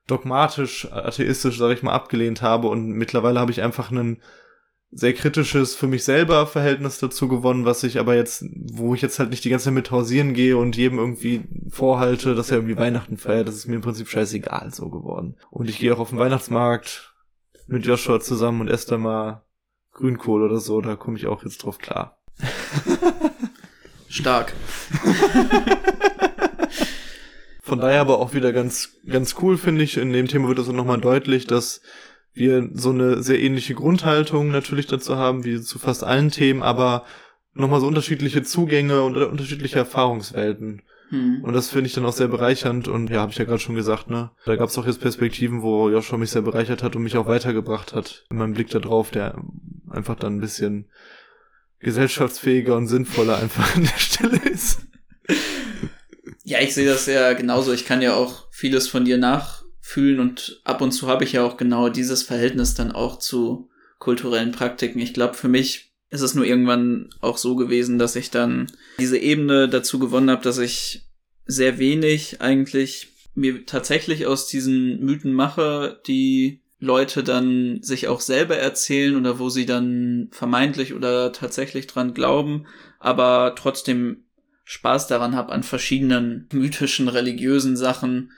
dogmatisch, 0.06 0.92
atheistisch, 0.92 1.58
sag 1.58 1.72
ich 1.72 1.82
mal, 1.82 1.94
abgelehnt 1.94 2.42
habe 2.42 2.68
und 2.68 2.90
mittlerweile 2.90 3.40
habe 3.40 3.52
ich 3.52 3.62
einfach 3.62 3.90
einen 3.90 4.22
sehr 4.92 5.14
kritisches 5.14 5.76
für 5.76 5.88
mich 5.88 6.04
selber 6.04 6.46
Verhältnis 6.46 7.00
dazu 7.00 7.30
gewonnen, 7.30 7.64
was 7.64 7.84
ich 7.84 8.00
aber 8.00 8.16
jetzt, 8.16 8.44
wo 8.74 8.96
ich 8.96 9.02
jetzt 9.02 9.20
halt 9.20 9.30
nicht 9.30 9.46
die 9.46 9.50
ganze 9.50 9.66
Zeit 9.66 9.76
mit 9.76 9.92
hausieren 9.92 10.34
gehe 10.34 10.58
und 10.58 10.76
jedem 10.76 10.98
irgendwie 10.98 11.44
vorhalte, 11.70 12.36
dass 12.36 12.52
er 12.52 12.58
irgendwie 12.58 12.78
Weihnachten 12.78 13.16
feiert, 13.16 13.48
das 13.48 13.56
ist 13.56 13.68
mir 13.68 13.76
im 13.76 13.82
Prinzip 13.82 14.10
scheißegal 14.10 14.74
so 14.74 14.90
geworden. 14.90 15.38
Und 15.52 15.70
ich 15.70 15.80
gehe 15.80 15.94
auch 15.94 16.00
auf 16.00 16.10
den 16.10 16.20
Weihnachtsmarkt, 16.20 17.09
mit 17.70 17.86
Joshua 17.86 18.20
zusammen 18.20 18.62
und 18.62 18.68
esse 18.68 18.90
da 18.90 18.98
mal 18.98 19.44
Grünkohl 19.94 20.44
oder 20.44 20.60
so, 20.60 20.82
da 20.82 20.96
komme 20.96 21.18
ich 21.18 21.28
auch 21.28 21.44
jetzt 21.44 21.64
drauf 21.64 21.78
klar. 21.78 22.18
Stark. 24.10 24.54
Von 27.62 27.80
daher 27.80 28.02
aber 28.02 28.18
auch 28.20 28.34
wieder 28.34 28.52
ganz, 28.52 28.98
ganz 29.08 29.36
cool, 29.42 29.58
finde 29.58 29.84
ich. 29.84 29.98
In 29.98 30.12
dem 30.12 30.28
Thema 30.28 30.48
wird 30.48 30.58
es 30.58 30.68
auch 30.68 30.74
nochmal 30.74 31.00
deutlich, 31.00 31.46
dass 31.46 31.82
wir 32.34 32.70
so 32.74 32.90
eine 32.90 33.22
sehr 33.22 33.40
ähnliche 33.40 33.76
Grundhaltung 33.76 34.50
natürlich 34.50 34.88
dazu 34.88 35.18
haben, 35.18 35.44
wie 35.44 35.62
zu 35.62 35.78
fast 35.78 36.04
allen 36.04 36.32
Themen, 36.32 36.64
aber 36.64 37.06
nochmal 37.54 37.82
so 37.82 37.88
unterschiedliche 37.88 38.42
Zugänge 38.42 39.04
und 39.04 39.18
unterschiedliche 39.18 39.78
Erfahrungswelten. 39.78 40.82
Hm. 41.10 41.44
Und 41.44 41.54
das 41.54 41.70
finde 41.70 41.88
ich 41.88 41.94
dann 41.94 42.06
auch 42.06 42.14
sehr 42.14 42.28
bereichernd 42.28 42.88
und 42.88 43.10
ja, 43.10 43.22
habe 43.22 43.32
ich 43.32 43.38
ja 43.38 43.46
gerade 43.46 43.60
schon 43.60 43.76
gesagt, 43.76 44.10
ne? 44.10 44.32
Da 44.46 44.56
gab 44.56 44.70
es 44.70 44.78
auch 44.78 44.86
jetzt 44.86 45.02
Perspektiven, 45.02 45.62
wo 45.62 45.90
Joshua 45.90 46.18
mich 46.18 46.32
sehr 46.32 46.44
bereichert 46.44 46.84
hat 46.84 46.96
und 46.96 47.04
mich 47.04 47.18
auch 47.18 47.28
weitergebracht 47.28 47.94
hat. 47.94 48.26
In 48.30 48.38
meinem 48.38 48.54
Blick 48.54 48.70
da 48.70 48.80
drauf, 48.80 49.10
der 49.12 49.42
einfach 49.90 50.16
dann 50.16 50.38
ein 50.38 50.42
bisschen 50.42 50.88
gesellschaftsfähiger 51.80 52.76
und 52.76 52.88
sinnvoller 52.88 53.38
einfach 53.38 53.76
an 53.76 53.84
der 53.84 54.00
Stelle 54.00 54.38
ist. 54.38 54.82
Ja, 56.44 56.60
ich 56.62 56.74
sehe 56.74 56.88
das 56.88 57.06
ja 57.06 57.34
genauso. 57.34 57.74
Ich 57.74 57.86
kann 57.86 58.02
ja 58.02 58.14
auch 58.14 58.48
vieles 58.52 58.88
von 58.88 59.06
dir 59.06 59.18
nachfühlen 59.18 60.20
und 60.20 60.62
ab 60.64 60.82
und 60.82 60.92
zu 60.92 61.08
habe 61.08 61.24
ich 61.24 61.34
ja 61.34 61.44
auch 61.44 61.58
genau 61.58 61.90
dieses 61.90 62.24
Verhältnis 62.24 62.76
dann 62.76 62.92
auch 62.92 63.20
zu 63.20 63.70
kulturellen 63.98 64.52
Praktiken. 64.52 65.00
Ich 65.00 65.14
glaube, 65.14 65.34
für 65.34 65.48
mich 65.48 65.89
ist 66.10 66.22
es 66.22 66.34
nur 66.34 66.46
irgendwann 66.46 67.10
auch 67.22 67.38
so 67.38 67.56
gewesen, 67.56 68.00
dass 68.00 68.16
ich 68.16 68.32
dann 68.32 68.72
diese 69.00 69.18
Ebene 69.18 69.70
dazu 69.70 70.00
gewonnen 70.00 70.30
habe, 70.30 70.44
dass 70.44 70.58
ich 70.58 71.04
sehr 71.46 71.78
wenig 71.78 72.42
eigentlich 72.42 73.10
mir 73.36 73.66
tatsächlich 73.66 74.26
aus 74.26 74.48
diesen 74.48 75.00
Mythen 75.04 75.34
mache, 75.34 76.02
die 76.08 76.62
Leute 76.80 77.24
dann 77.24 77.82
sich 77.82 78.08
auch 78.08 78.22
selber 78.22 78.58
erzählen 78.58 79.16
oder 79.16 79.38
wo 79.38 79.50
sie 79.50 79.66
dann 79.66 80.30
vermeintlich 80.32 80.94
oder 80.94 81.32
tatsächlich 81.32 81.88
dran 81.88 82.14
glauben, 82.14 82.68
aber 83.00 83.54
trotzdem 83.56 84.24
Spaß 84.64 85.08
daran 85.08 85.36
habe, 85.36 85.52
an 85.52 85.64
verschiedenen 85.64 86.48
mythischen, 86.54 87.08
religiösen 87.08 87.76
Sachen 87.76 88.32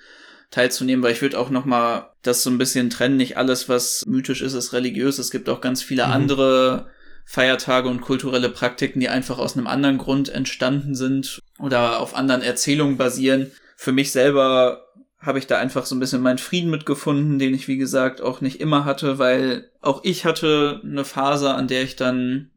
teilzunehmen, 0.50 1.04
weil 1.04 1.14
ich 1.14 1.22
würde 1.22 1.38
auch 1.38 1.50
noch 1.50 1.66
mal 1.66 2.14
das 2.22 2.44
so 2.44 2.50
ein 2.50 2.58
bisschen 2.58 2.90
trennen. 2.90 3.18
Nicht 3.18 3.38
alles, 3.38 3.70
was 3.70 4.06
mythisch 4.08 4.42
ist, 4.42 4.54
ist 4.54 4.74
religiös. 4.74 5.20
Es 5.20 5.32
gibt 5.32 5.50
auch 5.50 5.62
ganz 5.62 5.82
viele 5.84 6.06
mhm. 6.08 6.14
andere 6.14 6.90
Feiertage 7.26 7.88
und 7.88 8.02
kulturelle 8.02 8.50
Praktiken, 8.50 9.00
die 9.00 9.10
einfach 9.10 9.38
aus 9.38 9.56
einem 9.56 9.68
anderen 9.68 9.98
Grund 9.98 10.30
entstanden 10.30 10.96
sind 10.96 11.40
oder 11.60 12.00
auf 12.00 12.16
anderen 12.16 12.42
Erzählungen 12.42 12.98
basieren. 12.98 13.52
Für 13.76 13.92
mich 13.92 14.12
selber 14.12 14.86
habe 15.20 15.40
ich 15.40 15.48
da 15.48 15.60
einfach 15.60 15.86
so 15.86 15.96
ein 15.96 16.00
bisschen 16.00 16.22
meinen 16.22 16.40
Frieden 16.40 16.72
mitgefunden, 16.72 17.38
den 17.38 17.54
ich 17.54 17.68
wie 17.68 17.78
gesagt 17.78 18.22
auch 18.22 18.42
nicht 18.42 18.60
immer 18.60 18.86
hatte, 18.86 19.20
weil 19.20 19.70
auch 19.82 20.02
ich 20.04 20.26
hatte 20.26 20.82
eine 20.84 21.06
Phase, 21.06 21.54
an 21.54 21.68
der 21.68 21.84
ich 21.84 21.96
dann 21.96 22.50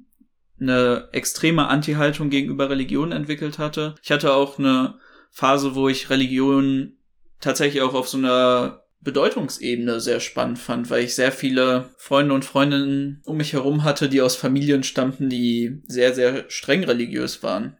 eine 0.60 1.08
extreme 1.12 1.68
Anti-Haltung 1.68 2.30
gegenüber 2.30 2.70
Religion 2.70 3.12
entwickelt 3.12 3.58
hatte. 3.58 3.96
Ich 4.02 4.10
hatte 4.10 4.32
auch 4.32 4.58
eine 4.58 4.94
Phase, 5.30 5.74
wo 5.74 5.88
ich 5.88 6.10
Religion 6.10 6.94
tatsächlich 7.40 7.82
auch 7.82 7.94
auf 7.94 8.08
so 8.08 8.18
einer 8.18 8.83
Bedeutungsebene 9.04 10.00
sehr 10.00 10.18
spannend 10.20 10.58
fand, 10.58 10.90
weil 10.90 11.04
ich 11.04 11.14
sehr 11.14 11.30
viele 11.30 11.90
Freunde 11.98 12.34
und 12.34 12.44
Freundinnen 12.44 13.22
um 13.24 13.36
mich 13.36 13.52
herum 13.52 13.84
hatte, 13.84 14.08
die 14.08 14.22
aus 14.22 14.34
Familien 14.34 14.82
stammten, 14.82 15.28
die 15.28 15.82
sehr, 15.86 16.14
sehr 16.14 16.46
streng 16.48 16.84
religiös 16.84 17.42
waren. 17.42 17.76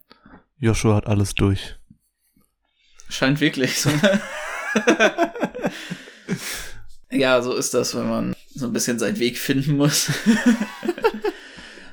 Joshua 0.59 0.97
hat 0.97 1.07
alles 1.07 1.35
durch. 1.35 1.77
Scheint 3.09 3.41
wirklich 3.41 3.81
so. 3.81 3.91
Ja, 7.15 7.41
so 7.43 7.55
ist 7.55 7.75
das, 7.75 7.95
wenn 7.95 8.09
man 8.09 8.37
so 8.55 8.67
ein 8.67 8.73
bisschen 8.73 8.99
seinen 8.99 9.19
Weg 9.19 9.39
finden 9.39 9.77
muss. 9.77 10.11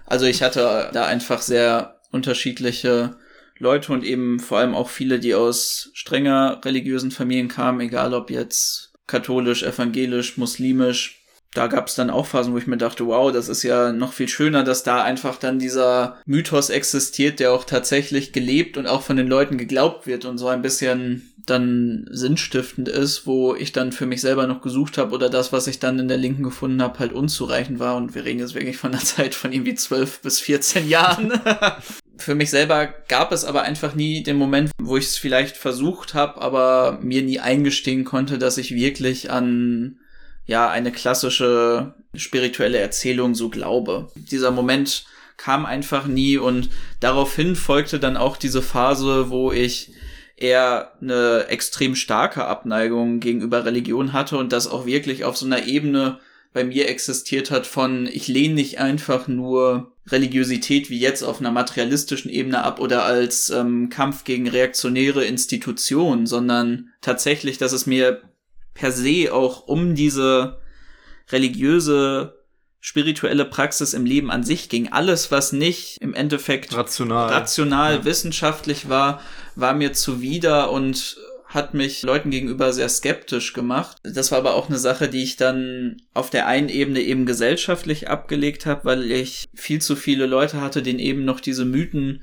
also 0.08 0.26
ich 0.26 0.42
hatte 0.42 0.90
da 0.94 1.06
einfach 1.06 1.42
sehr 1.42 2.00
unterschiedliche 2.12 3.18
Leute 3.58 3.94
und 3.94 4.04
eben 4.04 4.40
vor 4.40 4.58
allem 4.58 4.74
auch 4.74 4.90
viele, 4.90 5.20
die 5.20 5.36
aus 5.36 5.92
strenger 5.94 6.60
religiösen 6.66 7.12
Familien 7.12 7.48
kamen, 7.48 7.82
egal 7.82 8.14
ob 8.16 8.32
jetzt 8.32 8.91
katholisch, 9.08 9.64
evangelisch, 9.64 10.38
muslimisch. 10.38 11.24
da 11.54 11.68
gab 11.68 11.88
es 11.88 11.96
dann 11.96 12.10
auch 12.10 12.28
Phasen, 12.28 12.54
wo 12.54 12.58
ich 12.58 12.68
mir 12.68 12.78
dachte, 12.78 13.06
wow, 13.08 13.32
das 13.32 13.50
ist 13.50 13.64
ja 13.64 13.92
noch 13.92 14.14
viel 14.14 14.30
schöner, 14.30 14.64
dass 14.64 14.84
da 14.84 15.04
einfach 15.04 15.38
dann 15.38 15.60
dieser 15.60 16.22
Mythos 16.26 16.70
existiert, 16.70 17.40
der 17.42 17.52
auch 17.52 17.66
tatsächlich 17.66 18.32
gelebt 18.32 18.78
und 18.78 18.88
auch 18.88 19.02
von 19.02 19.18
den 19.18 19.28
Leuten 19.28 19.58
geglaubt 19.58 20.08
wird 20.08 20.24
und 20.24 20.38
so 20.38 20.48
ein 20.48 20.62
bisschen 20.62 21.31
dann 21.46 22.08
sinnstiftend 22.12 22.88
ist, 22.88 23.26
wo 23.26 23.56
ich 23.56 23.72
dann 23.72 23.92
für 23.92 24.06
mich 24.06 24.22
selber 24.22 24.48
noch 24.48 24.62
gesucht 24.62 24.98
habe 24.98 25.14
oder 25.14 25.30
das, 25.30 25.52
was 25.52 25.68
ich 25.68 25.80
dann 25.80 26.00
in 26.00 26.08
der 26.08 26.18
Linken 26.18 26.44
gefunden 26.44 26.82
habe, 26.82 27.00
halt 27.00 27.14
unzureichend 27.14 27.80
war. 27.80 27.96
Und 27.96 28.16
wir 28.16 28.26
reden 28.26 28.40
jetzt 28.40 28.56
wirklich 28.56 28.78
von 28.78 28.92
einer 28.92 29.02
Zeit 29.04 29.36
von 29.36 29.52
irgendwie 29.52 29.76
zwölf 29.76 30.22
bis 30.22 30.40
14 30.40 30.88
Jahren. 30.88 31.32
für 32.18 32.36
mich 32.36 32.50
selber 32.50 32.88
gab 33.08 33.32
es 33.32 33.46
aber 33.46 33.64
einfach 33.64 33.96
nie 33.96 34.24
den 34.24 34.38
Moment, 34.38 34.72
wo 34.82 34.98
ich 34.98 35.06
es 35.06 35.18
vielleicht 35.18 35.58
versucht 35.58 36.14
habe, 36.14 36.42
aber 36.42 37.00
mir 37.02 37.22
nie 37.22 37.40
eingestehen 37.40 38.04
konnte, 38.04 38.38
dass 38.38 38.58
ich 38.58 38.76
wirklich 38.76 39.32
an 39.32 39.98
ja 40.46 40.70
eine 40.70 40.92
klassische 40.92 41.94
spirituelle 42.16 42.78
Erzählung 42.78 43.36
so 43.36 43.50
glaube. 43.50 44.10
Dieser 44.16 44.52
Moment 44.52 45.06
kam 45.38 45.66
einfach 45.66 46.06
nie 46.06 46.38
und 46.38 46.70
daraufhin 47.00 47.56
folgte 47.56 48.00
dann 48.00 48.18
auch 48.18 48.38
diese 48.38 48.62
Phase, 48.62 49.30
wo 49.30 49.52
ich 49.52 49.92
eher 50.42 50.94
eine 51.02 51.46
extrem 51.48 51.96
starke 51.96 52.46
Abneigung 52.46 53.20
gegenüber 53.20 53.66
Religion 53.66 54.14
hatte 54.14 54.38
und 54.38 54.52
das 54.52 54.68
auch 54.68 54.86
wirklich 54.86 55.24
auf 55.24 55.38
so 55.38 55.46
einer 55.46 55.66
Ebene 55.66 56.20
bei 56.54 56.64
mir 56.64 56.90
existiert 56.90 57.50
hat 57.52 57.66
von, 57.66 58.08
ich 58.08 58.28
lehne 58.28 58.56
nicht 58.56 58.80
einfach 58.80 59.28
nur 59.28 59.94
Religiosität 60.08 60.90
wie 60.90 61.00
jetzt 61.00 61.24
auf 61.24 61.40
einer 61.40 61.52
materialistischen 61.52 62.30
Ebene 62.30 62.64
ab 62.64 62.80
oder 62.80 63.06
als 63.06 63.50
ähm, 63.52 63.90
Kampf 63.90 64.24
gegen 64.26 64.50
reaktionäre 64.50 65.24
Institutionen, 65.24 66.26
sondern 66.26 66.90
tatsächlich, 67.00 67.58
dass 67.58 67.72
es 67.72 67.86
mir 67.86 68.22
per 68.74 68.92
se 68.92 69.32
auch 69.32 69.68
um 69.68 69.96
diese 69.96 70.60
religiöse 71.30 72.41
spirituelle 72.82 73.46
Praxis 73.46 73.94
im 73.94 74.06
Leben 74.06 74.32
an 74.32 74.44
sich 74.44 74.68
ging. 74.68 74.92
Alles, 74.92 75.32
was 75.32 75.54
nicht 75.54 75.98
im 76.02 76.14
Endeffekt 76.16 76.76
rational, 76.76 77.30
rational 77.32 77.96
ja. 77.98 78.06
wissenschaftlich 78.06 78.90
war, 78.90 79.22
war 79.56 79.74
mir 79.74 79.94
zuwider 79.94 80.72
und 80.72 81.18
hat 81.46 81.74
mich 81.74 82.02
Leuten 82.02 82.32
gegenüber 82.32 82.74
sehr 82.74 82.90
skeptisch 82.90 83.54
gemacht. 83.54 83.98
Das 84.04 84.32
war 84.32 84.40
aber 84.40 84.56
auch 84.56 84.70
eine 84.70 84.78
Sache, 84.80 85.10
die 85.10 85.22
ich 85.22 85.36
dann 85.36 86.02
auf 86.14 86.30
der 86.30 86.48
einen 86.48 86.70
Ebene 86.70 87.02
eben 87.02 87.26
gesellschaftlich 87.26 88.10
abgelegt 88.10 88.66
habe, 88.66 88.86
weil 88.86 89.12
ich 89.12 89.50
viel 89.54 89.82
zu 89.82 89.96
viele 89.96 90.26
Leute 90.26 90.62
hatte, 90.62 90.82
denen 90.82 91.00
eben 91.00 91.26
noch 91.26 91.40
diese 91.40 91.66
Mythen 91.66 92.22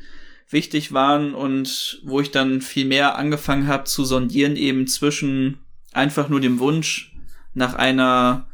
wichtig 0.51 0.93
waren 0.93 1.35
und 1.35 2.01
wo 2.05 2.21
ich 2.21 2.31
dann 2.31 2.63
viel 2.63 2.87
mehr 2.87 3.17
angefangen 3.17 3.69
habe 3.69 3.85
zu 3.85 4.05
sondieren 4.05 4.57
eben 4.57 4.87
zwischen 4.87 5.59
einfach 5.93 6.31
nur 6.31 6.41
dem 6.41 6.59
Wunsch 6.59 7.15
nach 7.53 7.75
einer 7.75 8.49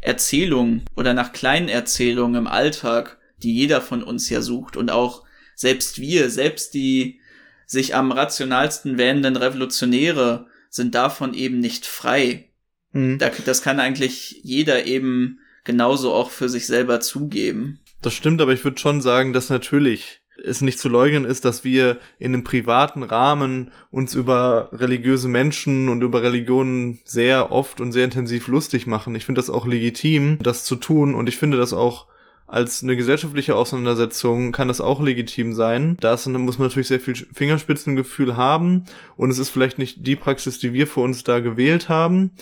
Erzählung 0.00 0.82
oder 0.96 1.14
nach 1.14 1.32
kleinen 1.32 1.68
Erzählungen 1.68 2.42
im 2.42 2.46
Alltag, 2.46 3.18
die 3.38 3.54
jeder 3.54 3.80
von 3.80 4.02
uns 4.02 4.28
ja 4.30 4.40
sucht 4.40 4.76
und 4.76 4.90
auch 4.90 5.24
selbst 5.54 6.00
wir, 6.00 6.30
selbst 6.30 6.74
die 6.74 7.20
sich 7.66 7.94
am 7.94 8.12
rationalsten 8.12 8.98
wähnenden 8.98 9.36
Revolutionäre 9.36 10.46
sind 10.70 10.94
davon 10.94 11.34
eben 11.34 11.60
nicht 11.60 11.86
frei. 11.86 12.48
Mhm. 12.92 13.18
Das 13.44 13.62
kann 13.62 13.78
eigentlich 13.78 14.40
jeder 14.42 14.86
eben 14.86 15.40
genauso 15.64 16.12
auch 16.12 16.30
für 16.30 16.48
sich 16.48 16.66
selber 16.66 17.00
zugeben. 17.00 17.80
Das 18.02 18.14
stimmt, 18.14 18.40
aber 18.40 18.52
ich 18.52 18.64
würde 18.64 18.80
schon 18.80 19.00
sagen, 19.00 19.32
dass 19.32 19.50
natürlich 19.50 20.19
es 20.44 20.60
nicht 20.60 20.78
zu 20.78 20.88
leugnen 20.88 21.24
ist, 21.24 21.44
dass 21.44 21.64
wir 21.64 21.98
in 22.18 22.34
einem 22.34 22.44
privaten 22.44 23.02
Rahmen 23.02 23.70
uns 23.90 24.14
über 24.14 24.70
religiöse 24.72 25.28
Menschen 25.28 25.88
und 25.88 26.02
über 26.02 26.22
Religionen 26.22 27.00
sehr 27.04 27.52
oft 27.52 27.80
und 27.80 27.92
sehr 27.92 28.04
intensiv 28.04 28.48
lustig 28.48 28.86
machen. 28.86 29.14
Ich 29.14 29.24
finde 29.24 29.40
das 29.40 29.50
auch 29.50 29.66
legitim, 29.66 30.38
das 30.42 30.64
zu 30.64 30.76
tun 30.76 31.14
und 31.14 31.28
ich 31.28 31.36
finde 31.36 31.56
das 31.56 31.72
auch 31.72 32.06
als 32.46 32.82
eine 32.82 32.96
gesellschaftliche 32.96 33.54
Auseinandersetzung 33.54 34.50
kann 34.50 34.66
das 34.66 34.80
auch 34.80 35.00
legitim 35.00 35.54
sein. 35.54 35.96
Da 36.00 36.16
muss 36.26 36.58
man 36.58 36.66
natürlich 36.66 36.88
sehr 36.88 36.98
viel 36.98 37.14
Fingerspitzengefühl 37.14 38.36
haben 38.36 38.86
und 39.16 39.30
es 39.30 39.38
ist 39.38 39.50
vielleicht 39.50 39.78
nicht 39.78 40.04
die 40.04 40.16
Praxis, 40.16 40.58
die 40.58 40.72
wir 40.72 40.88
für 40.88 41.00
uns 41.00 41.22
da 41.22 41.38
gewählt 41.38 41.88
haben 41.88 42.32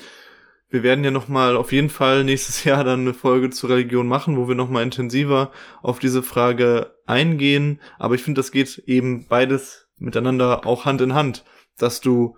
wir 0.70 0.82
werden 0.82 1.04
ja 1.04 1.10
nochmal 1.10 1.56
auf 1.56 1.72
jeden 1.72 1.90
Fall 1.90 2.24
nächstes 2.24 2.64
Jahr 2.64 2.84
dann 2.84 3.00
eine 3.00 3.14
Folge 3.14 3.50
zur 3.50 3.70
Religion 3.70 4.06
machen, 4.06 4.36
wo 4.36 4.48
wir 4.48 4.54
nochmal 4.54 4.82
intensiver 4.82 5.50
auf 5.82 5.98
diese 5.98 6.22
Frage 6.22 6.94
eingehen. 7.06 7.80
Aber 7.98 8.14
ich 8.14 8.22
finde, 8.22 8.38
das 8.40 8.52
geht 8.52 8.78
eben 8.86 9.26
beides 9.26 9.88
miteinander 9.98 10.66
auch 10.66 10.84
Hand 10.84 11.00
in 11.00 11.14
Hand, 11.14 11.44
dass 11.76 12.00
du 12.00 12.36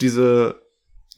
diese 0.00 0.62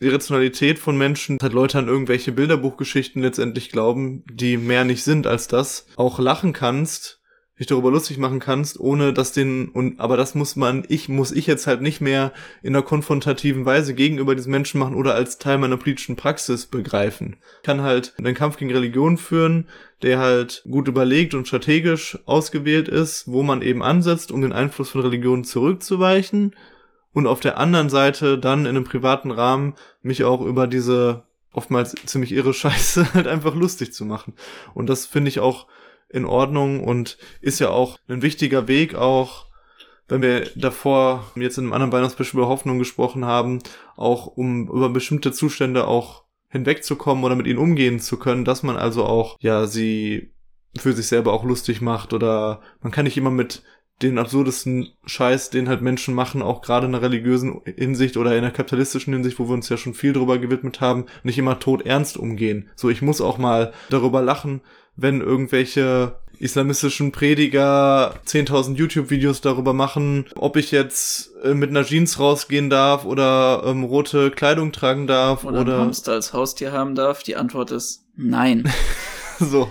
Irrationalität 0.00 0.78
von 0.78 0.96
Menschen, 0.96 1.38
dass 1.38 1.52
Leute 1.52 1.78
an 1.78 1.88
irgendwelche 1.88 2.32
Bilderbuchgeschichten 2.32 3.22
letztendlich 3.22 3.70
glauben, 3.70 4.24
die 4.32 4.56
mehr 4.56 4.84
nicht 4.84 5.04
sind 5.04 5.26
als 5.26 5.46
das, 5.46 5.86
auch 5.96 6.18
lachen 6.18 6.52
kannst 6.52 7.19
dich 7.60 7.66
darüber 7.66 7.90
lustig 7.90 8.16
machen 8.16 8.40
kannst, 8.40 8.80
ohne 8.80 9.12
dass 9.12 9.32
den 9.32 9.68
und 9.68 10.00
aber 10.00 10.16
das 10.16 10.34
muss 10.34 10.56
man 10.56 10.82
ich 10.88 11.10
muss 11.10 11.30
ich 11.30 11.46
jetzt 11.46 11.66
halt 11.66 11.82
nicht 11.82 12.00
mehr 12.00 12.32
in 12.62 12.74
einer 12.74 12.82
konfrontativen 12.82 13.66
Weise 13.66 13.94
gegenüber 13.94 14.34
diesen 14.34 14.50
Menschen 14.50 14.80
machen 14.80 14.94
oder 14.94 15.14
als 15.14 15.36
Teil 15.36 15.58
meiner 15.58 15.76
politischen 15.76 16.16
Praxis 16.16 16.66
begreifen. 16.66 17.36
Ich 17.58 17.62
kann 17.66 17.82
halt 17.82 18.14
einen 18.16 18.34
Kampf 18.34 18.56
gegen 18.56 18.72
Religion 18.72 19.18
führen, 19.18 19.68
der 20.00 20.18
halt 20.18 20.64
gut 20.70 20.88
überlegt 20.88 21.34
und 21.34 21.46
strategisch 21.46 22.18
ausgewählt 22.24 22.88
ist, 22.88 23.28
wo 23.28 23.42
man 23.42 23.60
eben 23.60 23.82
ansetzt, 23.82 24.32
um 24.32 24.40
den 24.40 24.52
Einfluss 24.52 24.88
von 24.88 25.02
Religion 25.02 25.44
zurückzuweichen 25.44 26.56
und 27.12 27.26
auf 27.26 27.40
der 27.40 27.58
anderen 27.58 27.90
Seite 27.90 28.38
dann 28.38 28.60
in 28.60 28.68
einem 28.68 28.84
privaten 28.84 29.30
Rahmen 29.30 29.74
mich 30.00 30.24
auch 30.24 30.40
über 30.40 30.66
diese 30.66 31.24
oftmals 31.52 31.94
ziemlich 32.06 32.32
irre 32.32 32.54
Scheiße 32.54 33.12
halt 33.14 33.26
einfach 33.26 33.54
lustig 33.54 33.92
zu 33.92 34.06
machen. 34.06 34.32
Und 34.72 34.88
das 34.88 35.04
finde 35.04 35.28
ich 35.28 35.40
auch 35.40 35.66
in 36.10 36.24
Ordnung 36.24 36.82
und 36.82 37.18
ist 37.40 37.60
ja 37.60 37.70
auch 37.70 37.98
ein 38.08 38.22
wichtiger 38.22 38.68
Weg 38.68 38.94
auch, 38.94 39.46
wenn 40.08 40.22
wir 40.22 40.50
davor 40.56 41.30
jetzt 41.36 41.56
in 41.56 41.64
einem 41.64 41.72
anderen 41.72 41.92
Weihnachtsbeispiel 41.92 42.40
über 42.40 42.48
Hoffnung 42.48 42.78
gesprochen 42.78 43.24
haben, 43.24 43.60
auch 43.96 44.26
um 44.26 44.68
über 44.68 44.90
bestimmte 44.90 45.32
Zustände 45.32 45.86
auch 45.86 46.24
hinwegzukommen 46.48 47.22
oder 47.22 47.36
mit 47.36 47.46
ihnen 47.46 47.58
umgehen 47.58 48.00
zu 48.00 48.18
können, 48.18 48.44
dass 48.44 48.64
man 48.64 48.76
also 48.76 49.04
auch, 49.04 49.36
ja, 49.40 49.66
sie 49.66 50.34
für 50.76 50.92
sich 50.92 51.06
selber 51.06 51.32
auch 51.32 51.44
lustig 51.44 51.80
macht 51.80 52.12
oder 52.12 52.60
man 52.80 52.92
kann 52.92 53.04
nicht 53.04 53.16
immer 53.16 53.30
mit 53.30 53.62
den 54.02 54.18
absurdesten 54.18 54.88
Scheiß, 55.04 55.50
den 55.50 55.68
halt 55.68 55.82
Menschen 55.82 56.14
machen, 56.14 56.42
auch 56.42 56.62
gerade 56.62 56.86
in 56.86 56.92
der 56.92 57.02
religiösen 57.02 57.60
Hinsicht 57.64 58.16
oder 58.16 58.34
in 58.34 58.42
der 58.42 58.50
kapitalistischen 58.50 59.12
Hinsicht, 59.12 59.38
wo 59.38 59.46
wir 59.46 59.54
uns 59.54 59.68
ja 59.68 59.76
schon 59.76 59.94
viel 59.94 60.12
drüber 60.12 60.38
gewidmet 60.38 60.80
haben, 60.80 61.06
nicht 61.22 61.38
immer 61.38 61.58
tot 61.58 61.84
ernst 61.84 62.16
umgehen. 62.16 62.70
So, 62.76 62.88
ich 62.88 63.02
muss 63.02 63.20
auch 63.20 63.36
mal 63.36 63.72
darüber 63.90 64.22
lachen, 64.22 64.62
wenn 64.96 65.20
irgendwelche 65.20 66.16
islamistischen 66.40 67.12
Prediger 67.12 68.14
10.000 68.26 68.74
YouTube-Videos 68.76 69.42
darüber 69.42 69.74
machen, 69.74 70.24
ob 70.36 70.56
ich 70.56 70.70
jetzt 70.70 71.30
äh, 71.44 71.52
mit 71.52 71.70
einer 71.70 71.84
Jeans 71.84 72.18
rausgehen 72.18 72.70
darf 72.70 73.04
oder 73.04 73.62
ähm, 73.66 73.84
rote 73.84 74.30
Kleidung 74.30 74.72
tragen 74.72 75.06
darf 75.06 75.44
oder, 75.44 75.60
oder 75.60 75.78
Hamster 75.78 76.12
als 76.12 76.32
Haustier 76.32 76.72
haben 76.72 76.94
darf. 76.94 77.22
Die 77.22 77.36
Antwort 77.36 77.70
ist 77.70 78.06
nein. 78.16 78.64
so. 79.38 79.70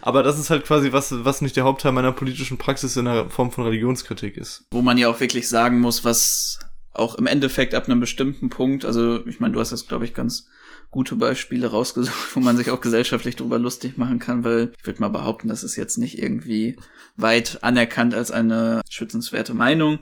Aber 0.00 0.22
das 0.22 0.38
ist 0.38 0.48
halt 0.48 0.64
quasi 0.64 0.92
was, 0.92 1.12
was 1.24 1.42
nicht 1.42 1.56
der 1.56 1.64
Hauptteil 1.64 1.92
meiner 1.92 2.12
politischen 2.12 2.56
Praxis 2.56 2.96
in 2.96 3.04
der 3.04 3.28
Form 3.28 3.50
von 3.50 3.64
Religionskritik 3.64 4.38
ist. 4.38 4.64
Wo 4.70 4.80
man 4.80 4.96
ja 4.96 5.08
auch 5.08 5.20
wirklich 5.20 5.48
sagen 5.48 5.80
muss, 5.80 6.04
was 6.04 6.60
auch 6.94 7.16
im 7.16 7.26
Endeffekt 7.26 7.74
ab 7.74 7.84
einem 7.84 8.00
bestimmten 8.00 8.48
Punkt, 8.48 8.86
also 8.86 9.26
ich 9.26 9.40
meine, 9.40 9.52
du 9.52 9.60
hast 9.60 9.72
das, 9.72 9.86
glaube 9.86 10.06
ich, 10.06 10.14
ganz 10.14 10.48
gute 10.90 11.16
Beispiele 11.16 11.66
rausgesucht, 11.66 12.34
wo 12.34 12.40
man 12.40 12.56
sich 12.56 12.70
auch 12.70 12.80
gesellschaftlich 12.80 13.36
drüber 13.36 13.58
lustig 13.58 13.98
machen 13.98 14.18
kann, 14.18 14.44
weil 14.44 14.72
ich 14.78 14.86
würde 14.86 15.00
mal 15.00 15.08
behaupten, 15.08 15.48
das 15.48 15.62
ist 15.62 15.76
jetzt 15.76 15.98
nicht 15.98 16.18
irgendwie 16.18 16.76
weit 17.16 17.58
anerkannt 17.62 18.14
als 18.14 18.30
eine 18.30 18.80
schützenswerte 18.88 19.54
Meinung. 19.54 19.98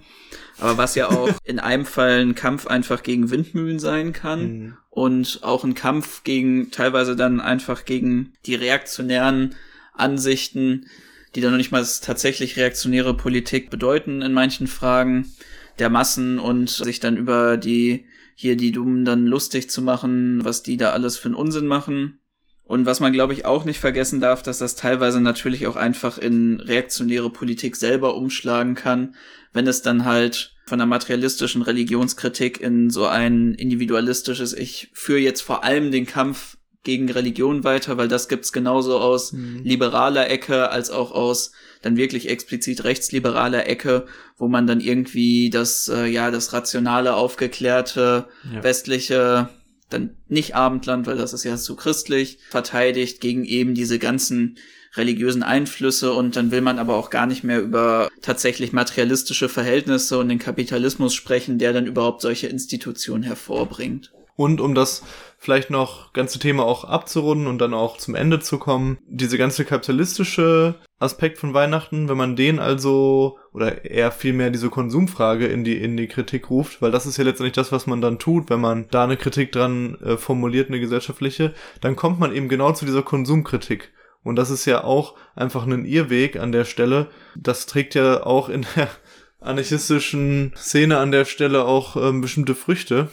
Aber 0.59 0.79
was 0.79 0.95
ja 0.95 1.09
auch 1.11 1.31
in 1.45 1.59
einem 1.59 1.87
Fall 1.87 2.21
ein 2.21 2.35
Kampf 2.35 2.67
einfach 2.67 3.03
gegen 3.03 3.31
Windmühlen 3.31 3.79
sein 3.79 4.13
kann 4.13 4.41
mhm. 4.41 4.77
und 4.91 5.41
auch 5.43 5.65
ein 5.65 5.75
Kampf 5.75 6.23
gegen 6.23 6.71
teilweise 6.71 7.17
dann 7.17 7.41
einfach 7.41 7.85
gegen 7.85 8.35
die 8.47 8.55
reaktionären 8.55 9.55
Ansichten, 9.93 10.87
die 11.35 11.41
dann 11.41 11.51
noch 11.51 11.59
nicht 11.59 11.73
mal 11.73 11.85
tatsächlich 12.03 12.57
reaktionäre 12.57 13.17
Politik 13.17 13.71
bedeuten 13.71 14.23
in 14.23 14.33
manchen 14.33 14.67
Fragen 14.67 15.33
der 15.79 15.91
Massen 15.91 16.39
und 16.39 16.71
sich 16.71 17.01
dann 17.01 17.17
über 17.17 17.57
die 17.57 18.07
hier 18.37 18.57
die 18.57 18.71
Dummen 18.71 19.05
dann 19.05 19.27
lustig 19.27 19.71
zu 19.71 19.83
machen, 19.83 20.45
was 20.45 20.63
die 20.63 20.77
da 20.77 20.91
alles 20.91 21.17
für 21.17 21.27
einen 21.27 21.35
Unsinn 21.35 21.67
machen. 21.67 22.21
Und 22.63 22.85
was 22.85 23.01
man, 23.01 23.13
glaube 23.13 23.33
ich, 23.33 23.47
auch 23.47 23.65
nicht 23.65 23.81
vergessen 23.81 24.21
darf, 24.21 24.43
dass 24.43 24.59
das 24.59 24.77
teilweise 24.77 25.21
natürlich 25.21 25.67
auch 25.67 25.77
einfach 25.77 26.19
in 26.19 26.61
reaktionäre 26.61 27.31
Politik 27.31 27.77
selber 27.77 28.17
umschlagen 28.17 28.75
kann, 28.75 29.15
wenn 29.53 29.67
es 29.67 29.83
dann 29.83 30.05
halt 30.05 30.55
von 30.67 30.79
der 30.79 30.87
materialistischen 30.87 31.63
Religionskritik 31.63 32.61
in 32.61 32.91
so 32.91 33.07
ein 33.07 33.55
individualistisches, 33.55 34.53
ich 34.53 34.91
führe 34.93 35.21
jetzt 35.21 35.41
vor 35.41 35.65
allem 35.65 35.93
den 35.93 36.07
Kampf 36.07 36.57
gegen 36.83 37.11
Religion 37.11 37.65
weiter, 37.65 37.97
weil 37.97 38.09
das 38.09 38.29
gibt's 38.29 38.53
genauso 38.53 38.99
aus 38.99 39.33
mhm. 39.33 39.63
liberaler 39.65 40.29
Ecke 40.29 40.71
als 40.71 40.91
auch 40.91 41.13
aus 41.13 41.53
dann 41.83 41.97
wirklich 41.97 42.29
explizit 42.29 42.85
rechtsliberaler 42.85 43.69
Ecke, 43.69 44.07
wo 44.37 44.49
man 44.49 44.67
dann 44.67 44.81
irgendwie 44.81 45.51
das, 45.51 45.89
äh, 45.89 46.07
ja, 46.07 46.31
das 46.31 46.53
rationale, 46.53 47.15
aufgeklärte, 47.15 48.27
ja. 48.53 48.63
westliche 48.63 49.49
dann 49.89 50.17
nicht 50.29 50.55
Abendland, 50.55 51.07
weil 51.07 51.17
das 51.17 51.33
ist 51.33 51.45
ja 51.45 51.57
zu 51.57 51.77
christlich, 51.77 52.39
verteidigt 52.51 53.21
gegen 53.21 53.45
eben 53.45 53.75
diese 53.75 53.99
ganzen 53.99 54.59
religiösen 54.97 55.43
Einflüsse 55.43 56.13
und 56.13 56.37
dann 56.37 56.51
will 56.51 56.61
man 56.61 56.79
aber 56.79 56.97
auch 56.97 57.11
gar 57.11 57.27
nicht 57.27 57.45
mehr 57.45 57.61
über 57.61 58.09
tatsächlich 58.23 58.73
materialistische 58.73 59.49
Verhältnisse 59.49 60.19
und 60.19 60.29
den 60.29 60.39
Kapitalismus 60.39 61.15
sprechen, 61.15 61.59
der 61.59 61.73
dann 61.73 61.87
überhaupt 61.87 62.23
solche 62.23 62.47
Institutionen 62.47 63.23
hervorbringt. 63.23 64.13
Und 64.37 64.61
um 64.61 64.75
das 64.75 65.03
vielleicht 65.39 65.71
noch 65.71 66.13
ganze 66.13 66.39
Thema 66.39 66.65
auch 66.65 66.85
abzurunden 66.85 67.47
und 67.47 67.59
dann 67.59 67.75
auch 67.75 67.99
zum 67.99 68.15
Ende 68.15 68.41
zu 68.41 68.59
kommen, 68.59 68.99
diese 69.07 69.39
ganze 69.39 69.65
kapitalistische 69.65 70.77
Aspekt 70.99 71.39
von 71.39 71.53
Weihnachten, 71.53 72.09
wenn 72.09 72.17
man 72.17 72.37
den 72.37 72.59
also 72.59 73.39
oder 73.53 73.85
eher 73.85 74.11
vielmehr 74.11 74.51
diese 74.51 74.71
Konsumfrage 74.71 75.47
in 75.47 75.63
die 75.63 75.77
in 75.77 75.97
die 75.97 76.09
Kritik 76.09 76.51
ruft, 76.51 76.81
weil 76.81 76.91
das 76.91 77.07
ist 77.07 77.19
ja 77.19 77.25
letztendlich 77.25 77.55
das, 77.55 77.71
was 77.71 77.87
man 77.87 78.01
dann 78.01 78.19
tut, 78.19 78.49
wenn 78.49 78.61
man 78.61 78.87
da 78.91 79.05
eine 79.05 79.17
Kritik 79.17 79.53
dran 79.53 79.97
äh, 80.01 80.17
formuliert, 80.17 80.69
eine 80.69 80.81
gesellschaftliche, 80.81 81.53
dann 81.81 81.97
kommt 81.97 82.19
man 82.19 82.35
eben 82.35 82.49
genau 82.49 82.73
zu 82.73 82.87
dieser 82.87 83.03
Konsumkritik. 83.03 83.93
Und 84.23 84.37
das 84.37 84.51
ist 84.51 84.65
ja 84.65 84.83
auch 84.83 85.15
einfach 85.37 85.67
ein 85.67 85.85
Irrweg 85.85 86.37
an 86.37 86.51
der 86.51 86.65
Stelle. 86.65 87.09
Das 87.37 87.67
trägt 87.67 87.95
ja 87.95 88.25
auch 88.25 88.49
in 88.49 88.67
der 88.75 88.89
anarchistischen 89.41 90.53
Szene 90.57 90.99
an 90.99 91.13
der 91.13 91.27
Stelle 91.27 91.65
auch 91.65 91.97
ähm, 91.97 92.23
bestimmte 92.23 92.55
Früchte 92.55 93.09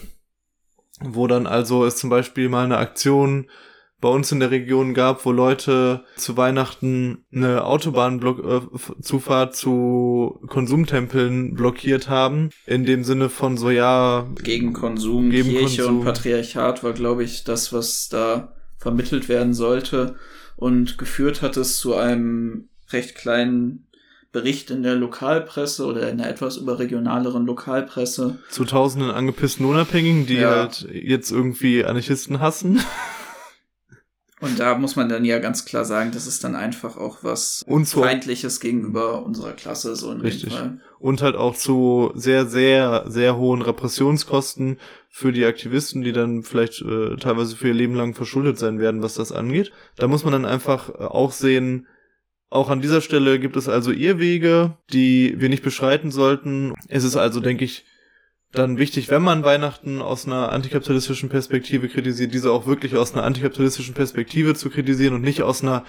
wo 1.01 1.27
dann 1.27 1.47
also 1.47 1.85
es 1.85 1.97
zum 1.97 2.09
Beispiel 2.09 2.49
mal 2.49 2.65
eine 2.65 2.77
Aktion 2.77 3.47
bei 4.03 4.09
uns 4.09 4.33
in 4.33 4.41
der 4.41 4.51
Region 4.51 4.93
gab, 4.93 5.25
wo 5.25 5.31
Leute 5.31 6.03
zu 6.17 6.35
Weihnachten 6.35 7.23
eine 7.33 7.63
Autobahnzufahrt 7.63 9.51
äh, 9.51 9.53
zu 9.53 10.41
Konsumtempeln 10.47 11.53
blockiert 11.53 12.09
haben. 12.09 12.49
In 12.65 12.85
dem 12.85 13.05
Sinne 13.05 13.29
von 13.29 13.55
so, 13.55 13.69
ja. 13.69 14.27
Gegen 14.43 14.73
Konsum, 14.73 15.29
gegen 15.29 15.51
Kirche 15.51 15.83
Konsum. 15.83 15.99
und 15.99 16.03
Patriarchat 16.03 16.83
war, 16.83 16.91
glaube 16.91 17.23
ich, 17.23 17.45
das, 17.45 17.71
was 17.71 18.09
da 18.09 18.53
vermittelt 18.77 19.29
werden 19.29 19.53
sollte. 19.53 20.15
Und 20.57 20.97
geführt 20.97 21.41
hat 21.41 21.55
es 21.55 21.77
zu 21.77 21.95
einem 21.95 22.67
recht 22.91 23.15
kleinen 23.15 23.87
Bericht 24.33 24.71
in 24.71 24.81
der 24.81 24.95
Lokalpresse 24.95 25.85
oder 25.85 26.09
in 26.09 26.17
der 26.17 26.27
etwas 26.27 26.57
überregionaleren 26.57 27.45
Lokalpresse. 27.45 28.39
Zu 28.49 28.65
tausenden 28.65 29.11
angepissten 29.11 29.65
Unabhängigen, 29.65 30.25
die 30.25 30.37
ja. 30.37 30.49
halt 30.49 30.87
jetzt 30.91 31.31
irgendwie 31.31 31.85
Anarchisten 31.85 32.39
hassen. 32.39 32.81
Und 34.41 34.59
da 34.59 34.77
muss 34.77 34.97
man 34.97 35.07
dann 35.07 35.23
ja 35.23 35.39
ganz 35.39 35.63
klar 35.63 35.85
sagen, 35.85 36.11
das 36.11 36.27
ist 36.27 36.43
dann 36.43 36.55
einfach 36.55 36.97
auch 36.97 37.19
was 37.21 37.63
Feindliches 37.85 38.59
gegenüber 38.59 39.23
unserer 39.23 39.53
Klasse, 39.53 39.95
so 39.95 40.11
in 40.11 40.19
Richtig. 40.19 40.49
dem 40.49 40.51
Fall. 40.51 40.81
Und 40.99 41.21
halt 41.21 41.37
auch 41.37 41.55
zu 41.55 42.11
sehr, 42.15 42.45
sehr, 42.47 43.05
sehr 43.07 43.37
hohen 43.37 43.61
Repressionskosten 43.61 44.79
für 45.09 45.31
die 45.31 45.45
Aktivisten, 45.45 46.01
die 46.01 46.11
dann 46.11 46.43
vielleicht 46.43 46.81
äh, 46.81 47.15
teilweise 47.15 47.55
für 47.55 47.69
ihr 47.69 47.73
Leben 47.73 47.95
lang 47.95 48.15
verschuldet 48.15 48.59
sein 48.59 48.79
werden, 48.79 49.01
was 49.01 49.13
das 49.13 49.31
angeht. 49.31 49.71
Da 49.95 50.07
muss 50.07 50.25
man 50.25 50.33
dann 50.33 50.45
einfach 50.45 50.89
äh, 50.89 51.03
auch 51.03 51.31
sehen, 51.31 51.87
auch 52.53 52.69
an 52.69 52.81
dieser 52.81 53.01
Stelle 53.01 53.39
gibt 53.39 53.57
es 53.57 53.67
also 53.67 53.91
Irrwege, 53.91 54.77
die 54.91 55.35
wir 55.39 55.49
nicht 55.49 55.63
beschreiten 55.63 56.11
sollten. 56.11 56.73
Es 56.87 57.03
ist 57.03 57.15
also, 57.15 57.39
denke 57.39 57.65
ich, 57.65 57.83
dann 58.51 58.77
wichtig, 58.77 59.09
wenn 59.09 59.23
man 59.23 59.43
Weihnachten 59.43 60.01
aus 60.01 60.27
einer 60.27 60.51
antikapitalistischen 60.51 61.29
Perspektive 61.29 61.89
kritisiert, 61.89 62.33
diese 62.33 62.51
auch 62.51 62.67
wirklich 62.67 62.95
aus 62.95 63.13
einer 63.13 63.23
antikapitalistischen 63.23 63.95
Perspektive 63.95 64.53
zu 64.53 64.69
kritisieren 64.69 65.15
und 65.15 65.21
nicht 65.21 65.41
aus 65.41 65.63
einer 65.63 65.83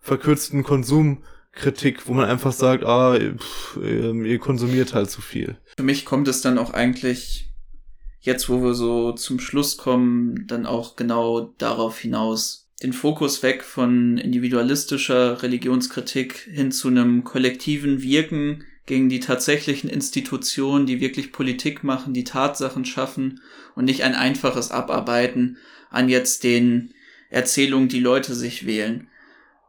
verkürzten 0.00 0.62
Konsumkritik, 0.62 2.08
wo 2.08 2.14
man 2.14 2.24
einfach 2.24 2.52
sagt, 2.52 2.84
ah, 2.84 3.18
pff, 3.18 3.78
ähm, 3.82 4.24
ihr 4.24 4.38
konsumiert 4.38 4.94
halt 4.94 5.10
zu 5.10 5.20
viel. 5.20 5.58
Für 5.76 5.84
mich 5.84 6.06
kommt 6.06 6.28
es 6.28 6.40
dann 6.40 6.56
auch 6.58 6.72
eigentlich 6.72 7.50
jetzt, 8.20 8.48
wo 8.48 8.62
wir 8.62 8.72
so 8.72 9.12
zum 9.12 9.38
Schluss 9.38 9.76
kommen, 9.76 10.46
dann 10.46 10.64
auch 10.64 10.96
genau 10.96 11.52
darauf 11.58 11.98
hinaus, 11.98 12.65
den 12.82 12.92
Fokus 12.92 13.42
weg 13.42 13.64
von 13.64 14.18
individualistischer 14.18 15.42
Religionskritik 15.42 16.48
hin 16.52 16.72
zu 16.72 16.88
einem 16.88 17.24
kollektiven 17.24 18.02
Wirken 18.02 18.64
gegen 18.84 19.08
die 19.08 19.20
tatsächlichen 19.20 19.90
Institutionen, 19.90 20.86
die 20.86 21.00
wirklich 21.00 21.32
Politik 21.32 21.82
machen, 21.82 22.14
die 22.14 22.24
Tatsachen 22.24 22.84
schaffen 22.84 23.40
und 23.74 23.86
nicht 23.86 24.04
ein 24.04 24.14
einfaches 24.14 24.70
Abarbeiten 24.70 25.56
an 25.90 26.08
jetzt 26.08 26.44
den 26.44 26.92
Erzählungen, 27.30 27.88
die 27.88 28.00
Leute 28.00 28.34
sich 28.34 28.66
wählen. 28.66 29.08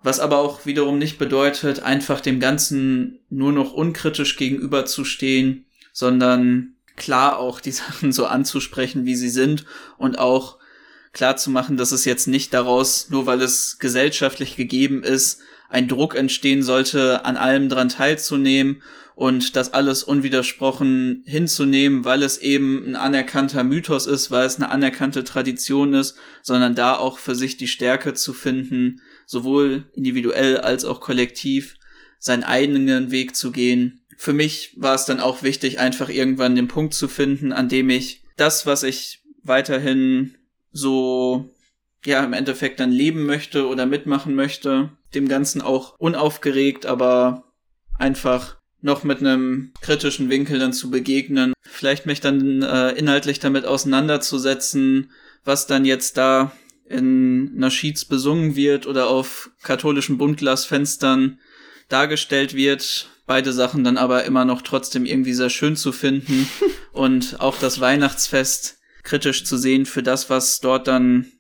Was 0.04 0.20
aber 0.20 0.38
auch 0.38 0.66
wiederum 0.66 1.00
nicht 1.00 1.18
bedeutet, 1.18 1.82
einfach 1.82 2.22
dem 2.22 2.40
Ganzen 2.40 3.20
nur 3.30 3.52
noch 3.52 3.74
unkritisch 3.74 4.38
gegenüberzustehen, 4.38 5.66
sondern 5.92 6.76
klar 6.96 7.40
auch 7.40 7.60
die 7.60 7.72
Sachen 7.74 8.12
so 8.12 8.26
anzusprechen, 8.26 9.06
wie 9.06 9.16
sie 9.16 9.30
sind 9.30 9.66
und 9.98 10.20
auch 10.20 10.58
klar 11.18 11.36
zu 11.36 11.52
dass 11.52 11.92
es 11.92 12.06
jetzt 12.06 12.28
nicht 12.28 12.54
daraus, 12.54 13.10
nur 13.10 13.26
weil 13.26 13.42
es 13.42 13.80
gesellschaftlich 13.80 14.56
gegeben 14.56 15.04
ist, 15.04 15.40
ein 15.70 15.88
Druck 15.88 16.16
entstehen 16.16 16.64
sollte, 16.64 17.26
an 17.26 17.36
allem 17.36 17.68
dran 17.70 17.90
teilzunehmen 17.90 18.82
und 19.16 19.56
das 19.56 19.74
alles 19.74 20.04
unwidersprochen 20.04 21.24
hinzunehmen, 21.26 22.06
weil 22.06 22.22
es 22.22 22.38
eben 22.38 22.86
ein 22.88 22.96
anerkannter 22.96 23.64
Mythos 23.64 24.06
ist, 24.06 24.30
weil 24.30 24.46
es 24.46 24.58
eine 24.58 24.70
anerkannte 24.70 25.24
Tradition 25.24 25.96
ist, 25.96 26.16
sondern 26.44 26.76
da 26.76 26.96
auch 26.96 27.18
für 27.18 27.34
sich 27.34 27.58
die 27.58 27.68
Stärke 27.68 28.14
zu 28.14 28.32
finden, 28.34 29.02
sowohl 29.26 29.86
individuell 29.94 30.58
als 30.58 30.86
auch 30.86 31.02
kollektiv 31.02 31.78
seinen 32.20 32.44
eigenen 32.44 33.10
Weg 33.10 33.36
zu 33.36 33.52
gehen. 33.52 34.02
Für 34.18 34.34
mich 34.34 34.74
war 34.78 34.94
es 34.94 35.06
dann 35.06 35.20
auch 35.20 35.42
wichtig, 35.42 35.80
einfach 35.80 36.10
irgendwann 36.10 36.56
den 36.56 36.68
Punkt 36.68 36.94
zu 36.94 37.08
finden, 37.08 37.52
an 37.52 37.70
dem 37.70 37.90
ich 37.90 38.22
das, 38.36 38.68
was 38.68 38.84
ich 38.84 39.24
weiterhin 39.44 40.37
so 40.78 41.50
ja 42.06 42.24
im 42.24 42.34
Endeffekt 42.34 42.80
dann 42.80 42.92
leben 42.92 43.26
möchte 43.26 43.68
oder 43.68 43.86
mitmachen 43.86 44.36
möchte, 44.36 44.92
dem 45.14 45.28
Ganzen 45.28 45.62
auch 45.62 45.96
unaufgeregt, 45.98 46.86
aber 46.86 47.44
einfach 47.98 48.58
noch 48.82 49.04
mit 49.04 49.20
einem 49.20 49.74
kritischen 49.82 50.30
Winkel 50.30 50.60
dann 50.60 50.74
zu 50.74 50.90
begegnen, 50.90 51.54
vielleicht 51.64 52.06
mich 52.06 52.22
dann 52.22 52.62
äh, 52.62 52.92
inhaltlich 52.92 53.40
damit 53.40 53.66
auseinanderzusetzen, 53.66 55.12
was 55.44 55.68
dann 55.68 55.84
jetzt 55.84 56.18
da 56.18 56.52
in 56.86 57.58
Naschids 57.58 58.06
besungen 58.06 58.56
wird 58.56 58.88
oder 58.88 59.08
auf 59.08 59.50
katholischen 59.64 60.18
Buntglasfenstern 60.18 61.40
dargestellt 61.90 62.54
wird. 62.54 63.10
Beide 63.26 63.52
Sachen 63.52 63.84
dann 63.84 63.98
aber 63.98 64.24
immer 64.24 64.46
noch 64.46 64.62
trotzdem 64.62 65.06
irgendwie 65.06 65.34
sehr 65.34 65.50
schön 65.50 65.76
zu 65.76 65.92
finden. 65.92 66.48
Und 66.94 67.40
auch 67.40 67.60
das 67.60 67.80
Weihnachtsfest 67.80 68.77
kritisch 69.08 69.46
zu 69.46 69.58
sehen 69.58 69.86
für 69.86 70.04
das, 70.04 70.30
was 70.30 70.60
dort 70.60 70.88
dann 70.88 71.32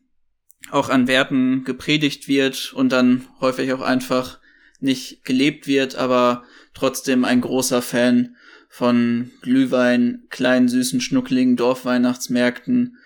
auch 0.71 0.87
an 0.87 1.07
Werten 1.07 1.65
gepredigt 1.65 2.29
wird 2.29 2.71
und 2.73 2.93
dann 2.93 3.25
häufig 3.41 3.73
auch 3.73 3.81
einfach 3.81 4.39
nicht 4.79 5.25
gelebt 5.25 5.67
wird, 5.67 5.95
aber 5.95 6.43
trotzdem 6.73 7.25
ein 7.25 7.41
großer 7.41 7.81
Fan 7.81 8.37
von 8.69 9.31
Glühwein, 9.41 10.23
kleinen 10.29 10.69
süßen 10.69 11.01
schnuckligen 11.01 11.57
Dorfweihnachtsmärkten 11.57 12.97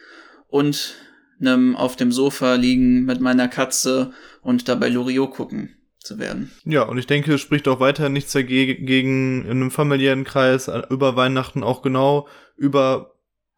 und 0.47 0.95
einem 1.39 1.76
auf 1.76 1.95
dem 1.95 2.12
Sofa 2.12 2.53
liegen 2.53 3.05
mit 3.05 3.20
meiner 3.20 3.47
Katze 3.47 4.12
und 4.41 4.68
dabei 4.68 4.89
Loriot 4.89 5.32
gucken 5.32 5.76
zu 5.97 6.20
werden. 6.20 6.51
Ja, 6.66 6.84
und 6.84 6.99
ich 6.99 7.07
denke, 7.07 7.34
es 7.34 7.41
spricht 7.41 7.68
auch 7.68 7.80
weiter 7.80 8.09
nichts 8.09 8.34
dagegen, 8.34 9.43
in 9.43 9.49
einem 9.49 9.72
familiären 9.72 10.24
Kreis 10.24 10.70
über 10.89 11.16
Weihnachten 11.16 11.64
auch 11.64 11.82
genau 11.82 12.28
über 12.57 13.11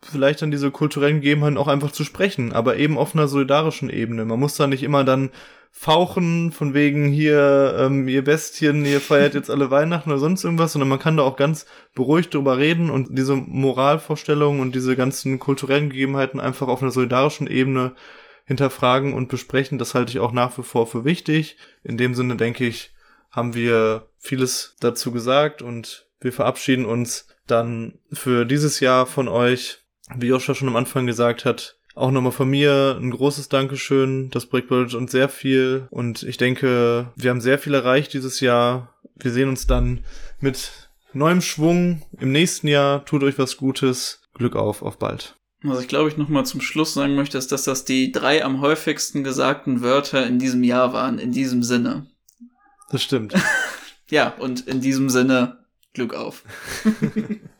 vielleicht 0.06 0.42
dann 0.42 0.52
diese 0.52 0.72
kulturellen 0.72 1.22
Gegebenheiten 1.22 1.58
auch 1.58 1.68
einfach 1.68 1.92
zu 1.92 2.04
sprechen, 2.04 2.54
aber 2.54 2.78
eben 2.78 2.98
auf 2.98 3.16
einer 3.16 3.28
solidarischen 3.28 3.90
Ebene. 3.90 4.26
Man 4.26 4.40
muss 4.40 4.56
da 4.56 4.68
nicht 4.68 4.84
immer 4.84 5.04
dann 5.04 5.32
fauchen 5.76 6.52
von 6.52 6.76
wegen 6.76 7.08
hier, 7.08 7.76
ähm, 7.80 8.08
ihr 8.08 8.24
Bestien, 8.24 8.86
ihr 8.86 9.02
feiert 9.02 9.34
jetzt 9.34 9.50
alle 9.50 9.72
Weihnachten 9.72 10.12
oder 10.12 10.20
sonst 10.20 10.44
irgendwas, 10.44 10.74
sondern 10.74 10.88
man 10.88 11.00
kann 11.00 11.18
da 11.18 11.24
auch 11.24 11.36
ganz 11.36 11.66
beruhigt 11.96 12.34
drüber 12.34 12.60
reden 12.60 12.92
und 12.92 13.18
diese 13.18 13.36
Moralvorstellungen 13.36 14.62
und 14.62 14.76
diese 14.76 14.96
ganzen 14.96 15.40
kulturellen 15.40 15.90
Gegebenheiten 15.90 16.40
einfach 16.40 16.68
auf 16.68 16.84
einer 16.84 16.92
solidarischen 16.92 17.48
Ebene 17.48 17.96
hinterfragen 18.46 19.14
und 19.14 19.30
besprechen. 19.30 19.80
Das 19.80 19.96
halte 19.96 20.12
ich 20.12 20.20
auch 20.20 20.32
nach 20.32 20.58
wie 20.58 20.64
vor 20.64 20.86
für 20.86 21.06
wichtig. 21.06 21.58
In 21.84 21.98
dem 21.98 22.14
Sinne 22.14 22.36
denke 22.36 22.66
ich, 22.66 22.94
haben 23.32 23.56
wir 23.56 24.08
vieles 24.20 24.76
dazu 24.80 25.12
gesagt 25.12 25.64
und 25.64 26.08
wir 26.22 26.32
verabschieden 26.32 26.86
uns 26.86 27.28
dann 27.48 28.00
für 28.12 28.46
dieses 28.46 28.80
Jahr 28.80 29.08
von 29.08 29.28
euch 29.28 29.83
wie 30.16 30.28
Joscha 30.28 30.56
schon 30.56 30.68
am 30.68 30.76
Anfang 30.76 31.06
gesagt 31.06 31.46
hat, 31.46 31.78
auch 31.96 32.12
nochmal 32.12 32.32
von 32.32 32.50
mir 32.50 32.98
ein 33.00 33.12
großes 33.12 33.50
Dankeschön. 33.50 34.30
Das 34.32 34.48
Projekt 34.48 34.70
bedeutet 34.70 34.96
uns 34.96 35.12
sehr 35.12 35.30
viel 35.30 35.88
und 35.92 36.24
ich 36.24 36.38
denke, 36.38 37.12
wir 37.16 37.30
haben 37.30 37.42
sehr 37.42 37.60
viel 37.60 37.74
erreicht 37.74 38.14
dieses 38.14 38.40
Jahr. 38.40 38.96
Wir 39.16 39.32
sehen 39.32 39.50
uns 39.50 39.68
dann 39.68 40.04
mit 40.40 40.90
neuem 41.14 41.42
Schwung 41.42 42.02
im 42.20 42.32
nächsten 42.32 42.68
Jahr. 42.68 43.06
Tut 43.06 43.24
euch 43.24 43.38
was 43.38 43.58
Gutes. 43.58 44.22
Glück 44.34 44.56
auf, 44.56 44.82
auf 44.82 44.98
bald. 44.98 45.36
Was 45.62 45.80
ich 45.80 45.88
glaube 45.88 46.10
ich 46.10 46.18
nochmal 46.18 46.46
zum 46.46 46.60
Schluss 46.60 46.96
sagen 46.96 47.16
möchte, 47.16 47.38
ist, 47.38 47.52
dass 47.52 47.64
das 47.64 47.86
die 47.86 48.12
drei 48.12 48.44
am 48.44 48.60
häufigsten 48.60 49.24
gesagten 49.24 49.82
Wörter 49.82 50.26
in 50.26 50.40
diesem 50.40 50.64
Jahr 50.64 50.92
waren, 50.94 51.20
in 51.20 51.32
diesem 51.32 51.62
Sinne. 51.62 52.08
Das 52.90 53.04
stimmt. 53.04 53.36
ja, 54.10 54.30
und 54.40 54.68
in 54.68 54.82
diesem 54.82 55.10
Sinne 55.10 55.60
Glück 55.94 56.16
auf. 56.16 56.44